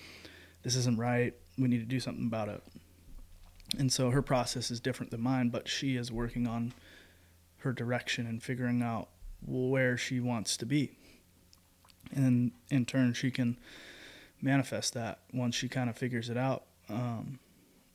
This 0.64 0.76
isn't 0.76 0.98
right. 0.98 1.34
We 1.58 1.68
need 1.68 1.80
to 1.80 1.86
do 1.86 2.00
something 2.00 2.28
about 2.28 2.50
it. 2.50 2.64
And 3.78 3.92
so 3.92 4.12
her 4.12 4.22
process 4.22 4.70
is 4.72 4.80
different 4.80 5.12
than 5.12 5.22
mine 5.22 5.50
but 5.50 5.68
she 5.68 5.96
is 5.96 6.12
working 6.12 6.48
on 6.48 6.74
her 7.58 7.74
direction 7.74 8.28
and 8.28 8.42
figuring 8.44 8.84
out 8.84 9.10
where 9.44 9.98
she 9.98 10.20
wants 10.20 10.56
to 10.58 10.66
be 10.66 10.98
and 12.14 12.52
in 12.70 12.86
turn 12.86 13.14
she 13.14 13.32
can 13.32 13.58
manifest 14.42 14.94
that 14.94 15.20
once 15.34 15.56
she 15.56 15.68
kind 15.68 15.90
of 15.90 15.98
figures 15.98 16.30
it 16.30 16.38
out. 16.38 16.64
Um, 16.90 17.40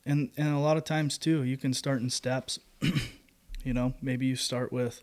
and 0.05 0.31
and 0.37 0.55
a 0.55 0.59
lot 0.59 0.77
of 0.77 0.85
times 0.85 1.19
too 1.19 1.43
you 1.45 1.57
can 1.57 1.75
start 1.75 2.01
in 2.01 2.11
steps 2.11 2.59
you 3.65 3.73
know 3.75 3.95
maybe 4.01 4.27
you 4.27 4.35
start 4.35 4.73
with 4.73 5.03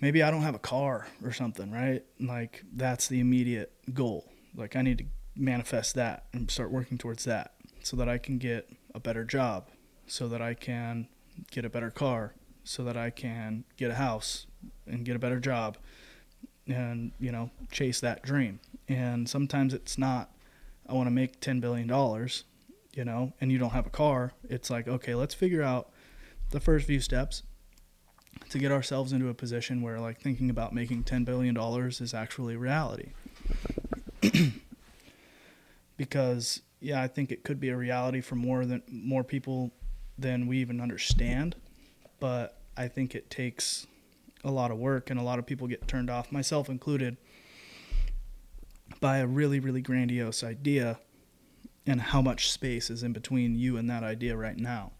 maybe 0.00 0.22
i 0.22 0.30
don't 0.30 0.42
have 0.42 0.54
a 0.54 0.60
car 0.60 1.06
or 1.22 1.32
something 1.32 1.70
right? 1.70 2.04
Like 2.20 2.62
that's 2.72 3.08
the 3.08 3.20
immediate 3.20 3.72
goal. 3.92 4.30
Like 4.56 4.76
i 4.76 4.82
need 4.82 4.98
to 4.98 5.04
manifest 5.36 5.94
that 5.96 6.26
and 6.32 6.50
start 6.50 6.70
working 6.70 6.96
towards 6.96 7.24
that 7.24 7.54
so 7.82 7.96
that 7.96 8.08
i 8.08 8.18
can 8.18 8.38
get 8.38 8.70
a 8.94 9.00
better 9.00 9.24
job 9.24 9.68
so 10.06 10.28
that 10.28 10.40
i 10.40 10.54
can 10.54 11.08
get 11.50 11.64
a 11.64 11.68
better 11.68 11.90
car 11.90 12.34
so 12.62 12.84
that 12.84 12.96
i 12.96 13.10
can 13.10 13.64
get 13.76 13.90
a 13.90 13.94
house 13.94 14.46
and 14.86 15.04
get 15.04 15.16
a 15.16 15.18
better 15.18 15.40
job 15.40 15.76
and 16.66 17.12
you 17.20 17.30
know 17.30 17.50
chase 17.70 18.00
that 18.00 18.22
dream 18.22 18.58
and 18.88 19.28
sometimes 19.28 19.74
it's 19.74 19.98
not 19.98 20.30
i 20.88 20.92
want 20.94 21.06
to 21.06 21.10
make 21.10 21.40
10 21.40 21.60
billion 21.60 21.86
dollars 21.86 22.44
you 22.96 23.04
know, 23.04 23.32
and 23.40 23.50
you 23.50 23.58
don't 23.58 23.70
have 23.70 23.86
a 23.86 23.90
car, 23.90 24.32
it's 24.48 24.70
like, 24.70 24.88
okay, 24.88 25.14
let's 25.14 25.34
figure 25.34 25.62
out 25.62 25.90
the 26.50 26.60
first 26.60 26.86
few 26.86 27.00
steps 27.00 27.42
to 28.50 28.58
get 28.58 28.72
ourselves 28.72 29.12
into 29.12 29.28
a 29.28 29.34
position 29.34 29.82
where 29.82 29.98
like 29.98 30.20
thinking 30.20 30.50
about 30.50 30.72
making 30.72 31.04
10 31.04 31.24
billion 31.24 31.54
dollars 31.54 32.00
is 32.00 32.14
actually 32.14 32.56
reality. 32.56 33.12
because 35.96 36.60
yeah, 36.80 37.02
I 37.02 37.08
think 37.08 37.32
it 37.32 37.44
could 37.44 37.60
be 37.60 37.70
a 37.70 37.76
reality 37.76 38.20
for 38.20 38.36
more 38.36 38.64
than 38.64 38.82
more 38.88 39.24
people 39.24 39.72
than 40.18 40.46
we 40.46 40.58
even 40.58 40.80
understand, 40.80 41.56
but 42.20 42.60
I 42.76 42.88
think 42.88 43.14
it 43.14 43.30
takes 43.30 43.86
a 44.44 44.50
lot 44.50 44.70
of 44.70 44.78
work 44.78 45.10
and 45.10 45.18
a 45.18 45.22
lot 45.22 45.38
of 45.38 45.46
people 45.46 45.66
get 45.66 45.88
turned 45.88 46.10
off, 46.10 46.30
myself 46.30 46.68
included, 46.68 47.16
by 49.00 49.18
a 49.18 49.26
really 49.26 49.58
really 49.58 49.80
grandiose 49.80 50.44
idea 50.44 50.98
and 51.86 52.00
how 52.00 52.22
much 52.22 52.50
space 52.50 52.90
is 52.90 53.02
in 53.02 53.12
between 53.12 53.54
you 53.54 53.76
and 53.76 53.88
that 53.90 54.02
idea 54.02 54.36
right 54.36 54.56
now. 54.56 54.92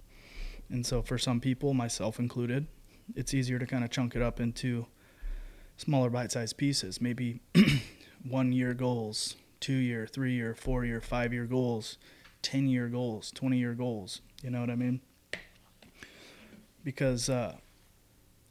And 0.70 0.84
so 0.84 1.02
for 1.02 1.18
some 1.18 1.40
people, 1.40 1.74
myself 1.74 2.18
included, 2.18 2.66
it's 3.14 3.34
easier 3.34 3.58
to 3.58 3.66
kind 3.66 3.84
of 3.84 3.90
chunk 3.90 4.16
it 4.16 4.22
up 4.22 4.40
into 4.40 4.86
smaller 5.76 6.10
bite-sized 6.10 6.56
pieces, 6.56 7.00
maybe 7.00 7.40
one 8.28 8.52
year 8.52 8.74
goals, 8.74 9.36
two 9.60 9.74
year, 9.74 10.06
three 10.06 10.34
year, 10.34 10.54
four 10.54 10.84
year, 10.84 11.00
five 11.00 11.32
year 11.32 11.46
goals, 11.46 11.98
10 12.42 12.68
year 12.68 12.88
goals, 12.88 13.32
20 13.32 13.58
year 13.58 13.74
goals. 13.74 14.20
You 14.42 14.50
know 14.50 14.60
what 14.60 14.70
I 14.70 14.76
mean? 14.76 15.00
Because 16.84 17.30
uh, 17.30 17.56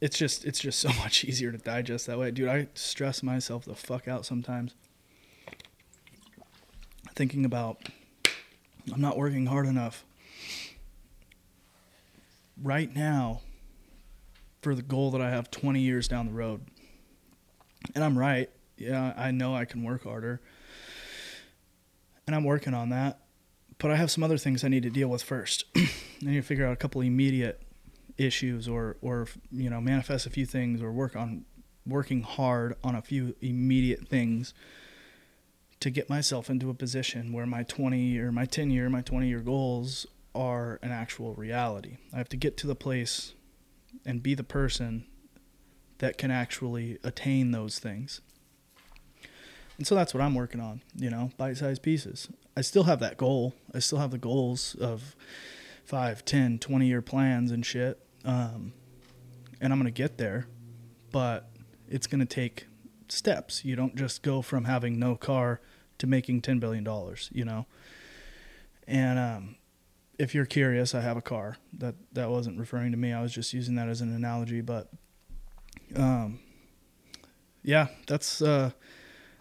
it's 0.04 0.18
just 0.18 0.44
it's 0.44 0.58
just 0.58 0.78
so 0.78 0.88
much 0.98 1.24
easier 1.24 1.50
to 1.50 1.56
digest 1.56 2.06
that 2.06 2.18
way, 2.18 2.30
dude. 2.30 2.48
I 2.48 2.68
stress 2.74 3.22
myself 3.22 3.64
the 3.64 3.74
fuck 3.74 4.06
out 4.06 4.26
sometimes 4.26 4.74
thinking 7.14 7.44
about 7.46 7.88
I'm 8.92 9.00
not 9.00 9.16
working 9.16 9.46
hard 9.46 9.66
enough 9.66 10.04
right 12.62 12.94
now 12.94 13.40
for 14.60 14.74
the 14.74 14.82
goal 14.82 15.10
that 15.12 15.22
I 15.22 15.30
have 15.30 15.50
20 15.50 15.80
years 15.80 16.06
down 16.06 16.26
the 16.26 16.32
road. 16.32 16.66
And 17.94 18.04
I'm 18.04 18.18
right. 18.18 18.50
Yeah, 18.76 19.14
I 19.16 19.30
know 19.30 19.54
I 19.54 19.64
can 19.64 19.82
work 19.82 20.04
harder. 20.04 20.40
And 22.26 22.36
I'm 22.36 22.44
working 22.44 22.74
on 22.74 22.90
that. 22.90 23.20
But 23.78 23.90
I 23.90 23.96
have 23.96 24.10
some 24.10 24.22
other 24.22 24.38
things 24.38 24.64
I 24.64 24.68
need 24.68 24.82
to 24.82 24.90
deal 24.90 25.08
with 25.08 25.22
first. 25.22 25.64
I 25.76 25.88
need 26.20 26.36
to 26.36 26.42
figure 26.42 26.66
out 26.66 26.72
a 26.72 26.76
couple 26.76 27.00
immediate 27.00 27.63
issues 28.18 28.68
or 28.68 28.96
or 29.00 29.26
you 29.50 29.70
know, 29.70 29.80
manifest 29.80 30.26
a 30.26 30.30
few 30.30 30.46
things 30.46 30.82
or 30.82 30.92
work 30.92 31.16
on 31.16 31.44
working 31.86 32.22
hard 32.22 32.76
on 32.82 32.94
a 32.94 33.02
few 33.02 33.34
immediate 33.40 34.08
things 34.08 34.54
to 35.80 35.90
get 35.90 36.08
myself 36.08 36.48
into 36.48 36.70
a 36.70 36.74
position 36.74 37.32
where 37.32 37.46
my 37.46 37.62
20 37.62 38.18
or 38.18 38.32
my 38.32 38.46
10 38.46 38.70
year, 38.70 38.88
my 38.88 39.02
20 39.02 39.28
year 39.28 39.40
goals 39.40 40.06
are 40.34 40.78
an 40.82 40.90
actual 40.90 41.34
reality. 41.34 41.98
I 42.12 42.18
have 42.18 42.28
to 42.30 42.36
get 42.36 42.56
to 42.58 42.66
the 42.66 42.74
place 42.74 43.34
and 44.06 44.22
be 44.22 44.34
the 44.34 44.44
person 44.44 45.04
that 45.98 46.18
can 46.18 46.30
actually 46.30 46.98
attain 47.04 47.50
those 47.50 47.78
things. 47.78 48.20
And 49.76 49.86
so 49.86 49.94
that's 49.94 50.14
what 50.14 50.22
I'm 50.22 50.34
working 50.34 50.60
on, 50.60 50.82
you 50.96 51.10
know, 51.10 51.30
bite 51.36 51.56
sized 51.56 51.82
pieces. 51.82 52.28
I 52.56 52.60
still 52.60 52.84
have 52.84 53.00
that 53.00 53.16
goal. 53.16 53.54
I 53.74 53.80
still 53.80 53.98
have 53.98 54.10
the 54.10 54.18
goals 54.18 54.76
of 54.76 55.16
5, 55.84 56.24
10, 56.24 56.58
20 56.60 56.86
year 56.86 57.02
plans 57.02 57.50
and 57.50 57.64
shit. 57.64 58.03
Um, 58.24 58.72
and 59.60 59.72
I'm 59.72 59.78
going 59.78 59.92
to 59.92 60.02
get 60.02 60.18
there, 60.18 60.46
but 61.12 61.50
it's 61.88 62.06
going 62.06 62.20
to 62.20 62.26
take 62.26 62.66
steps. 63.08 63.64
You 63.64 63.76
don't 63.76 63.96
just 63.96 64.22
go 64.22 64.42
from 64.42 64.64
having 64.64 64.98
no 64.98 65.16
car 65.16 65.60
to 65.98 66.06
making 66.06 66.42
$10 66.42 66.60
billion, 66.60 66.86
you 67.32 67.44
know? 67.44 67.66
And 68.86 69.18
um, 69.18 69.56
if 70.18 70.34
you're 70.34 70.46
curious, 70.46 70.94
I 70.94 71.00
have 71.00 71.16
a 71.16 71.22
car. 71.22 71.56
That 71.78 71.94
that 72.12 72.30
wasn't 72.30 72.58
referring 72.58 72.92
to 72.92 72.98
me. 72.98 73.12
I 73.12 73.22
was 73.22 73.32
just 73.32 73.52
using 73.52 73.74
that 73.76 73.88
as 73.88 74.00
an 74.00 74.14
analogy. 74.14 74.60
But 74.60 74.88
um, 75.96 76.40
yeah, 77.62 77.88
that's 78.06 78.42
uh, 78.42 78.70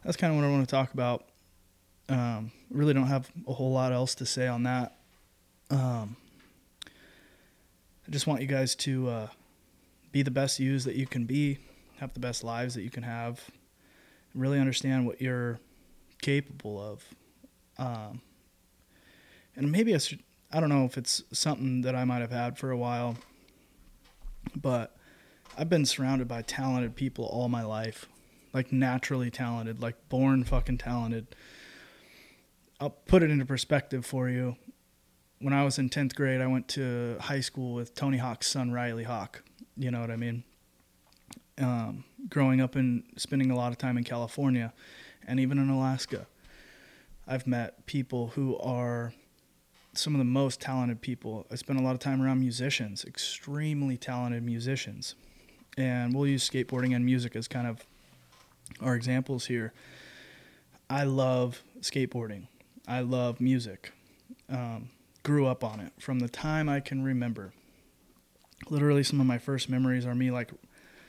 that's 0.04 0.18
kind 0.18 0.32
of 0.32 0.40
what 0.40 0.48
I 0.48 0.52
want 0.52 0.68
to 0.68 0.72
talk 0.72 0.94
about. 0.94 1.26
Um, 2.10 2.52
really 2.70 2.94
don't 2.94 3.08
have 3.08 3.30
a 3.48 3.54
whole 3.54 3.72
lot 3.72 3.92
else 3.92 4.16
to 4.16 4.26
say 4.26 4.48
on 4.48 4.64
that. 4.64 4.98
Um, 5.70 6.16
just 8.14 8.28
want 8.28 8.41
you 8.41 8.47
guys 8.47 8.76
to 8.76 9.09
uh, 9.09 9.28
be 10.11 10.22
the 10.22 10.32
best 10.32 10.59
yous 10.59 10.86
that 10.86 10.95
you 10.95 11.07
can 11.07 11.26
be, 11.26 11.57
have 11.97 12.14
the 12.14 12.20
best 12.20 12.43
lives 12.43 12.76
that 12.76 12.84
you 12.84 12.91
can 12.91 13.03
have, 13.03 13.41
really 14.36 14.59
understand 14.59 15.07
what 15.07 15.20
you're 15.20 15.59
capable 16.22 16.80
of. 16.80 17.03
Um, 17.78 18.22
and 19.55 19.72
maybe 19.72 19.95
I 19.95 19.97
should 19.97 20.20
I 20.51 20.59
don't 20.59 20.70
know 20.70 20.86
if 20.86 20.99
it's 20.99 21.24
something 21.32 21.82
that 21.82 21.95
I 21.95 22.05
might 22.05 22.22
have 22.22 22.32
had 22.32 22.59
for 22.59 22.70
a 22.70 22.78
while, 22.78 23.18
but 24.55 24.95
I've 25.57 25.70
been 25.70 25.86
surrounded 25.86 26.28
by 26.28 26.43
talented 26.43 26.95
people 26.95 27.26
all 27.26 27.49
my 27.49 27.64
life, 27.64 28.07
like 28.53 28.72
naturally 28.72 29.32
talented, 29.32 29.82
like 29.82 29.95
born 30.09 30.43
fucking 30.43 30.78
talented. 30.78 31.36
I'll 32.80 32.91
put 32.91 33.24
it 33.24 33.32
into 33.32 33.45
perspective 33.45 34.05
for 34.05 34.30
you. 34.30 34.55
When 35.44 35.52
I 35.52 35.66
was 35.66 35.78
in 35.78 35.89
10th 35.89 36.16
grade, 36.16 36.39
I 36.39 36.48
went 36.48 36.70
to 36.70 37.18
high 37.20 37.41
school 37.41 37.74
with 37.74 37.94
Tony 37.96 38.18
Hawk's 38.18 38.48
son, 38.48 38.72
Riley 38.72 39.04
Hawk. 39.04 39.44
You 39.76 39.91
know 39.91 40.00
what 40.00 40.10
I 40.10 40.16
mean? 40.16 40.46
Um, 41.58 42.06
growing 42.30 42.62
up 42.62 42.78
and 42.78 43.04
spending 43.18 43.52
a 43.52 43.56
lot 43.58 43.74
of 43.74 43.78
time 43.78 43.98
in 43.98 44.06
California 44.06 44.72
and 45.28 45.41
even 45.41 45.58
in 45.58 45.68
Alaska, 45.68 46.28
I've 47.28 47.46
met 47.46 47.86
people 47.88 48.28
who 48.28 48.58
are 48.60 49.14
some 49.94 50.16
of 50.16 50.20
the 50.20 50.24
most 50.24 50.62
talented 50.62 51.02
people. 51.02 51.46
I 51.52 51.56
spent 51.56 51.78
a 51.78 51.84
lot 51.84 51.91
of 51.91 52.00
time 52.00 52.22
around 52.22 52.39
musicians, 52.39 53.04
extremely 53.04 53.98
talented 53.98 54.44
musicians. 54.44 55.16
And 55.78 56.16
we'll 56.16 56.28
use 56.28 56.50
skateboarding 56.50 56.96
and 56.96 57.04
music 57.04 57.36
as 57.36 57.50
kind 57.50 57.68
of 57.68 57.86
our 58.80 58.96
examples 58.96 59.48
here. 59.48 59.74
I 60.89 61.04
love 61.04 61.64
skateboarding. 61.82 62.48
I 62.88 63.02
love 63.02 63.41
music. 63.41 63.91
Um, 64.48 64.88
grew 65.24 65.48
up 65.48 65.64
on 65.64 65.80
it 65.80 65.94
from 66.00 66.20
the 66.20 66.30
time 66.30 66.70
I 66.70 66.80
can 66.80 67.04
remember. 67.04 67.54
Literally, 68.70 69.04
some 69.04 69.20
of 69.20 69.26
my 69.26 69.38
first 69.38 69.70
memories 69.70 70.06
are 70.06 70.16
me 70.16 70.32
like 70.32 70.52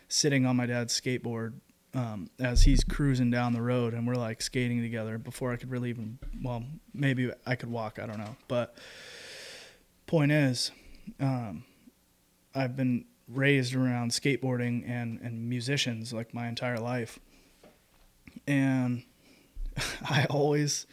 sitting 0.08 0.46
on 0.46 0.56
my 0.56 0.66
dad's 0.66 0.98
skateboard 0.98 1.54
um, 1.94 2.28
as 2.38 2.62
he's 2.62 2.82
cruising 2.82 3.30
down 3.30 3.52
the 3.52 3.62
road 3.62 3.94
and 3.94 4.06
we're 4.06 4.16
like 4.16 4.42
skating 4.42 4.82
together 4.82 5.16
before 5.18 5.52
I 5.52 5.56
could 5.56 5.70
really 5.70 5.90
even 5.90 6.18
well 6.42 6.64
maybe 6.92 7.30
I 7.46 7.54
could 7.54 7.70
walk 7.70 7.98
I 8.02 8.06
don't 8.06 8.18
know 8.18 8.36
but 8.48 8.76
point 10.06 10.32
is 10.32 10.72
um, 11.20 11.64
I've 12.54 12.76
been 12.76 13.04
raised 13.28 13.74
around 13.74 14.10
skateboarding 14.10 14.88
and 14.88 15.20
and 15.20 15.48
musicians 15.48 16.12
like 16.12 16.34
my 16.34 16.48
entire 16.48 16.78
life 16.78 17.18
and 18.46 19.04
I 20.04 20.26
always 20.28 20.86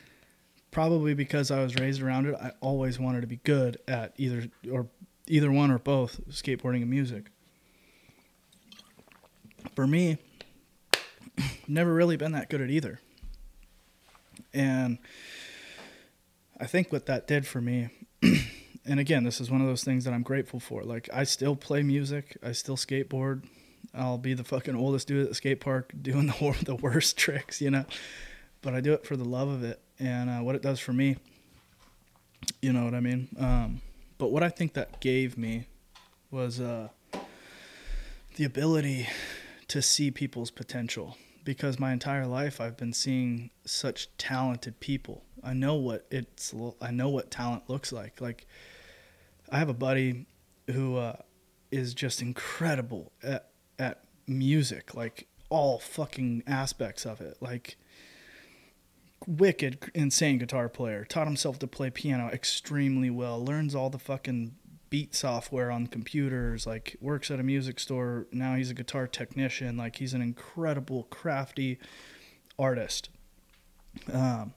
probably 0.71 1.13
because 1.13 1.51
I 1.51 1.61
was 1.61 1.75
raised 1.75 2.01
around 2.01 2.25
it 2.25 2.35
I 2.35 2.51
always 2.61 2.99
wanted 2.99 3.21
to 3.21 3.27
be 3.27 3.37
good 3.37 3.77
at 3.87 4.13
either 4.17 4.47
or 4.71 4.87
either 5.27 5.51
one 5.51 5.69
or 5.71 5.77
both 5.77 6.19
skateboarding 6.29 6.81
and 6.81 6.89
music 6.89 7.27
for 9.75 9.85
me 9.85 10.17
never 11.67 11.93
really 11.93 12.17
been 12.17 12.31
that 12.33 12.49
good 12.49 12.61
at 12.61 12.69
either. 12.69 12.99
And 14.53 14.97
I 16.59 16.65
think 16.65 16.91
what 16.91 17.05
that 17.05 17.27
did 17.27 17.47
for 17.47 17.61
me, 17.61 17.89
and 18.85 18.99
again, 18.99 19.23
this 19.23 19.39
is 19.39 19.49
one 19.49 19.61
of 19.61 19.67
those 19.67 19.83
things 19.83 20.05
that 20.05 20.13
I'm 20.13 20.23
grateful 20.23 20.59
for. 20.59 20.83
Like, 20.83 21.09
I 21.13 21.23
still 21.23 21.55
play 21.55 21.83
music, 21.83 22.37
I 22.43 22.51
still 22.51 22.77
skateboard. 22.77 23.43
I'll 23.93 24.17
be 24.17 24.33
the 24.33 24.43
fucking 24.43 24.75
oldest 24.75 25.07
dude 25.07 25.23
at 25.23 25.29
the 25.29 25.35
skate 25.35 25.59
park 25.59 25.93
doing 26.01 26.27
the, 26.27 26.57
the 26.63 26.75
worst 26.75 27.17
tricks, 27.17 27.61
you 27.61 27.71
know? 27.71 27.85
But 28.61 28.73
I 28.73 28.81
do 28.81 28.93
it 28.93 29.05
for 29.05 29.17
the 29.17 29.25
love 29.25 29.49
of 29.49 29.63
it 29.63 29.81
and 30.01 30.29
uh, 30.29 30.39
what 30.39 30.55
it 30.55 30.61
does 30.61 30.79
for 30.79 30.93
me. 30.93 31.15
You 32.61 32.73
know 32.73 32.83
what 32.83 32.95
I 32.95 32.99
mean? 32.99 33.29
Um, 33.39 33.81
but 34.17 34.31
what 34.31 34.43
I 34.43 34.49
think 34.49 34.73
that 34.73 34.99
gave 34.99 35.37
me 35.37 35.65
was 36.31 36.59
uh, 36.59 36.89
the 38.35 38.43
ability 38.43 39.07
to 39.67 39.81
see 39.81 40.11
people's 40.11 40.51
potential 40.51 41.17
because 41.43 41.79
my 41.79 41.91
entire 41.91 42.25
life 42.27 42.59
I've 42.59 42.77
been 42.77 42.93
seeing 42.93 43.51
such 43.65 44.09
talented 44.17 44.79
people. 44.79 45.23
I 45.43 45.53
know 45.53 45.75
what 45.75 46.05
it's 46.11 46.53
I 46.81 46.91
know 46.91 47.09
what 47.09 47.31
talent 47.31 47.69
looks 47.69 47.91
like. 47.91 48.19
Like 48.21 48.47
I 49.49 49.59
have 49.59 49.69
a 49.69 49.73
buddy 49.73 50.25
who 50.69 50.97
uh, 50.97 51.17
is 51.71 51.93
just 51.93 52.21
incredible 52.21 53.11
at 53.23 53.49
at 53.79 54.03
music, 54.27 54.93
like 54.93 55.27
all 55.49 55.79
fucking 55.79 56.43
aspects 56.47 57.05
of 57.05 57.21
it. 57.21 57.37
Like 57.41 57.77
wicked 59.27 59.91
insane 59.93 60.37
guitar 60.37 60.69
player. 60.69 61.05
Taught 61.05 61.27
himself 61.27 61.59
to 61.59 61.67
play 61.67 61.89
piano 61.89 62.27
extremely 62.27 63.09
well. 63.09 63.43
Learns 63.43 63.75
all 63.75 63.89
the 63.89 63.99
fucking 63.99 64.55
beat 64.89 65.15
software 65.15 65.71
on 65.71 65.87
computers, 65.87 66.67
like 66.67 66.97
works 66.99 67.31
at 67.31 67.39
a 67.39 67.43
music 67.43 67.79
store. 67.79 68.27
Now 68.31 68.55
he's 68.55 68.69
a 68.69 68.73
guitar 68.73 69.07
technician. 69.07 69.77
Like 69.77 69.95
he's 69.95 70.13
an 70.13 70.21
incredible, 70.21 71.03
crafty 71.03 71.79
artist. 72.59 73.09
Um, 74.11 74.53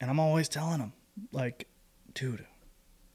and 0.00 0.10
I'm 0.10 0.20
always 0.20 0.48
telling 0.48 0.80
him, 0.80 0.92
like, 1.32 1.66
dude, 2.14 2.46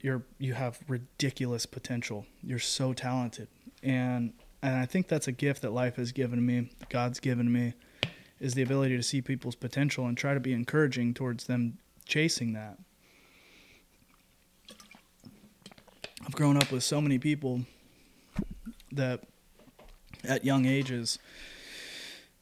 you're 0.02 0.24
you 0.40 0.54
have 0.54 0.80
ridiculous 0.88 1.66
potential. 1.66 2.26
You're 2.42 2.60
so 2.60 2.94
talented, 2.94 3.48
and 3.84 4.34
and 4.64 4.76
I 4.76 4.86
think 4.86 5.08
that's 5.08 5.28
a 5.28 5.32
gift 5.32 5.62
that 5.62 5.72
life 5.72 5.96
has 5.96 6.12
given 6.12 6.46
me. 6.46 6.72
God's 6.90 7.20
given 7.20 7.52
me 7.52 7.74
is 8.42 8.56
the 8.56 8.64
ability 8.64 8.98
to 8.98 9.04
see 9.04 9.22
people's 9.22 9.56
potential 9.56 10.08
and 10.08 10.18
try 10.18 10.34
to 10.34 10.39
be 10.39 10.52
encouraging 10.52 11.14
towards 11.14 11.46
them 11.46 11.78
chasing 12.06 12.54
that. 12.54 12.80
I've 16.26 16.34
grown 16.34 16.58
up 16.58 16.72
with 16.72 16.84
so 16.84 17.00
many 17.00 17.20
people 17.20 17.62
that 18.92 19.22
at 20.24 20.44
young 20.44 20.66
ages 20.66 21.20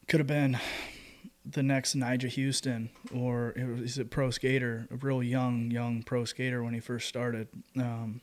could 0.08 0.20
have 0.20 0.26
been 0.26 0.58
the 1.44 1.62
next 1.62 1.94
Nyjah 1.94 2.34
Huston 2.34 2.88
or 3.14 3.54
he's 3.56 3.98
a 3.98 4.04
pro 4.06 4.30
skater, 4.30 4.88
a 4.90 4.96
real 4.96 5.22
young, 5.22 5.70
young 5.70 6.02
pro 6.02 6.24
skater 6.24 6.62
when 6.62 6.72
he 6.72 6.80
first 6.80 7.08
started. 7.08 7.48
Um, 7.76 8.22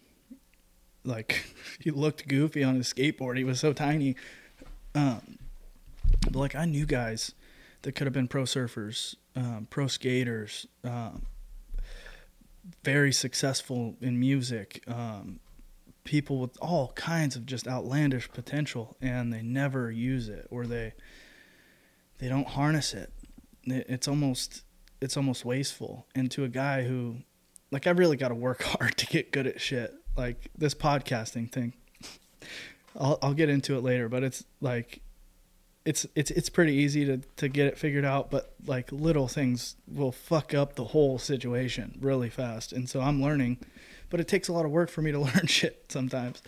like 1.04 1.46
he 1.80 1.92
looked 1.92 2.28
goofy 2.28 2.64
on 2.64 2.76
his 2.76 2.92
skateboard. 2.92 3.38
He 3.38 3.44
was 3.44 3.60
so 3.60 3.72
tiny. 3.72 4.16
Um, 4.96 5.38
like 6.32 6.56
I 6.56 6.66
knew 6.66 6.88
guys 6.88 7.34
that 7.88 7.94
could 7.94 8.06
have 8.06 8.14
been 8.14 8.28
pro 8.28 8.44
surfers, 8.44 9.16
um, 9.38 9.66
pro 9.70 9.88
skaters, 9.88 10.68
um, 10.84 11.26
very 12.84 13.14
successful 13.14 13.96
in 14.02 14.20
music, 14.20 14.84
um, 14.90 15.40
people 16.04 16.38
with 16.38 16.58
all 16.62 16.92
kinds 16.96 17.38
of 17.38 17.46
just 17.46 17.66
outlandish 17.66 18.30
potential, 18.34 18.98
and 19.00 19.32
they 19.32 19.42
never 19.42 19.90
use 19.90 20.28
it 20.28 20.48
or 20.52 20.68
they 20.68 20.96
they 22.18 22.28
don't 22.28 22.50
harness 22.50 22.94
it. 22.94 23.14
It's 23.64 24.10
almost 24.10 24.64
it's 25.00 25.16
almost 25.16 25.46
wasteful. 25.46 26.08
And 26.14 26.30
to 26.32 26.44
a 26.44 26.50
guy 26.50 26.84
who, 26.84 27.20
like, 27.72 27.88
I 27.88 27.92
really 27.92 28.18
got 28.18 28.30
to 28.30 28.36
work 28.36 28.64
hard 28.64 28.98
to 28.98 29.06
get 29.06 29.32
good 29.32 29.48
at 29.48 29.62
shit. 29.62 29.96
Like 30.18 30.52
this 30.58 30.74
podcasting 30.74 31.50
thing. 31.50 31.72
I'll 33.00 33.18
I'll 33.22 33.34
get 33.34 33.48
into 33.48 33.78
it 33.78 33.82
later, 33.82 34.10
but 34.10 34.24
it's 34.26 34.44
like 34.60 35.00
it's 35.88 36.06
it's 36.16 36.32
it's 36.32 36.50
pretty 36.50 36.74
easy 36.74 37.06
to 37.06 37.18
to 37.38 37.48
get 37.48 37.66
it 37.68 37.78
figured 37.78 38.04
out, 38.04 38.30
but 38.30 38.54
like 38.66 38.92
little 38.92 39.30
things 39.30 39.78
will 39.88 40.12
fuck 40.12 40.54
up 40.54 40.76
the 40.76 40.84
whole 40.84 41.18
situation 41.18 41.98
really 42.02 42.30
fast. 42.30 42.74
And 42.74 42.90
so 42.90 43.00
I'm 43.00 43.22
learning, 43.22 43.60
but 44.10 44.20
it 44.20 44.28
takes 44.28 44.50
a 44.50 44.54
lot 44.54 44.66
of 44.66 44.72
work 44.72 44.90
for 44.90 45.02
me 45.02 45.14
to 45.14 45.20
learn 45.28 45.48
shit 45.48 45.86
sometimes. 45.88 46.44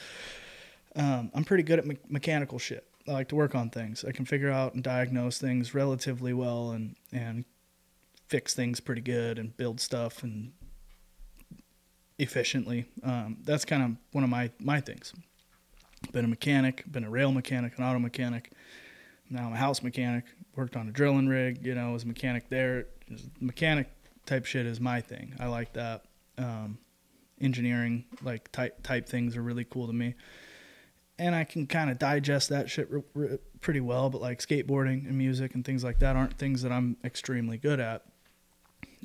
Um, 0.94 1.32
I'm 1.34 1.46
pretty 1.46 1.64
good 1.64 1.80
at 1.80 1.88
me- 1.88 2.00
mechanical 2.10 2.60
shit. 2.60 2.86
I 3.08 3.14
like 3.14 3.30
to 3.30 3.36
work 3.36 3.56
on 3.56 3.70
things. 3.70 4.04
I 4.04 4.12
can 4.12 4.26
figure 4.26 4.52
out 4.52 4.74
and 4.74 4.84
diagnose 4.84 5.38
things 5.40 5.74
relatively 5.74 6.34
well 6.34 6.72
and 6.72 6.98
and 7.14 7.46
fix 8.28 8.54
things 8.54 8.82
pretty 8.82 9.02
good 9.02 9.40
and 9.40 9.56
build 9.56 9.80
stuff 9.80 10.22
and 10.22 10.52
efficiently. 12.18 12.88
Um, 13.04 13.38
that's 13.46 13.64
kind 13.64 13.84
of 13.84 13.92
one 14.12 14.26
of 14.26 14.30
my 14.30 14.52
my 14.60 14.82
things. 14.82 15.14
Been 16.12 16.26
a 16.26 16.28
mechanic, 16.28 16.84
been 16.92 17.06
a 17.06 17.10
rail 17.10 17.32
mechanic, 17.32 17.78
an 17.78 17.86
auto 17.86 18.00
mechanic 18.00 18.52
now 19.30 19.48
I'm 19.48 19.54
a 19.54 19.58
house 19.58 19.82
mechanic. 19.82 20.26
Worked 20.56 20.76
on 20.76 20.88
a 20.90 20.92
drilling 20.92 21.28
rig. 21.28 21.66
You 21.66 21.76
know, 21.76 21.92
was 21.92 22.04
a 22.04 22.08
mechanic 22.08 22.50
there. 22.50 22.88
Mechanic 23.40 23.90
type 24.26 24.46
shit 24.46 24.66
is 24.66 24.80
my 24.80 25.02
thing. 25.02 25.36
I 25.40 25.48
like 25.48 25.74
that. 25.74 26.06
Um, 26.38 26.80
engineering 27.42 28.06
like 28.22 28.52
type 28.52 28.82
type 28.84 29.08
things 29.08 29.38
are 29.38 29.42
really 29.42 29.64
cool 29.64 29.88
to 29.88 29.94
me, 29.94 30.16
and 31.18 31.36
I 31.36 31.44
can 31.44 31.68
kind 31.68 31.90
of 31.90 31.98
digest 31.98 32.50
that 32.50 32.70
shit 32.70 32.90
re- 32.92 33.04
re- 33.14 33.38
pretty 33.62 33.82
well. 33.82 34.10
But 34.10 34.22
like 34.22 34.40
skateboarding 34.40 35.08
and 35.08 35.18
music 35.18 35.56
and 35.56 35.64
things 35.64 35.84
like 35.84 36.00
that 36.00 36.16
aren't 36.16 36.38
things 36.38 36.62
that 36.62 36.72
I'm 36.72 36.98
extremely 37.04 37.58
good 37.58 37.80
at, 37.80 38.04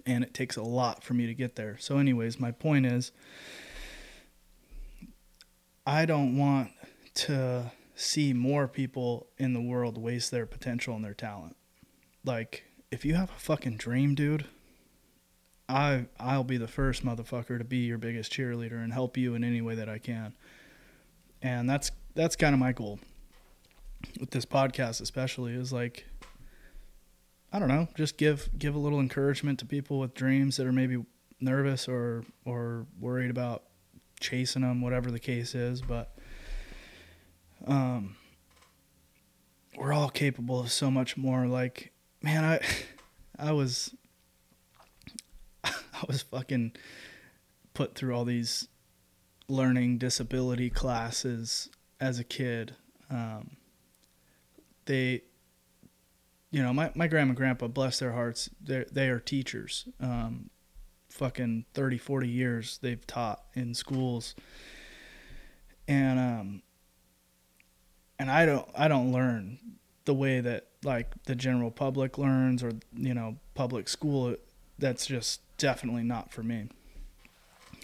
and 0.07 0.25
it 0.25 0.35
takes 0.35 0.57
a 0.57 0.62
lot 0.62 1.05
for 1.05 1.14
me 1.14 1.27
to 1.27 1.35
get 1.35 1.57
there. 1.57 1.77
So, 1.79 1.99
anyways, 1.99 2.41
my 2.41 2.51
point 2.51 2.87
is, 2.87 3.12
I 5.87 6.07
don't 6.07 6.37
want 6.37 6.70
to 7.14 7.72
see 7.95 8.32
more 8.32 8.66
people 8.68 9.28
in 9.38 9.53
the 9.53 9.61
world 9.61 9.99
waste 9.99 10.30
their 10.30 10.47
potential 10.47 10.95
and 10.95 11.05
their 11.05 11.14
talent. 11.14 11.57
Like, 12.24 12.64
if 12.90 13.05
you 13.05 13.14
have 13.14 13.30
a 13.30 13.38
fucking 13.38 13.76
dream, 13.76 14.14
dude, 14.14 14.47
I 15.68 16.07
I'll 16.18 16.45
be 16.45 16.57
the 16.57 16.68
first 16.68 17.05
motherfucker 17.05 17.59
to 17.59 17.64
be 17.64 17.78
your 17.78 17.99
biggest 17.99 18.32
cheerleader 18.32 18.82
and 18.82 18.92
help 18.92 19.16
you 19.16 19.34
in 19.34 19.45
any 19.45 19.61
way 19.61 19.74
that 19.76 19.88
I 19.88 19.99
can. 19.99 20.34
And 21.42 21.68
that's 21.68 21.90
that's 22.14 22.36
kind 22.36 22.55
of 22.55 22.61
my 22.61 22.72
goal 22.72 23.01
with 24.20 24.30
this 24.30 24.45
podcast 24.45 25.01
especially 25.01 25.55
is 25.55 25.72
like 25.72 26.05
I 27.53 27.59
don't 27.59 27.68
know, 27.68 27.88
just 27.95 28.16
give 28.18 28.49
give 28.59 28.74
a 28.74 28.78
little 28.78 29.01
encouragement 29.01 29.59
to 29.61 29.66
people 29.66 29.99
with 29.99 30.14
dreams 30.14 30.57
that 30.57 30.66
are 30.66 30.72
maybe 30.72 31.05
nervous 31.40 31.88
or 31.88 32.24
or 32.45 32.86
worried 33.01 33.30
about 33.30 33.64
chasing 34.20 34.62
them, 34.62 34.80
whatever 34.80 35.11
the 35.11 35.18
case 35.18 35.55
is, 35.55 35.80
but 35.80 36.14
um, 37.67 38.17
we're 39.77 39.93
all 39.93 40.11
capable 40.11 40.61
of 40.61 40.71
so 40.71 40.91
much 40.91 41.17
more. 41.17 41.47
Like, 41.47 41.93
man, 42.23 42.45
I, 42.45 42.61
I 43.39 43.53
was, 43.53 43.95
I 45.65 45.73
was 46.07 46.23
fucking 46.23 46.73
put 47.73 47.95
through 47.95 48.15
all 48.15 48.25
these 48.25 48.69
learning 49.49 49.99
disability 49.99 50.71
classes 50.71 51.69
as 52.01 52.19
a 52.19 52.25
kid. 52.25 52.75
Um, 53.11 53.57
they, 54.87 55.23
you 56.51 56.62
know, 56.62 56.73
my, 56.73 56.93
my 56.95 57.09
grandma 57.09 57.31
and 57.31 57.37
grandpa, 57.37 57.67
bless 57.67 57.99
their 57.99 58.12
hearts, 58.12 58.49
they 58.62 58.85
they 58.91 59.09
are 59.09 59.19
teachers. 59.19 59.89
Um, 60.01 60.51
fucking 61.15 61.65
30, 61.75 61.99
40 61.99 62.29
years 62.29 62.79
they've 62.83 63.07
taught 63.07 63.43
in 63.55 63.73
schools. 63.75 64.35
And 65.87 66.19
um, 66.19 66.62
and 68.19 68.31
I 68.31 68.47
don't 68.47 68.69
I 68.75 68.89
don't 68.89 69.12
learn 69.12 69.59
the 70.05 70.15
way 70.15 70.41
that 70.41 70.69
like 70.83 71.12
the 71.25 71.35
general 71.35 71.71
public 71.71 72.19
learns 72.19 72.62
or 72.62 72.73
you 72.95 73.15
know 73.15 73.37
public 73.55 73.89
school 73.89 74.37
that's 74.79 75.07
just 75.07 75.41
definitely 75.57 76.03
not 76.03 76.33
for 76.33 76.43
me. 76.43 76.69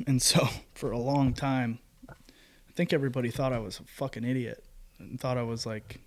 And 0.07 0.20
so 0.20 0.49
for 0.74 0.91
a 0.91 0.99
long 0.99 1.35
time 1.35 1.78
I 2.09 2.72
think 2.74 2.93
everybody 2.93 3.31
thought 3.31 3.53
I 3.53 3.59
was 3.59 3.78
a 3.78 3.85
fucking 3.85 4.24
idiot 4.24 4.64
and 4.99 5.20
thought 5.20 5.39
I 5.39 5.43
was 5.43 5.66
like 5.66 6.01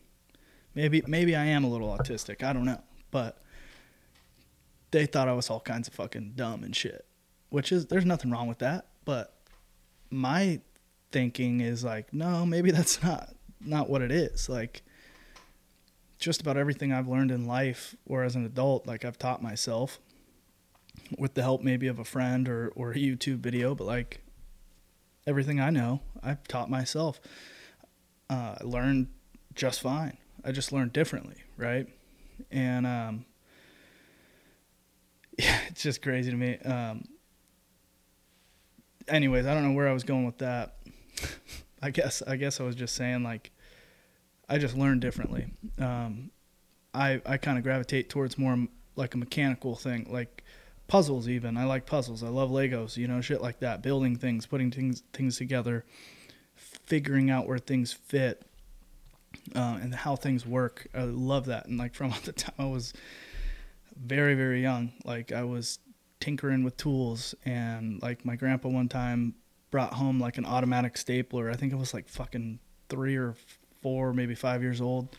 maybe 0.75 1.03
maybe 1.07 1.35
I 1.35 1.45
am 1.45 1.63
a 1.63 1.69
little 1.69 1.89
autistic, 1.89 2.43
I 2.43 2.53
don't 2.53 2.65
know, 2.65 2.81
but 3.11 3.41
they 4.91 5.05
thought 5.05 5.27
I 5.27 5.33
was 5.33 5.49
all 5.49 5.59
kinds 5.59 5.87
of 5.87 5.93
fucking 5.95 6.33
dumb 6.35 6.63
and 6.63 6.75
shit, 6.75 7.05
which 7.49 7.71
is 7.71 7.87
there's 7.87 8.05
nothing 8.05 8.31
wrong 8.31 8.47
with 8.47 8.59
that, 8.59 8.87
but 9.05 9.33
my 10.09 10.61
thinking 11.11 11.61
is 11.61 11.83
like 11.83 12.13
no, 12.13 12.45
maybe 12.45 12.71
that's 12.71 13.01
not 13.03 13.33
not 13.65 13.89
what 13.89 14.01
it 14.01 14.11
is. 14.11 14.49
Like 14.49 14.83
just 16.19 16.41
about 16.41 16.57
everything 16.57 16.93
I've 16.93 17.07
learned 17.07 17.31
in 17.31 17.45
life 17.45 17.95
or 18.05 18.23
as 18.23 18.35
an 18.35 18.45
adult, 18.45 18.87
like 18.87 19.03
I've 19.03 19.17
taught 19.17 19.41
myself 19.41 19.99
with 21.17 21.33
the 21.33 21.41
help 21.41 21.61
maybe 21.61 21.87
of 21.87 21.99
a 21.99 22.05
friend 22.05 22.47
or, 22.47 22.71
or 22.75 22.91
a 22.91 22.95
YouTube 22.95 23.39
video, 23.39 23.75
but 23.75 23.85
like 23.85 24.21
everything 25.27 25.59
I 25.59 25.69
know, 25.69 26.01
I've 26.21 26.47
taught 26.47 26.69
myself. 26.69 27.19
Uh, 28.29 28.55
I 28.59 28.63
learned 28.63 29.07
just 29.53 29.81
fine. 29.81 30.17
I 30.45 30.51
just 30.51 30.71
learned 30.71 30.93
differently, 30.93 31.43
right? 31.57 31.87
And 32.51 32.87
um, 32.87 33.25
yeah, 35.37 35.59
it's 35.67 35.83
just 35.83 36.01
crazy 36.01 36.31
to 36.31 36.37
me. 36.37 36.57
Um, 36.59 37.05
anyways, 39.07 39.45
I 39.45 39.53
don't 39.53 39.63
know 39.63 39.73
where 39.73 39.87
I 39.87 39.93
was 39.93 40.03
going 40.03 40.25
with 40.25 40.39
that. 40.39 40.75
I 41.81 41.89
guess 41.89 42.21
I 42.25 42.37
guess 42.37 42.61
I 42.61 42.63
was 42.63 42.75
just 42.75 42.95
saying 42.95 43.23
like 43.23 43.51
I 44.49 44.57
just 44.57 44.77
learn 44.77 44.99
differently. 44.99 45.47
Um, 45.79 46.31
I 46.93 47.21
I 47.25 47.37
kind 47.37 47.57
of 47.57 47.63
gravitate 47.63 48.09
towards 48.09 48.37
more 48.37 48.67
like 48.95 49.15
a 49.15 49.17
mechanical 49.17 49.75
thing, 49.75 50.07
like 50.09 50.43
puzzles. 50.87 51.27
Even 51.27 51.57
I 51.57 51.65
like 51.65 51.85
puzzles. 51.85 52.23
I 52.23 52.29
love 52.29 52.49
Legos. 52.49 52.97
You 52.97 53.07
know, 53.07 53.21
shit 53.21 53.41
like 53.41 53.59
that. 53.59 53.81
Building 53.81 54.15
things, 54.15 54.45
putting 54.45 54.71
things 54.71 55.03
things 55.13 55.37
together, 55.37 55.85
figuring 56.55 57.29
out 57.29 57.47
where 57.47 57.57
things 57.57 57.93
fit, 57.93 58.43
uh, 59.55 59.79
and 59.81 59.95
how 59.95 60.15
things 60.15 60.45
work. 60.45 60.87
I 60.93 61.03
love 61.03 61.45
that. 61.45 61.65
And 61.65 61.77
like 61.77 61.95
from 61.95 62.13
the 62.23 62.33
time 62.33 62.55
I 62.59 62.65
was 62.65 62.93
very 63.95 64.35
very 64.35 64.61
young, 64.61 64.93
like 65.05 65.31
I 65.31 65.43
was 65.43 65.79
tinkering 66.19 66.63
with 66.63 66.77
tools, 66.77 67.33
and 67.45 68.01
like 68.01 68.25
my 68.25 68.35
grandpa 68.35 68.69
one 68.69 68.89
time 68.89 69.35
brought 69.71 69.93
home 69.93 70.19
like 70.19 70.37
an 70.37 70.45
automatic 70.45 70.97
stapler. 70.97 71.49
I 71.49 71.55
think 71.55 71.73
it 71.73 71.77
was 71.77 71.93
like 71.93 72.07
fucking 72.07 72.59
three 72.89 73.15
or 73.15 73.35
four, 73.83 74.13
maybe 74.13 74.33
five 74.33 74.63
years 74.63 74.81
old. 74.81 75.15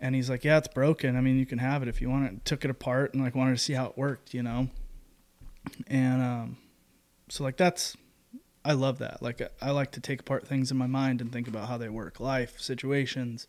And 0.00 0.14
he's 0.14 0.28
like, 0.28 0.44
"Yeah, 0.44 0.58
it's 0.58 0.68
broken. 0.68 1.16
I 1.16 1.20
mean, 1.20 1.38
you 1.38 1.46
can 1.46 1.58
have 1.58 1.82
it 1.82 1.88
if 1.88 2.02
you 2.02 2.10
want 2.10 2.26
it." 2.26 2.44
Took 2.44 2.64
it 2.64 2.70
apart 2.70 3.14
and 3.14 3.22
like 3.22 3.34
wanted 3.34 3.52
to 3.52 3.62
see 3.62 3.72
how 3.72 3.86
it 3.86 3.96
worked, 3.96 4.34
you 4.34 4.42
know. 4.42 4.68
And 5.86 6.22
um, 6.22 6.56
so 7.28 7.44
like 7.44 7.56
that's, 7.56 7.96
I 8.64 8.72
love 8.72 8.98
that. 8.98 9.22
Like 9.22 9.40
I 9.62 9.70
like 9.70 9.92
to 9.92 10.00
take 10.00 10.20
apart 10.20 10.46
things 10.46 10.70
in 10.70 10.76
my 10.76 10.86
mind 10.86 11.20
and 11.20 11.32
think 11.32 11.48
about 11.48 11.68
how 11.68 11.78
they 11.78 11.88
work, 11.88 12.20
life, 12.20 12.60
situations, 12.60 13.46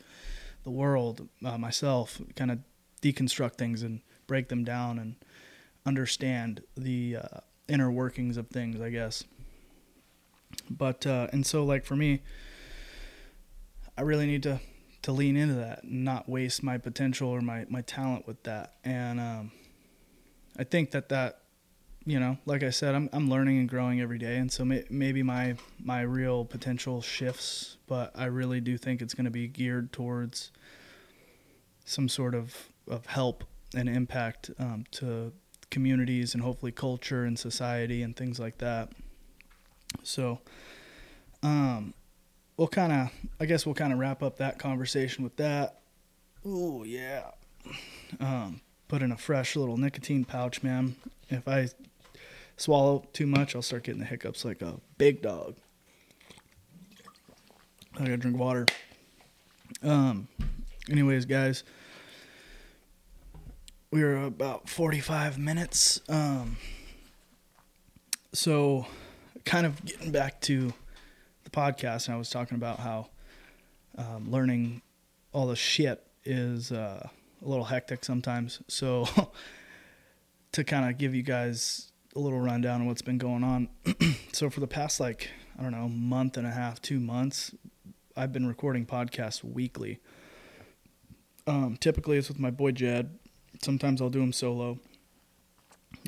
the 0.63 0.71
world, 0.71 1.27
uh, 1.43 1.57
myself, 1.57 2.21
kind 2.35 2.51
of 2.51 2.59
deconstruct 3.01 3.55
things 3.55 3.83
and 3.83 4.01
break 4.27 4.47
them 4.47 4.63
down 4.63 4.97
and 4.97 5.15
understand 5.85 6.61
the 6.77 7.17
uh, 7.17 7.39
inner 7.67 7.91
workings 7.91 8.37
of 8.37 8.47
things, 8.47 8.79
I 8.79 8.89
guess. 8.89 9.23
But 10.69 11.05
uh, 11.05 11.27
and 11.33 11.45
so 11.45 11.63
like 11.63 11.83
for 11.83 11.95
me, 11.95 12.21
I 13.97 14.01
really 14.01 14.25
need 14.25 14.43
to 14.43 14.59
to 15.03 15.11
lean 15.11 15.35
into 15.35 15.55
that 15.55 15.83
and 15.83 16.05
not 16.05 16.29
waste 16.29 16.63
my 16.63 16.77
potential 16.77 17.29
or 17.29 17.41
my 17.41 17.65
my 17.69 17.81
talent 17.81 18.25
with 18.27 18.41
that. 18.43 18.75
And 18.83 19.19
um, 19.19 19.51
I 20.57 20.63
think 20.63 20.91
that 20.91 21.09
that 21.09 21.39
you 22.05 22.19
know, 22.19 22.37
like 22.45 22.63
I 22.63 22.69
said, 22.69 22.95
I'm 22.95 23.09
I'm 23.13 23.29
learning 23.29 23.59
and 23.59 23.69
growing 23.69 24.01
every 24.01 24.17
day, 24.17 24.37
and 24.37 24.51
so 24.51 24.65
may, 24.65 24.83
maybe 24.89 25.23
my 25.23 25.55
my 25.79 26.01
real 26.01 26.45
potential 26.45 27.01
shifts, 27.01 27.77
but 27.87 28.11
I 28.15 28.25
really 28.25 28.59
do 28.59 28.77
think 28.77 29.01
it's 29.01 29.13
going 29.13 29.25
to 29.25 29.31
be 29.31 29.47
geared 29.47 29.93
towards 29.93 30.51
some 31.85 32.09
sort 32.09 32.35
of 32.35 32.69
of 32.87 33.05
help 33.05 33.43
and 33.75 33.87
impact 33.87 34.51
um, 34.59 34.85
to 34.91 35.31
communities 35.69 36.33
and 36.33 36.43
hopefully 36.43 36.71
culture 36.71 37.23
and 37.23 37.39
society 37.39 38.03
and 38.03 38.15
things 38.15 38.39
like 38.39 38.59
that. 38.59 38.89
So, 40.03 40.41
um, 41.41 41.93
we'll 42.57 42.67
kind 42.67 42.91
of, 42.91 43.09
I 43.39 43.45
guess 43.45 43.65
we'll 43.65 43.75
kind 43.75 43.93
of 43.93 43.99
wrap 43.99 44.23
up 44.23 44.37
that 44.37 44.59
conversation 44.59 45.23
with 45.23 45.35
that. 45.37 45.79
Oh 46.45 46.83
yeah. 46.83 47.31
Um, 48.19 48.61
put 48.87 49.01
in 49.01 49.11
a 49.11 49.17
fresh 49.17 49.55
little 49.55 49.77
nicotine 49.77 50.25
pouch, 50.25 50.61
man. 50.61 50.95
If 51.29 51.47
I 51.47 51.69
swallow 52.57 53.05
too 53.13 53.27
much, 53.27 53.55
I'll 53.55 53.61
start 53.61 53.83
getting 53.83 53.99
the 53.99 54.05
hiccups 54.05 54.45
like 54.45 54.61
a 54.61 54.79
big 54.97 55.21
dog. 55.21 55.55
I 57.95 57.99
gotta 57.99 58.17
drink 58.17 58.37
water. 58.37 58.65
Um, 59.81 60.27
anyways, 60.89 61.25
guys, 61.25 61.63
we 63.91 64.01
are 64.01 64.23
about 64.23 64.67
45 64.67 65.37
minutes. 65.37 66.01
Um, 66.09 66.57
so, 68.33 68.87
kind 69.45 69.65
of 69.65 69.83
getting 69.85 70.11
back 70.11 70.41
to 70.41 70.73
podcast, 71.53 72.07
and 72.07 72.15
I 72.15 72.17
was 72.17 72.29
talking 72.29 72.55
about 72.55 72.79
how 72.79 73.09
um, 73.97 74.29
learning 74.29 74.81
all 75.31 75.47
the 75.47 75.55
shit 75.55 76.05
is 76.25 76.71
uh, 76.71 77.07
a 77.41 77.47
little 77.47 77.65
hectic 77.65 78.03
sometimes. 78.03 78.61
So, 78.67 79.07
to 80.53 80.63
kind 80.63 80.89
of 80.89 80.97
give 80.97 81.13
you 81.13 81.23
guys 81.23 81.91
a 82.15 82.19
little 82.19 82.39
rundown 82.39 82.81
of 82.81 82.87
what's 82.87 83.01
been 83.01 83.17
going 83.17 83.43
on. 83.43 83.69
so 84.31 84.49
for 84.49 84.59
the 84.59 84.67
past 84.67 84.99
like 84.99 85.29
I 85.57 85.63
don't 85.63 85.71
know 85.71 85.89
month 85.89 86.37
and 86.37 86.47
a 86.47 86.51
half, 86.51 86.81
two 86.81 86.99
months, 86.99 87.53
I've 88.15 88.31
been 88.31 88.47
recording 88.47 88.85
podcasts 88.85 89.43
weekly. 89.43 89.99
Um, 91.45 91.77
typically 91.79 92.17
it's 92.17 92.29
with 92.29 92.39
my 92.39 92.51
boy 92.51 92.71
Jed. 92.71 93.17
Sometimes 93.61 94.01
I'll 94.01 94.09
do 94.09 94.19
them 94.19 94.33
solo. 94.33 94.79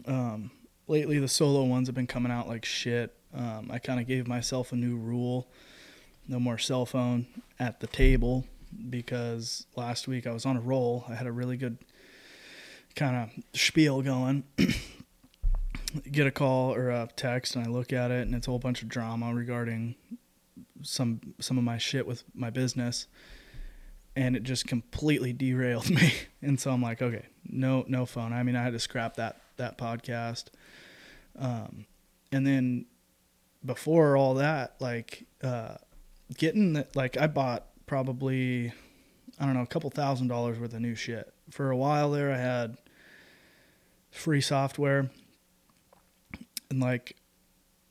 Um, 0.05 0.51
lately 0.87 1.19
the 1.19 1.27
solo 1.27 1.63
ones 1.63 1.87
have 1.87 1.95
been 1.95 2.07
coming 2.07 2.31
out 2.31 2.47
like 2.47 2.65
shit. 2.65 3.15
Um, 3.35 3.69
I 3.71 3.79
kind 3.79 3.99
of 3.99 4.07
gave 4.07 4.27
myself 4.27 4.71
a 4.71 4.75
new 4.75 4.95
rule: 4.95 5.47
no 6.27 6.39
more 6.39 6.57
cell 6.57 6.85
phone 6.85 7.27
at 7.59 7.79
the 7.79 7.87
table 7.87 8.45
because 8.89 9.65
last 9.75 10.07
week 10.07 10.27
I 10.27 10.31
was 10.31 10.45
on 10.45 10.57
a 10.57 10.61
roll. 10.61 11.05
I 11.09 11.15
had 11.15 11.27
a 11.27 11.31
really 11.31 11.57
good 11.57 11.77
kind 12.95 13.15
of 13.15 13.59
spiel 13.59 14.01
going. 14.01 14.43
get 16.11 16.27
a 16.27 16.31
call 16.31 16.73
or 16.73 16.89
a 16.89 17.07
text 17.15 17.55
and 17.55 17.65
I 17.65 17.69
look 17.69 17.93
at 17.93 18.11
it 18.11 18.25
and 18.25 18.35
it's 18.35 18.47
a 18.47 18.49
whole 18.49 18.59
bunch 18.59 18.81
of 18.81 18.89
drama 18.89 19.33
regarding 19.33 19.95
some 20.81 21.21
some 21.39 21.57
of 21.57 21.63
my 21.63 21.77
shit 21.77 22.05
with 22.05 22.23
my 22.33 22.49
business 22.49 23.07
and 24.15 24.35
it 24.35 24.43
just 24.43 24.67
completely 24.67 25.33
derailed 25.33 25.89
me 25.89 26.13
and 26.41 26.59
so 26.59 26.71
I'm 26.71 26.81
like 26.81 27.01
okay 27.01 27.25
no 27.47 27.85
no 27.87 28.05
phone 28.05 28.33
I 28.33 28.43
mean 28.43 28.55
I 28.55 28.63
had 28.63 28.73
to 28.73 28.79
scrap 28.79 29.15
that 29.15 29.41
that 29.57 29.77
podcast 29.77 30.45
um, 31.37 31.85
and 32.31 32.45
then 32.45 32.85
before 33.65 34.15
all 34.15 34.35
that 34.35 34.75
like 34.79 35.25
uh, 35.43 35.75
getting 36.37 36.73
that 36.73 36.95
like 36.95 37.17
I 37.17 37.27
bought 37.27 37.67
probably 37.85 38.71
I 39.39 39.45
don't 39.45 39.55
know 39.55 39.61
a 39.61 39.67
couple 39.67 39.89
thousand 39.89 40.27
dollars 40.27 40.59
worth 40.59 40.73
of 40.73 40.81
new 40.81 40.95
shit 40.95 41.33
for 41.49 41.71
a 41.71 41.77
while 41.77 42.11
there 42.11 42.31
I 42.31 42.37
had 42.37 42.77
free 44.11 44.41
software 44.41 45.09
and 46.69 46.79
like 46.79 47.15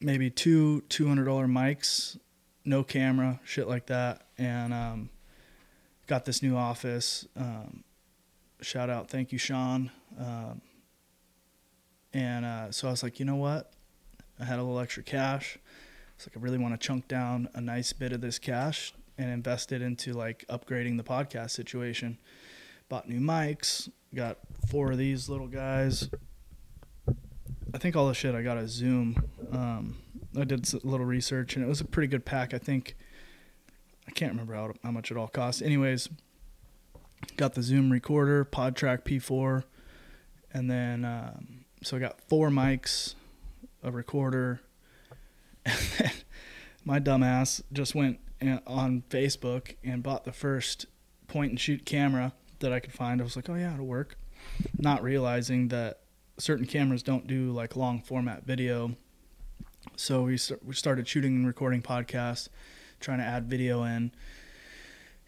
maybe 0.00 0.30
two 0.30 0.82
two 0.82 1.08
hundred 1.08 1.24
dollar 1.24 1.46
mics, 1.46 2.18
no 2.64 2.84
camera, 2.84 3.40
shit 3.44 3.68
like 3.68 3.86
that, 3.86 4.22
and 4.38 4.72
um, 4.72 5.10
got 6.06 6.24
this 6.24 6.42
new 6.42 6.56
office. 6.56 7.26
Um, 7.36 7.84
shout 8.60 8.90
out, 8.90 9.08
thank 9.08 9.32
you, 9.32 9.38
Sean. 9.38 9.90
Um, 10.18 10.60
and 12.12 12.44
uh, 12.44 12.70
so 12.70 12.88
I 12.88 12.90
was 12.92 13.02
like, 13.02 13.18
you 13.18 13.24
know 13.24 13.36
what? 13.36 13.72
I 14.38 14.44
had 14.44 14.58
a 14.58 14.62
little 14.62 14.80
extra 14.80 15.02
cash. 15.02 15.58
It's 16.16 16.28
like 16.28 16.36
I 16.36 16.40
really 16.40 16.58
want 16.58 16.78
to 16.78 16.86
chunk 16.86 17.08
down 17.08 17.48
a 17.54 17.60
nice 17.60 17.92
bit 17.92 18.12
of 18.12 18.20
this 18.20 18.38
cash 18.38 18.92
and 19.18 19.30
invest 19.30 19.72
it 19.72 19.82
into 19.82 20.12
like 20.12 20.44
upgrading 20.48 20.96
the 20.96 21.04
podcast 21.04 21.50
situation. 21.50 22.18
Bought 22.88 23.08
new 23.08 23.20
mics, 23.20 23.88
got 24.14 24.38
four 24.68 24.92
of 24.92 24.98
these 24.98 25.28
little 25.28 25.48
guys, 25.48 26.08
I 27.74 27.78
think 27.78 27.96
all 27.96 28.06
the 28.06 28.14
shit 28.14 28.36
I 28.36 28.42
got 28.42 28.56
a 28.56 28.68
Zoom. 28.68 29.16
Um, 29.50 29.96
I 30.38 30.44
did 30.44 30.72
a 30.72 30.86
little 30.86 31.04
research 31.04 31.56
and 31.56 31.64
it 31.64 31.68
was 31.68 31.80
a 31.80 31.84
pretty 31.84 32.06
good 32.06 32.24
pack. 32.24 32.54
I 32.54 32.58
think 32.58 32.94
I 34.06 34.12
can't 34.12 34.30
remember 34.30 34.54
how, 34.54 34.72
how 34.84 34.92
much 34.92 35.10
it 35.10 35.16
all 35.16 35.26
cost. 35.26 35.60
Anyways, 35.60 36.08
got 37.36 37.54
the 37.54 37.62
Zoom 37.64 37.90
recorder, 37.90 38.44
PodTrak 38.44 39.02
P4, 39.02 39.64
and 40.52 40.70
then 40.70 41.04
um, 41.04 41.64
so 41.82 41.96
I 41.96 42.00
got 42.00 42.20
four 42.28 42.48
mics, 42.48 43.16
a 43.82 43.90
recorder. 43.90 44.60
my 46.84 47.00
dumbass 47.00 47.62
just 47.72 47.94
went 47.94 48.18
on 48.66 49.02
Facebook 49.08 49.76
and 49.82 50.02
bought 50.02 50.24
the 50.24 50.32
first 50.32 50.86
point 51.26 51.50
and 51.50 51.60
shoot 51.60 51.84
camera 51.84 52.32
that 52.60 52.72
I 52.72 52.80
could 52.80 52.92
find. 52.92 53.20
I 53.20 53.24
was 53.24 53.36
like, 53.36 53.48
oh 53.48 53.54
yeah, 53.54 53.74
it'll 53.74 53.86
work. 53.86 54.18
Not 54.78 55.02
realizing 55.02 55.68
that 55.68 56.00
certain 56.38 56.66
cameras 56.66 57.02
don't 57.02 57.26
do 57.26 57.50
like 57.50 57.76
long 57.76 58.00
format 58.00 58.44
video. 58.44 58.96
So 59.96 60.22
we 60.22 60.36
st- 60.36 60.64
we 60.64 60.74
started 60.74 61.06
shooting 61.06 61.36
and 61.36 61.46
recording 61.46 61.82
podcasts, 61.82 62.48
trying 63.00 63.18
to 63.18 63.24
add 63.24 63.48
video 63.48 63.84
in, 63.84 64.12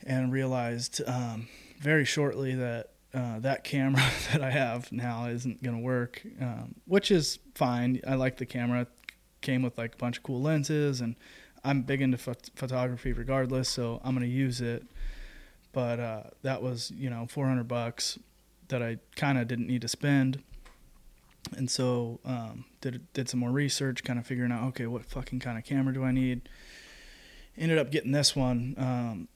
and 0.04 0.32
realized 0.32 1.00
um, 1.06 1.48
very 1.78 2.04
shortly 2.04 2.54
that 2.54 2.90
uh, 3.14 3.38
that 3.40 3.64
camera 3.64 4.02
that 4.32 4.42
I 4.42 4.50
have 4.50 4.90
now 4.92 5.26
isn't 5.26 5.62
gonna 5.62 5.80
work, 5.80 6.22
um, 6.40 6.74
which 6.86 7.10
is 7.10 7.38
fine. 7.54 8.00
I 8.06 8.14
like 8.14 8.36
the 8.38 8.46
camera. 8.46 8.86
Came 9.40 9.62
with 9.62 9.78
like 9.78 9.94
a 9.94 9.98
bunch 9.98 10.18
of 10.18 10.22
cool 10.22 10.40
lenses, 10.40 11.00
and 11.00 11.16
I'm 11.64 11.82
big 11.82 12.00
into 12.00 12.18
ph- 12.18 12.50
photography 12.54 13.12
regardless, 13.12 13.68
so 13.68 14.00
I'm 14.04 14.14
gonna 14.14 14.26
use 14.26 14.60
it. 14.60 14.86
But 15.72 16.00
uh, 16.00 16.22
that 16.42 16.62
was 16.62 16.90
you 16.90 17.10
know 17.10 17.26
400 17.28 17.68
bucks 17.68 18.18
that 18.68 18.82
I 18.82 18.98
kind 19.14 19.38
of 19.38 19.46
didn't 19.46 19.66
need 19.68 19.82
to 19.82 19.88
spend 19.88 20.42
and 21.54 21.70
so 21.70 22.20
um, 22.24 22.64
did 22.80 23.12
did 23.12 23.28
some 23.28 23.40
more 23.40 23.50
research, 23.50 24.02
kind 24.04 24.18
of 24.18 24.26
figuring 24.26 24.52
out 24.52 24.64
okay, 24.68 24.86
what 24.86 25.04
fucking 25.04 25.40
kind 25.40 25.58
of 25.58 25.64
camera 25.64 25.92
do 25.92 26.04
I 26.04 26.12
need? 26.12 26.48
Ended 27.56 27.78
up 27.78 27.90
getting 27.90 28.12
this 28.12 28.34
one. 28.34 28.74
Um, 28.76 29.28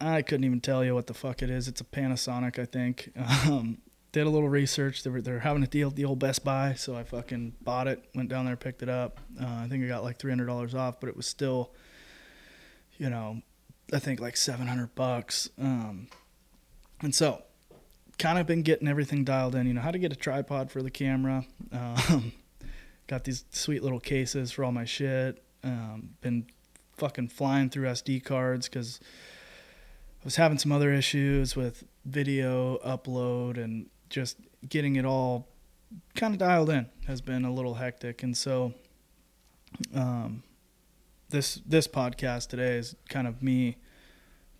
I 0.00 0.22
couldn't 0.22 0.44
even 0.44 0.60
tell 0.60 0.84
you 0.84 0.94
what 0.94 1.06
the 1.08 1.14
fuck 1.14 1.42
it 1.42 1.50
is. 1.50 1.66
It's 1.68 1.80
a 1.80 1.84
Panasonic, 1.84 2.58
I 2.58 2.64
think. 2.64 3.10
Um, 3.48 3.78
did 4.12 4.26
a 4.26 4.30
little 4.30 4.48
research. 4.48 5.02
They 5.02 5.10
were 5.10 5.20
they're 5.20 5.40
having 5.40 5.62
a 5.62 5.66
deal 5.66 5.88
at 5.88 5.96
the 5.96 6.04
old 6.04 6.18
Best 6.18 6.44
Buy, 6.44 6.74
so 6.74 6.96
I 6.96 7.04
fucking 7.04 7.54
bought 7.60 7.88
it. 7.88 8.04
Went 8.14 8.28
down 8.28 8.46
there, 8.46 8.56
picked 8.56 8.82
it 8.82 8.88
up. 8.88 9.20
Uh, 9.40 9.46
I 9.46 9.66
think 9.68 9.84
I 9.84 9.88
got 9.88 10.02
like 10.02 10.18
three 10.18 10.30
hundred 10.30 10.46
dollars 10.46 10.74
off, 10.74 11.00
but 11.00 11.08
it 11.08 11.16
was 11.16 11.26
still, 11.26 11.72
you 12.96 13.10
know, 13.10 13.42
I 13.92 13.98
think 13.98 14.20
like 14.20 14.36
seven 14.36 14.66
hundred 14.66 14.94
bucks. 14.94 15.50
Um, 15.58 16.08
and 17.00 17.14
so 17.14 17.42
kind 18.18 18.38
of 18.38 18.46
been 18.46 18.62
getting 18.62 18.88
everything 18.88 19.24
dialed 19.24 19.54
in. 19.54 19.66
You 19.66 19.74
know 19.74 19.80
how 19.80 19.90
to 19.90 19.98
get 19.98 20.12
a 20.12 20.16
tripod 20.16 20.70
for 20.70 20.82
the 20.82 20.90
camera. 20.90 21.44
Um, 21.72 22.32
got 23.06 23.24
these 23.24 23.44
sweet 23.50 23.82
little 23.82 24.00
cases 24.00 24.52
for 24.52 24.64
all 24.64 24.72
my 24.72 24.84
shit. 24.84 25.42
Um, 25.62 26.10
been 26.20 26.46
fucking 26.96 27.28
flying 27.28 27.70
through 27.70 27.86
SD 27.88 28.24
cards 28.24 28.68
because 28.68 29.00
I 30.20 30.24
was 30.24 30.36
having 30.36 30.58
some 30.58 30.72
other 30.72 30.92
issues 30.92 31.54
with 31.54 31.84
video 32.04 32.78
upload 32.78 33.62
and 33.62 33.86
just 34.08 34.36
getting 34.68 34.96
it 34.96 35.04
all 35.04 35.48
kind 36.14 36.34
of 36.34 36.38
dialed 36.38 36.70
in 36.70 36.86
has 37.06 37.20
been 37.20 37.44
a 37.44 37.52
little 37.52 37.74
hectic. 37.74 38.22
And 38.22 38.36
so, 38.36 38.74
um, 39.94 40.42
this 41.30 41.60
this 41.66 41.86
podcast 41.86 42.48
today 42.48 42.76
is 42.76 42.96
kind 43.08 43.26
of 43.26 43.42
me 43.42 43.76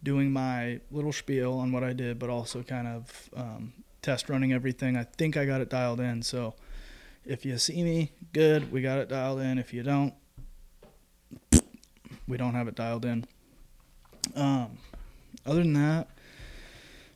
doing 0.03 0.31
my 0.31 0.81
little 0.91 1.13
spiel 1.13 1.55
on 1.55 1.73
what 1.73 1.83
I 1.83 1.93
did, 1.93 2.19
but 2.19 2.31
also 2.31 2.63
kind 2.63 2.87
of 2.87 3.31
um, 3.37 3.73
test 4.03 4.29
running 4.29 4.53
everything. 4.53 4.97
I 4.97 5.05
think 5.05 5.37
I 5.37 5.45
got 5.45 5.61
it 5.61 5.71
dialed 5.71 6.01
in. 6.01 6.23
So 6.23 6.55
if 7.25 7.45
you 7.45 7.59
see 7.59 7.83
me, 7.83 8.13
good, 8.33 8.71
we 8.71 8.83
got 8.83 8.99
it 8.99 9.09
dialed 9.09 9.41
in. 9.41 9.59
If 9.59 9.73
you 9.73 9.83
don't, 9.83 10.15
we 12.27 12.37
don't 12.37 12.55
have 12.55 12.69
it 12.69 12.75
dialed 12.75 13.05
in. 13.05 13.25
Um, 14.35 14.79
other 15.47 15.63
than 15.63 15.73
that, 15.73 16.09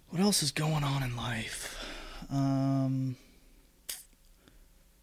what 0.08 0.20
else 0.20 0.42
is 0.42 0.50
going 0.50 0.82
on 0.82 1.02
in 1.02 1.16
life? 1.16 1.81
Um, 2.32 3.16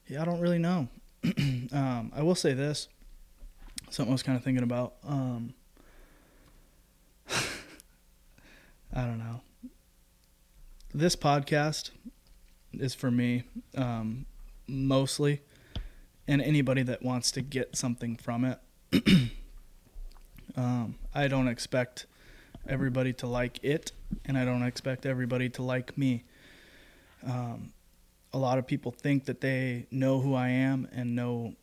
yeah, 0.08 0.22
I 0.24 0.26
don't 0.26 0.42
really 0.42 0.58
know. 0.58 0.88
um, 1.72 2.12
I 2.16 2.24
will 2.24 2.36
say 2.36 2.54
this. 2.54 2.88
Something 3.92 4.12
I 4.12 4.14
was 4.14 4.24
kind 4.24 4.38
of 4.38 4.44
thinking 4.44 4.64
about. 4.64 4.96
Um, 5.08 5.54
I 7.32 9.04
don't 9.06 9.20
know. 9.20 9.42
This 10.94 11.16
podcast 11.16 11.92
is 12.74 12.96
for 12.96 13.12
me 13.12 13.44
um, 13.78 14.26
mostly, 14.68 15.42
and 16.28 16.42
anybody 16.42 16.82
that 16.84 17.04
wants 17.04 17.30
to 17.32 17.42
get 17.42 17.78
something 17.78 18.16
from 18.16 18.46
it. 18.46 18.60
um, 20.58 20.96
I 21.14 21.28
don't 21.28 21.48
expect 21.48 22.08
everybody 22.68 23.14
to 23.14 23.28
like 23.28 23.60
it, 23.64 23.92
and 24.26 24.36
I 24.36 24.46
don't 24.46 24.64
expect 24.64 25.06
everybody 25.06 25.50
to 25.50 25.62
like 25.62 25.96
me. 25.96 26.24
Um, 27.26 27.74
a 28.34 28.38
lot 28.38 28.58
of 28.58 28.68
people 28.68 28.92
think 28.92 29.26
that 29.26 29.42
they 29.42 29.88
know 29.92 30.20
who 30.20 30.36
I 30.36 30.50
am 30.50 30.88
and 30.92 31.16
know 31.16 31.54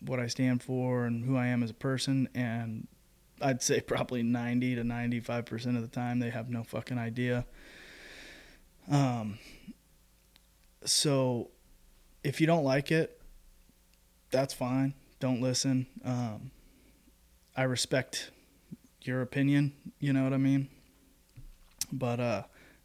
what 0.00 0.20
I 0.20 0.26
stand 0.26 0.62
for 0.62 1.04
and 1.04 1.24
who 1.24 1.36
I 1.36 1.46
am 1.46 1.62
as 1.62 1.70
a 1.70 1.74
person, 1.74 2.28
and 2.34 2.86
I'd 3.40 3.62
say 3.62 3.80
probably 3.86 4.22
90 4.22 4.76
to 4.76 4.82
95% 4.82 5.76
of 5.76 5.82
the 5.82 5.88
time 5.88 6.18
they 6.18 6.30
have 6.30 6.50
no 6.50 6.62
fucking 6.62 6.98
idea. 6.98 7.46
Um, 8.90 9.38
so 10.84 11.50
if 12.24 12.40
you 12.40 12.46
don't 12.46 12.64
like 12.64 12.90
it, 12.90 13.20
that's 14.30 14.54
fine. 14.54 14.94
Don't 15.18 15.40
listen. 15.40 15.86
Um, 16.04 16.50
I 17.56 17.64
respect 17.64 18.30
your 19.02 19.22
opinion, 19.22 19.72
you 19.98 20.12
know 20.12 20.24
what 20.24 20.32
I 20.32 20.38
mean? 20.38 20.68
But 21.92 22.20
uh, 22.20 22.42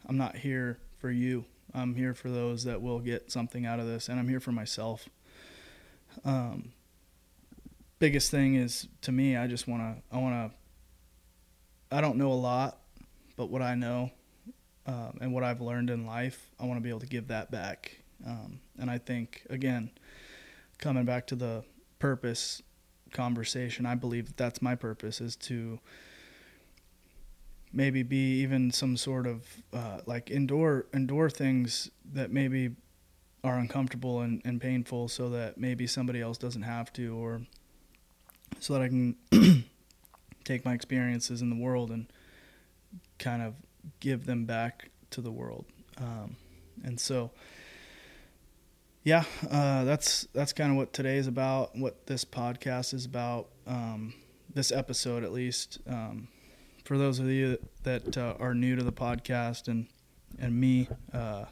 I'm 0.08 0.18
not 0.18 0.38
here 0.38 0.80
for 1.00 1.12
you. 1.12 1.46
I'm 1.76 1.94
here 1.94 2.14
for 2.14 2.30
those 2.30 2.64
that 2.64 2.82
will 2.82 3.00
get 3.00 3.32
something 3.32 3.66
out 3.66 3.80
of 3.80 3.86
this, 3.86 4.08
and 4.08 4.18
I'm 4.18 4.30
here 4.30 4.40
for 4.40 4.54
myself. 4.54 5.10
Um, 6.24 6.72
biggest 8.00 8.32
thing 8.32 8.56
is 8.56 8.88
to 9.02 9.12
me, 9.12 9.36
I 9.36 9.48
just 9.48 9.68
want 9.68 9.82
to, 9.82 10.16
I 10.16 10.20
want 10.20 10.52
to, 10.52 11.96
I 11.96 12.02
don't 12.02 12.18
know 12.18 12.32
a 12.32 12.34
lot, 12.34 12.80
but 13.36 13.50
what 13.50 13.62
I 13.62 13.76
know 13.76 14.12
um, 14.86 15.18
and 15.20 15.34
what 15.34 15.44
I've 15.44 15.60
learned 15.60 15.90
in 15.90 16.06
life, 16.06 16.50
I 16.60 16.66
want 16.66 16.78
to 16.78 16.82
be 16.82 16.90
able 16.90 17.02
to 17.02 17.08
give 17.08 17.28
that 17.28 17.52
back. 17.52 17.98
Um, 18.26 18.62
and 18.80 18.90
I 18.90 18.98
think, 18.98 19.46
again, 19.50 19.92
coming 20.78 21.04
back 21.04 21.28
to 21.28 21.36
the 21.36 21.64
purpose 22.00 22.62
conversation, 23.12 23.86
I 23.86 23.96
believe 23.96 24.28
that 24.28 24.38
that's 24.38 24.62
my 24.62 24.76
purpose 24.76 25.20
is 25.20 25.36
to 25.38 25.80
maybe 27.76 28.02
be 28.02 28.42
even 28.42 28.72
some 28.72 28.96
sort 28.96 29.28
of 29.28 29.46
uh, 29.74 30.00
like 30.06 30.32
indoor 30.32 30.86
indoor 30.94 31.30
things 31.30 31.92
that 32.14 32.32
maybe 32.32 32.72
are 33.44 33.58
uncomfortable 33.60 34.22
and, 34.22 34.42
and 34.46 34.60
painful 34.60 35.08
so 35.08 35.30
that 35.30 35.58
maybe 35.58 35.86
somebody 35.86 36.22
else 36.22 36.38
doesn't 36.38 36.64
have 36.64 36.92
to 36.94 37.16
or 37.16 37.42
so 38.60 38.74
that 38.74 38.82
I 38.82 38.88
can 38.88 39.16
take 40.44 40.66
my 40.66 40.74
experiences 40.74 41.42
in 41.42 41.50
the 41.50 41.56
world 41.56 41.92
and 41.92 42.08
kind 43.20 43.42
of 43.42 43.56
give 44.00 44.26
them 44.26 44.46
back 44.46 44.90
to 45.12 45.22
the 45.22 45.32
world. 45.32 45.66
Um, 45.98 46.38
and 46.84 47.00
so, 47.00 47.32
yeah, 49.04 49.26
uh, 49.52 49.84
that's 49.84 50.28
that's 50.34 50.54
kind 50.54 50.72
of 50.72 50.78
what 50.78 50.94
today 50.94 51.18
is 51.18 51.28
about. 51.28 51.76
What 51.78 52.08
this 52.08 52.26
podcast 52.26 52.94
is 52.94 53.06
about. 53.06 53.50
Um, 53.68 54.14
this 54.54 54.72
episode, 54.72 55.24
at 55.24 55.32
least. 55.32 55.80
Um, 55.88 56.30
for 56.86 56.98
those 56.98 57.20
of 57.20 57.28
you 57.28 57.58
that 57.84 58.18
uh, 58.18 58.36
are 58.40 58.54
new 58.56 58.76
to 58.76 58.84
the 58.84 58.94
podcast 58.94 59.68
and 59.68 59.88
and 60.40 60.60
me, 60.60 60.88
uh, 61.14 61.46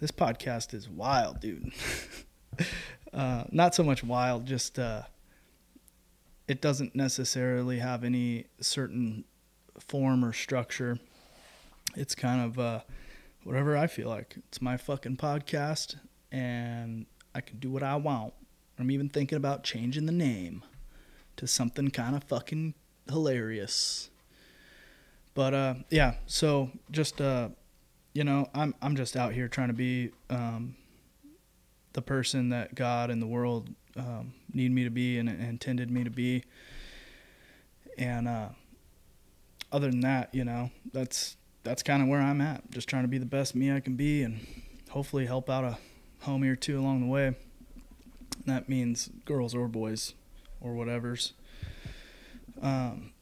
this 0.00 0.10
podcast 0.10 0.74
is 0.74 0.88
wild, 0.88 1.40
dude. 1.40 1.72
Uh, 3.12 3.44
not 3.52 3.76
so 3.76 3.84
much 3.84 4.02
wild, 4.02 4.44
just 4.44 4.76
uh, 4.76 5.02
it 6.48 6.60
doesn't 6.60 6.96
necessarily 6.96 7.78
have 7.78 8.02
any 8.02 8.44
certain 8.60 9.24
form 9.78 10.24
or 10.24 10.32
structure 10.32 10.98
it's 11.96 12.14
kind 12.14 12.44
of 12.44 12.58
uh, 12.58 12.80
whatever 13.44 13.76
I 13.76 13.86
feel 13.86 14.08
like. 14.08 14.36
It's 14.48 14.60
my 14.60 14.76
fucking 14.76 15.16
podcast, 15.16 15.96
and 16.32 17.06
I 17.34 17.40
can 17.40 17.58
do 17.58 17.70
what 17.70 17.82
I 17.82 17.96
want. 17.96 18.34
I'm 18.78 18.90
even 18.90 19.08
thinking 19.08 19.36
about 19.36 19.62
changing 19.62 20.06
the 20.06 20.12
name 20.12 20.64
to 21.36 21.46
something 21.46 21.90
kind 21.90 22.16
of 22.16 22.24
fucking 22.24 22.74
hilarious. 23.08 24.10
But 25.34 25.54
uh, 25.54 25.74
yeah, 25.90 26.14
so 26.26 26.70
just 26.90 27.20
uh, 27.20 27.48
you 28.12 28.24
know, 28.24 28.48
I'm 28.54 28.74
I'm 28.80 28.96
just 28.96 29.16
out 29.16 29.32
here 29.32 29.48
trying 29.48 29.68
to 29.68 29.74
be 29.74 30.10
um, 30.30 30.76
the 31.92 32.02
person 32.02 32.50
that 32.50 32.74
God 32.74 33.10
and 33.10 33.20
the 33.20 33.26
world 33.26 33.70
um, 33.96 34.34
need 34.52 34.70
me 34.70 34.84
to 34.84 34.90
be 34.90 35.18
and, 35.18 35.28
and 35.28 35.42
intended 35.42 35.90
me 35.90 36.04
to 36.04 36.10
be. 36.10 36.44
And 37.98 38.28
uh, 38.28 38.48
other 39.72 39.90
than 39.90 40.00
that, 40.00 40.34
you 40.34 40.44
know, 40.44 40.70
that's 40.92 41.36
that's 41.64 41.82
kind 41.82 42.02
of 42.02 42.08
where 42.08 42.20
I'm 42.20 42.40
at. 42.40 42.70
Just 42.70 42.88
trying 42.88 43.02
to 43.02 43.08
be 43.08 43.18
the 43.18 43.26
best 43.26 43.54
me 43.54 43.72
I 43.72 43.80
can 43.80 43.96
be 43.96 44.22
and 44.22 44.46
hopefully 44.90 45.26
help 45.26 45.50
out 45.50 45.64
a 45.64 45.78
homie 46.24 46.50
or 46.50 46.56
two 46.56 46.78
along 46.78 47.00
the 47.00 47.06
way. 47.06 47.26
And 47.26 47.36
that 48.46 48.68
means 48.68 49.10
girls 49.24 49.54
or 49.54 49.66
boys 49.66 50.14
or 50.60 50.74
whatever's. 50.74 51.32
Um, 52.62 53.13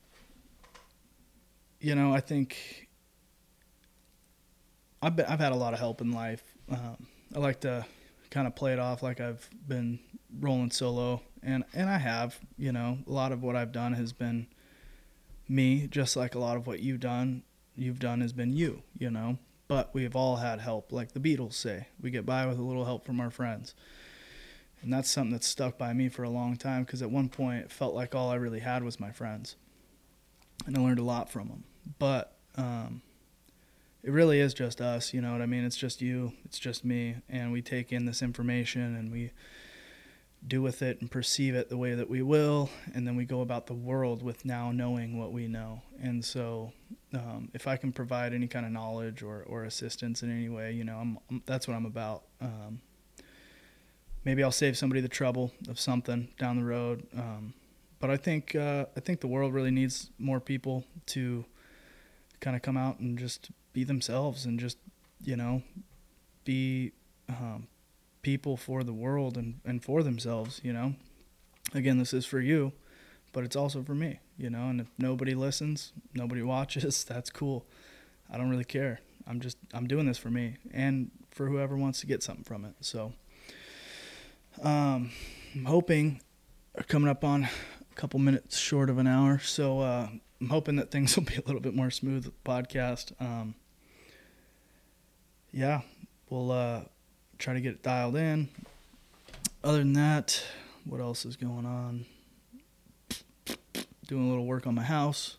you 1.82 1.96
know, 1.96 2.14
I 2.14 2.20
think 2.20 2.88
I've 5.02 5.16
been, 5.16 5.26
I've 5.26 5.40
had 5.40 5.52
a 5.52 5.56
lot 5.56 5.74
of 5.74 5.80
help 5.80 6.00
in 6.00 6.12
life. 6.12 6.42
Um, 6.70 7.06
I 7.34 7.40
like 7.40 7.60
to 7.60 7.84
kind 8.30 8.46
of 8.46 8.54
play 8.54 8.72
it 8.72 8.78
off 8.78 9.02
like 9.02 9.20
I've 9.20 9.50
been 9.66 9.98
rolling 10.40 10.70
solo, 10.70 11.20
and 11.42 11.64
and 11.74 11.90
I 11.90 11.98
have. 11.98 12.38
You 12.56 12.72
know, 12.72 12.98
a 13.06 13.12
lot 13.12 13.32
of 13.32 13.42
what 13.42 13.56
I've 13.56 13.72
done 13.72 13.94
has 13.94 14.12
been 14.12 14.46
me, 15.48 15.88
just 15.88 16.16
like 16.16 16.36
a 16.36 16.38
lot 16.38 16.56
of 16.56 16.66
what 16.66 16.80
you've 16.80 17.00
done 17.00 17.42
you've 17.74 17.98
done 17.98 18.20
has 18.20 18.32
been 18.32 18.52
you, 18.52 18.82
you 18.96 19.10
know. 19.10 19.38
But 19.66 19.90
we've 19.92 20.14
all 20.14 20.36
had 20.36 20.60
help, 20.60 20.92
like 20.92 21.12
the 21.12 21.20
Beatles 21.20 21.54
say. 21.54 21.88
We 22.00 22.10
get 22.10 22.26
by 22.26 22.46
with 22.46 22.58
a 22.58 22.62
little 22.62 22.84
help 22.84 23.04
from 23.04 23.20
our 23.20 23.30
friends. 23.30 23.74
And 24.82 24.92
that's 24.92 25.10
something 25.10 25.32
that's 25.32 25.46
stuck 25.46 25.78
by 25.78 25.92
me 25.92 26.08
for 26.08 26.24
a 26.24 26.28
long 26.28 26.56
time 26.56 26.82
because 26.84 27.02
at 27.02 27.10
one 27.10 27.28
point 27.28 27.64
it 27.64 27.70
felt 27.70 27.94
like 27.94 28.14
all 28.14 28.30
I 28.30 28.34
really 28.34 28.60
had 28.60 28.82
was 28.82 29.00
my 29.00 29.12
friends. 29.12 29.56
And 30.66 30.76
I 30.76 30.80
learned 30.80 30.98
a 30.98 31.04
lot 31.04 31.30
from 31.30 31.48
them. 31.48 31.64
But 31.98 32.36
um, 32.56 33.02
it 34.02 34.10
really 34.10 34.40
is 34.40 34.54
just 34.54 34.80
us, 34.80 35.14
you 35.14 35.20
know 35.20 35.32
what 35.32 35.42
I 35.42 35.46
mean? 35.46 35.64
It's 35.64 35.76
just 35.76 36.02
you, 36.02 36.32
it's 36.44 36.58
just 36.58 36.84
me. 36.84 37.16
And 37.28 37.52
we 37.52 37.62
take 37.62 37.92
in 37.92 38.04
this 38.04 38.22
information 38.22 38.96
and 38.96 39.12
we 39.12 39.30
do 40.46 40.60
with 40.60 40.82
it 40.82 41.00
and 41.00 41.10
perceive 41.10 41.54
it 41.54 41.68
the 41.68 41.76
way 41.76 41.94
that 41.94 42.10
we 42.10 42.20
will, 42.22 42.68
and 42.94 43.06
then 43.06 43.14
we 43.14 43.24
go 43.24 43.42
about 43.42 43.66
the 43.66 43.74
world 43.74 44.22
with 44.22 44.44
now 44.44 44.72
knowing 44.72 45.18
what 45.18 45.32
we 45.32 45.46
know. 45.46 45.82
And 46.02 46.24
so, 46.24 46.72
um, 47.14 47.48
if 47.54 47.68
I 47.68 47.76
can 47.76 47.92
provide 47.92 48.34
any 48.34 48.48
kind 48.48 48.66
of 48.66 48.72
knowledge 48.72 49.22
or, 49.22 49.44
or 49.46 49.64
assistance 49.64 50.22
in 50.22 50.36
any 50.36 50.48
way, 50.48 50.72
you 50.72 50.84
know, 50.84 50.96
I'm, 50.96 51.18
I'm 51.30 51.42
that's 51.46 51.68
what 51.68 51.74
I'm 51.74 51.86
about. 51.86 52.24
Um, 52.40 52.80
maybe 54.24 54.42
I'll 54.42 54.50
save 54.50 54.76
somebody 54.76 55.00
the 55.00 55.08
trouble 55.08 55.52
of 55.68 55.78
something 55.78 56.28
down 56.38 56.58
the 56.58 56.64
road. 56.64 57.06
Um, 57.16 57.54
but 58.00 58.10
I 58.10 58.16
think 58.16 58.56
uh, 58.56 58.86
I 58.96 59.00
think 59.00 59.20
the 59.20 59.28
world 59.28 59.54
really 59.54 59.70
needs 59.70 60.10
more 60.18 60.40
people 60.40 60.84
to 61.06 61.44
kind 62.42 62.54
of 62.54 62.60
come 62.60 62.76
out 62.76 62.98
and 62.98 63.18
just 63.18 63.50
be 63.72 63.84
themselves 63.84 64.44
and 64.44 64.60
just 64.60 64.76
you 65.24 65.36
know 65.36 65.62
be 66.44 66.92
um, 67.28 67.68
people 68.22 68.56
for 68.56 68.82
the 68.82 68.92
world 68.92 69.36
and, 69.36 69.60
and 69.64 69.82
for 69.82 70.02
themselves, 70.02 70.60
you 70.62 70.72
know. 70.72 70.94
Again, 71.74 71.98
this 71.98 72.12
is 72.12 72.26
for 72.26 72.40
you, 72.40 72.72
but 73.32 73.44
it's 73.44 73.56
also 73.56 73.82
for 73.82 73.94
me, 73.94 74.20
you 74.36 74.50
know. 74.50 74.68
And 74.68 74.80
if 74.80 74.88
nobody 74.98 75.34
listens, 75.34 75.92
nobody 76.14 76.42
watches, 76.54 77.04
that's 77.04 77.30
cool. 77.30 77.64
I 78.30 78.36
don't 78.36 78.50
really 78.50 78.64
care. 78.64 79.00
I'm 79.26 79.40
just 79.40 79.56
I'm 79.72 79.86
doing 79.86 80.06
this 80.06 80.18
for 80.18 80.30
me 80.30 80.56
and 80.72 81.10
for 81.30 81.46
whoever 81.46 81.76
wants 81.76 82.00
to 82.00 82.06
get 82.06 82.22
something 82.22 82.44
from 82.44 82.64
it. 82.64 82.74
So 82.80 83.12
um 84.62 85.12
I'm 85.54 85.64
hoping 85.66 86.20
coming 86.88 87.08
up 87.08 87.22
on 87.22 87.44
a 87.44 87.94
couple 87.94 88.18
minutes 88.18 88.58
short 88.58 88.90
of 88.90 88.98
an 88.98 89.06
hour. 89.06 89.38
So 89.38 89.80
uh, 89.80 90.08
I'm 90.42 90.48
hoping 90.48 90.74
that 90.76 90.90
things 90.90 91.14
will 91.16 91.22
be 91.22 91.36
a 91.36 91.42
little 91.46 91.60
bit 91.60 91.72
more 91.72 91.90
smooth 91.90 92.24
with 92.24 92.34
the 92.34 92.50
podcast. 92.50 93.12
Um, 93.20 93.54
yeah, 95.52 95.82
we'll 96.28 96.50
uh, 96.50 96.80
try 97.38 97.54
to 97.54 97.60
get 97.60 97.74
it 97.74 97.82
dialed 97.84 98.16
in. 98.16 98.48
Other 99.62 99.78
than 99.78 99.92
that, 99.92 100.42
what 100.84 101.00
else 101.00 101.24
is 101.24 101.36
going 101.36 101.64
on? 101.64 102.06
Doing 104.08 104.26
a 104.26 104.28
little 104.28 104.44
work 104.44 104.66
on 104.66 104.74
my 104.74 104.82
house. 104.82 105.36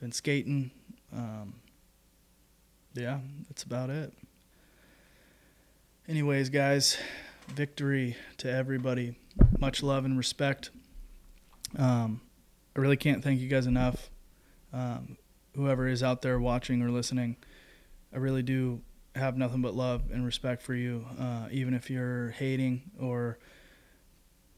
Been 0.00 0.12
skating. 0.12 0.70
Um, 1.12 1.54
yeah, 2.94 3.18
that's 3.48 3.64
about 3.64 3.90
it. 3.90 4.12
Anyways, 6.08 6.50
guys, 6.50 6.98
victory 7.48 8.16
to 8.38 8.48
everybody. 8.48 9.16
Much 9.58 9.82
love 9.82 10.04
and 10.04 10.16
respect. 10.16 10.70
Um, 11.76 12.20
I 12.76 12.80
really 12.80 12.96
can't 12.96 13.24
thank 13.24 13.40
you 13.40 13.48
guys 13.48 13.66
enough. 13.66 14.08
Um, 14.72 15.16
whoever 15.54 15.88
is 15.88 16.02
out 16.02 16.22
there 16.22 16.38
watching 16.38 16.82
or 16.82 16.90
listening, 16.90 17.36
I 18.12 18.18
really 18.18 18.42
do 18.42 18.82
have 19.14 19.36
nothing 19.36 19.62
but 19.62 19.74
love 19.74 20.04
and 20.12 20.24
respect 20.24 20.62
for 20.62 20.74
you, 20.74 21.04
uh, 21.18 21.48
even 21.50 21.74
if 21.74 21.90
you're 21.90 22.30
hating 22.30 22.90
or 23.00 23.38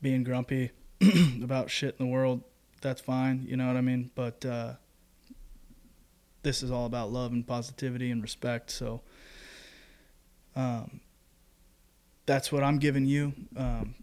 being 0.03 0.25
grumpy 0.25 0.71
about 1.43 1.71
shit 1.71 1.97
in 1.99 2.07
the 2.07 2.13
world, 2.13 2.43
that's 2.81 3.01
fine. 3.01 3.45
You 3.49 3.57
know 3.57 3.67
what 3.67 3.77
I 3.77 3.81
mean? 3.81 4.11
But 4.15 4.45
uh, 4.45 4.75
this 6.43 6.63
is 6.63 6.71
all 6.71 6.87
about 6.87 7.11
love 7.11 7.33
and 7.33 7.47
positivity 7.47 8.11
and 8.11 8.23
respect. 8.23 8.71
So 8.71 9.01
um, 10.55 11.01
that's 12.27 12.53
what 12.53 12.63
I'm 12.63 12.79
giving 12.79 13.07
you. 13.07 13.33
Um, 13.57 13.95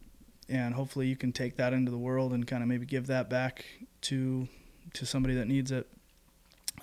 and 0.47 0.73
hopefully 0.73 1.07
you 1.07 1.15
can 1.15 1.31
take 1.31 1.57
that 1.57 1.73
into 1.73 1.91
the 1.91 1.97
world 1.97 2.33
and 2.33 2.47
kind 2.47 2.63
of 2.63 2.69
maybe 2.69 2.85
give 2.85 3.07
that 3.07 3.29
back 3.29 3.65
to 4.01 4.47
to 4.93 5.05
somebody 5.05 5.35
that 5.35 5.45
needs 5.45 5.71
it. 5.71 5.87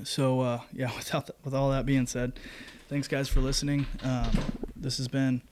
So 0.04 0.40
uh, 0.40 0.60
yeah, 0.72 0.90
without 0.96 1.30
with 1.44 1.54
all 1.54 1.70
that 1.70 1.86
being 1.86 2.06
said, 2.06 2.38
thanks 2.88 3.08
guys 3.08 3.28
for 3.28 3.40
listening. 3.40 3.86
Um, 4.02 4.30
this 4.74 4.98
has 4.98 5.08
been 5.08 5.42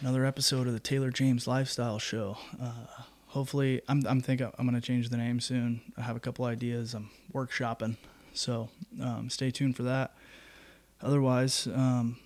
another 0.00 0.24
episode 0.24 0.66
of 0.66 0.72
the 0.72 0.80
Taylor 0.80 1.10
James 1.10 1.46
Lifestyle 1.46 1.98
Show. 1.98 2.36
Uh, 2.60 3.02
hopefully, 3.28 3.82
I'm 3.88 4.06
I'm 4.06 4.20
thinking 4.20 4.50
I'm 4.58 4.66
gonna 4.66 4.80
change 4.80 5.08
the 5.08 5.16
name 5.16 5.40
soon. 5.40 5.80
I 5.96 6.02
have 6.02 6.16
a 6.16 6.20
couple 6.20 6.44
ideas. 6.44 6.94
I'm 6.94 7.10
workshopping, 7.32 7.96
so 8.32 8.68
um, 9.02 9.30
stay 9.30 9.50
tuned 9.50 9.76
for 9.76 9.82
that. 9.84 10.14
Otherwise, 11.02 11.66
um, 11.74 12.18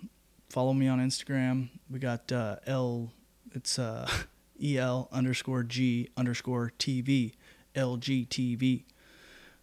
follow 0.49 0.73
me 0.73 0.89
on 0.89 1.01
Instagram. 1.01 1.69
We 1.91 1.99
got 1.99 2.31
uh, 2.31 2.57
L. 2.67 3.13
It's 3.55 3.79
uh, 3.79 4.09
el 4.63 5.09
underscore 5.13 5.63
g 5.63 6.11
underscore 6.17 6.73
tv 6.79 7.33
lgtv. 7.75 8.85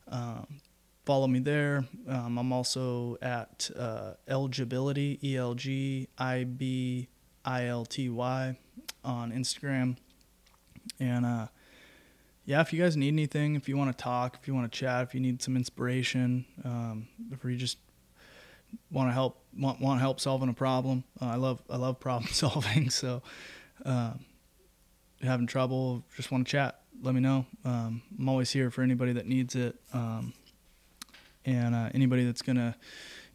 Um, 0.08 0.62
follow 1.06 1.28
me 1.28 1.40
there. 1.40 1.86
Um, 2.08 2.38
I'm 2.38 2.52
also 2.52 3.18
at 3.22 3.70
uh, 3.78 4.14
eligibility 4.28 5.20
e 5.24 5.38
l 5.38 5.54
g 5.54 6.08
i 6.18 6.44
b 6.44 7.08
i 7.44 7.66
l 7.66 7.86
t 7.86 8.10
y 8.10 8.58
on 9.04 9.32
Instagram. 9.32 9.98
And 11.00 11.26
uh, 11.26 11.48
yeah, 12.46 12.62
if 12.62 12.74
you 12.74 12.82
guys 12.82 12.96
need 12.96 13.10
anything, 13.10 13.56
if 13.56 13.68
you 13.68 13.78
want 13.78 13.96
to 13.96 14.04
talk, 14.04 14.38
if 14.40 14.48
you 14.48 14.54
want 14.54 14.72
to 14.72 14.78
chat, 14.78 15.04
if 15.04 15.14
you 15.14 15.20
need 15.20 15.42
some 15.42 15.56
inspiration, 15.56 16.46
um, 16.64 17.08
if 17.32 17.44
you 17.44 17.56
just 17.56 17.78
want 18.92 19.10
to 19.10 19.14
help 19.14 19.42
want, 19.58 19.80
want 19.82 20.00
help 20.00 20.20
solving 20.20 20.50
a 20.50 20.54
problem, 20.54 21.04
uh, 21.22 21.26
I 21.26 21.36
love 21.36 21.62
I 21.70 21.78
love 21.78 22.00
problem 22.00 22.28
solving. 22.32 22.90
So, 22.90 23.22
um, 23.84 24.26
having 25.22 25.48
trouble, 25.48 26.04
just 26.16 26.32
want 26.32 26.46
to 26.46 26.52
chat, 26.52 26.82
let 27.02 27.16
me 27.16 27.22
know. 27.22 27.46
Um, 27.64 28.02
I'm 28.18 28.30
always 28.30 28.52
here 28.52 28.70
for 28.70 28.82
anybody 28.82 29.14
that 29.14 29.28
needs 29.28 29.56
it, 29.56 29.76
um, 29.94 30.34
and 31.46 31.76
uh, 31.76 31.90
anybody 31.94 32.26
that's 32.26 32.42
gonna 32.42 32.76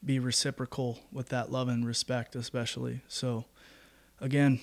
be 0.05 0.19
reciprocal 0.19 0.99
with 1.13 1.29
that 1.29 1.51
love 1.51 1.69
and 1.69 1.87
respect, 1.87 2.35
especially. 2.35 3.01
So, 3.09 3.45
again, 4.21 4.61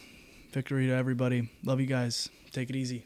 victory 0.51 0.87
to 0.87 0.93
everybody. 0.93 1.49
Love 1.63 1.79
you 1.79 1.87
guys. 1.87 2.29
Take 2.51 2.69
it 2.69 2.75
easy. 2.75 3.05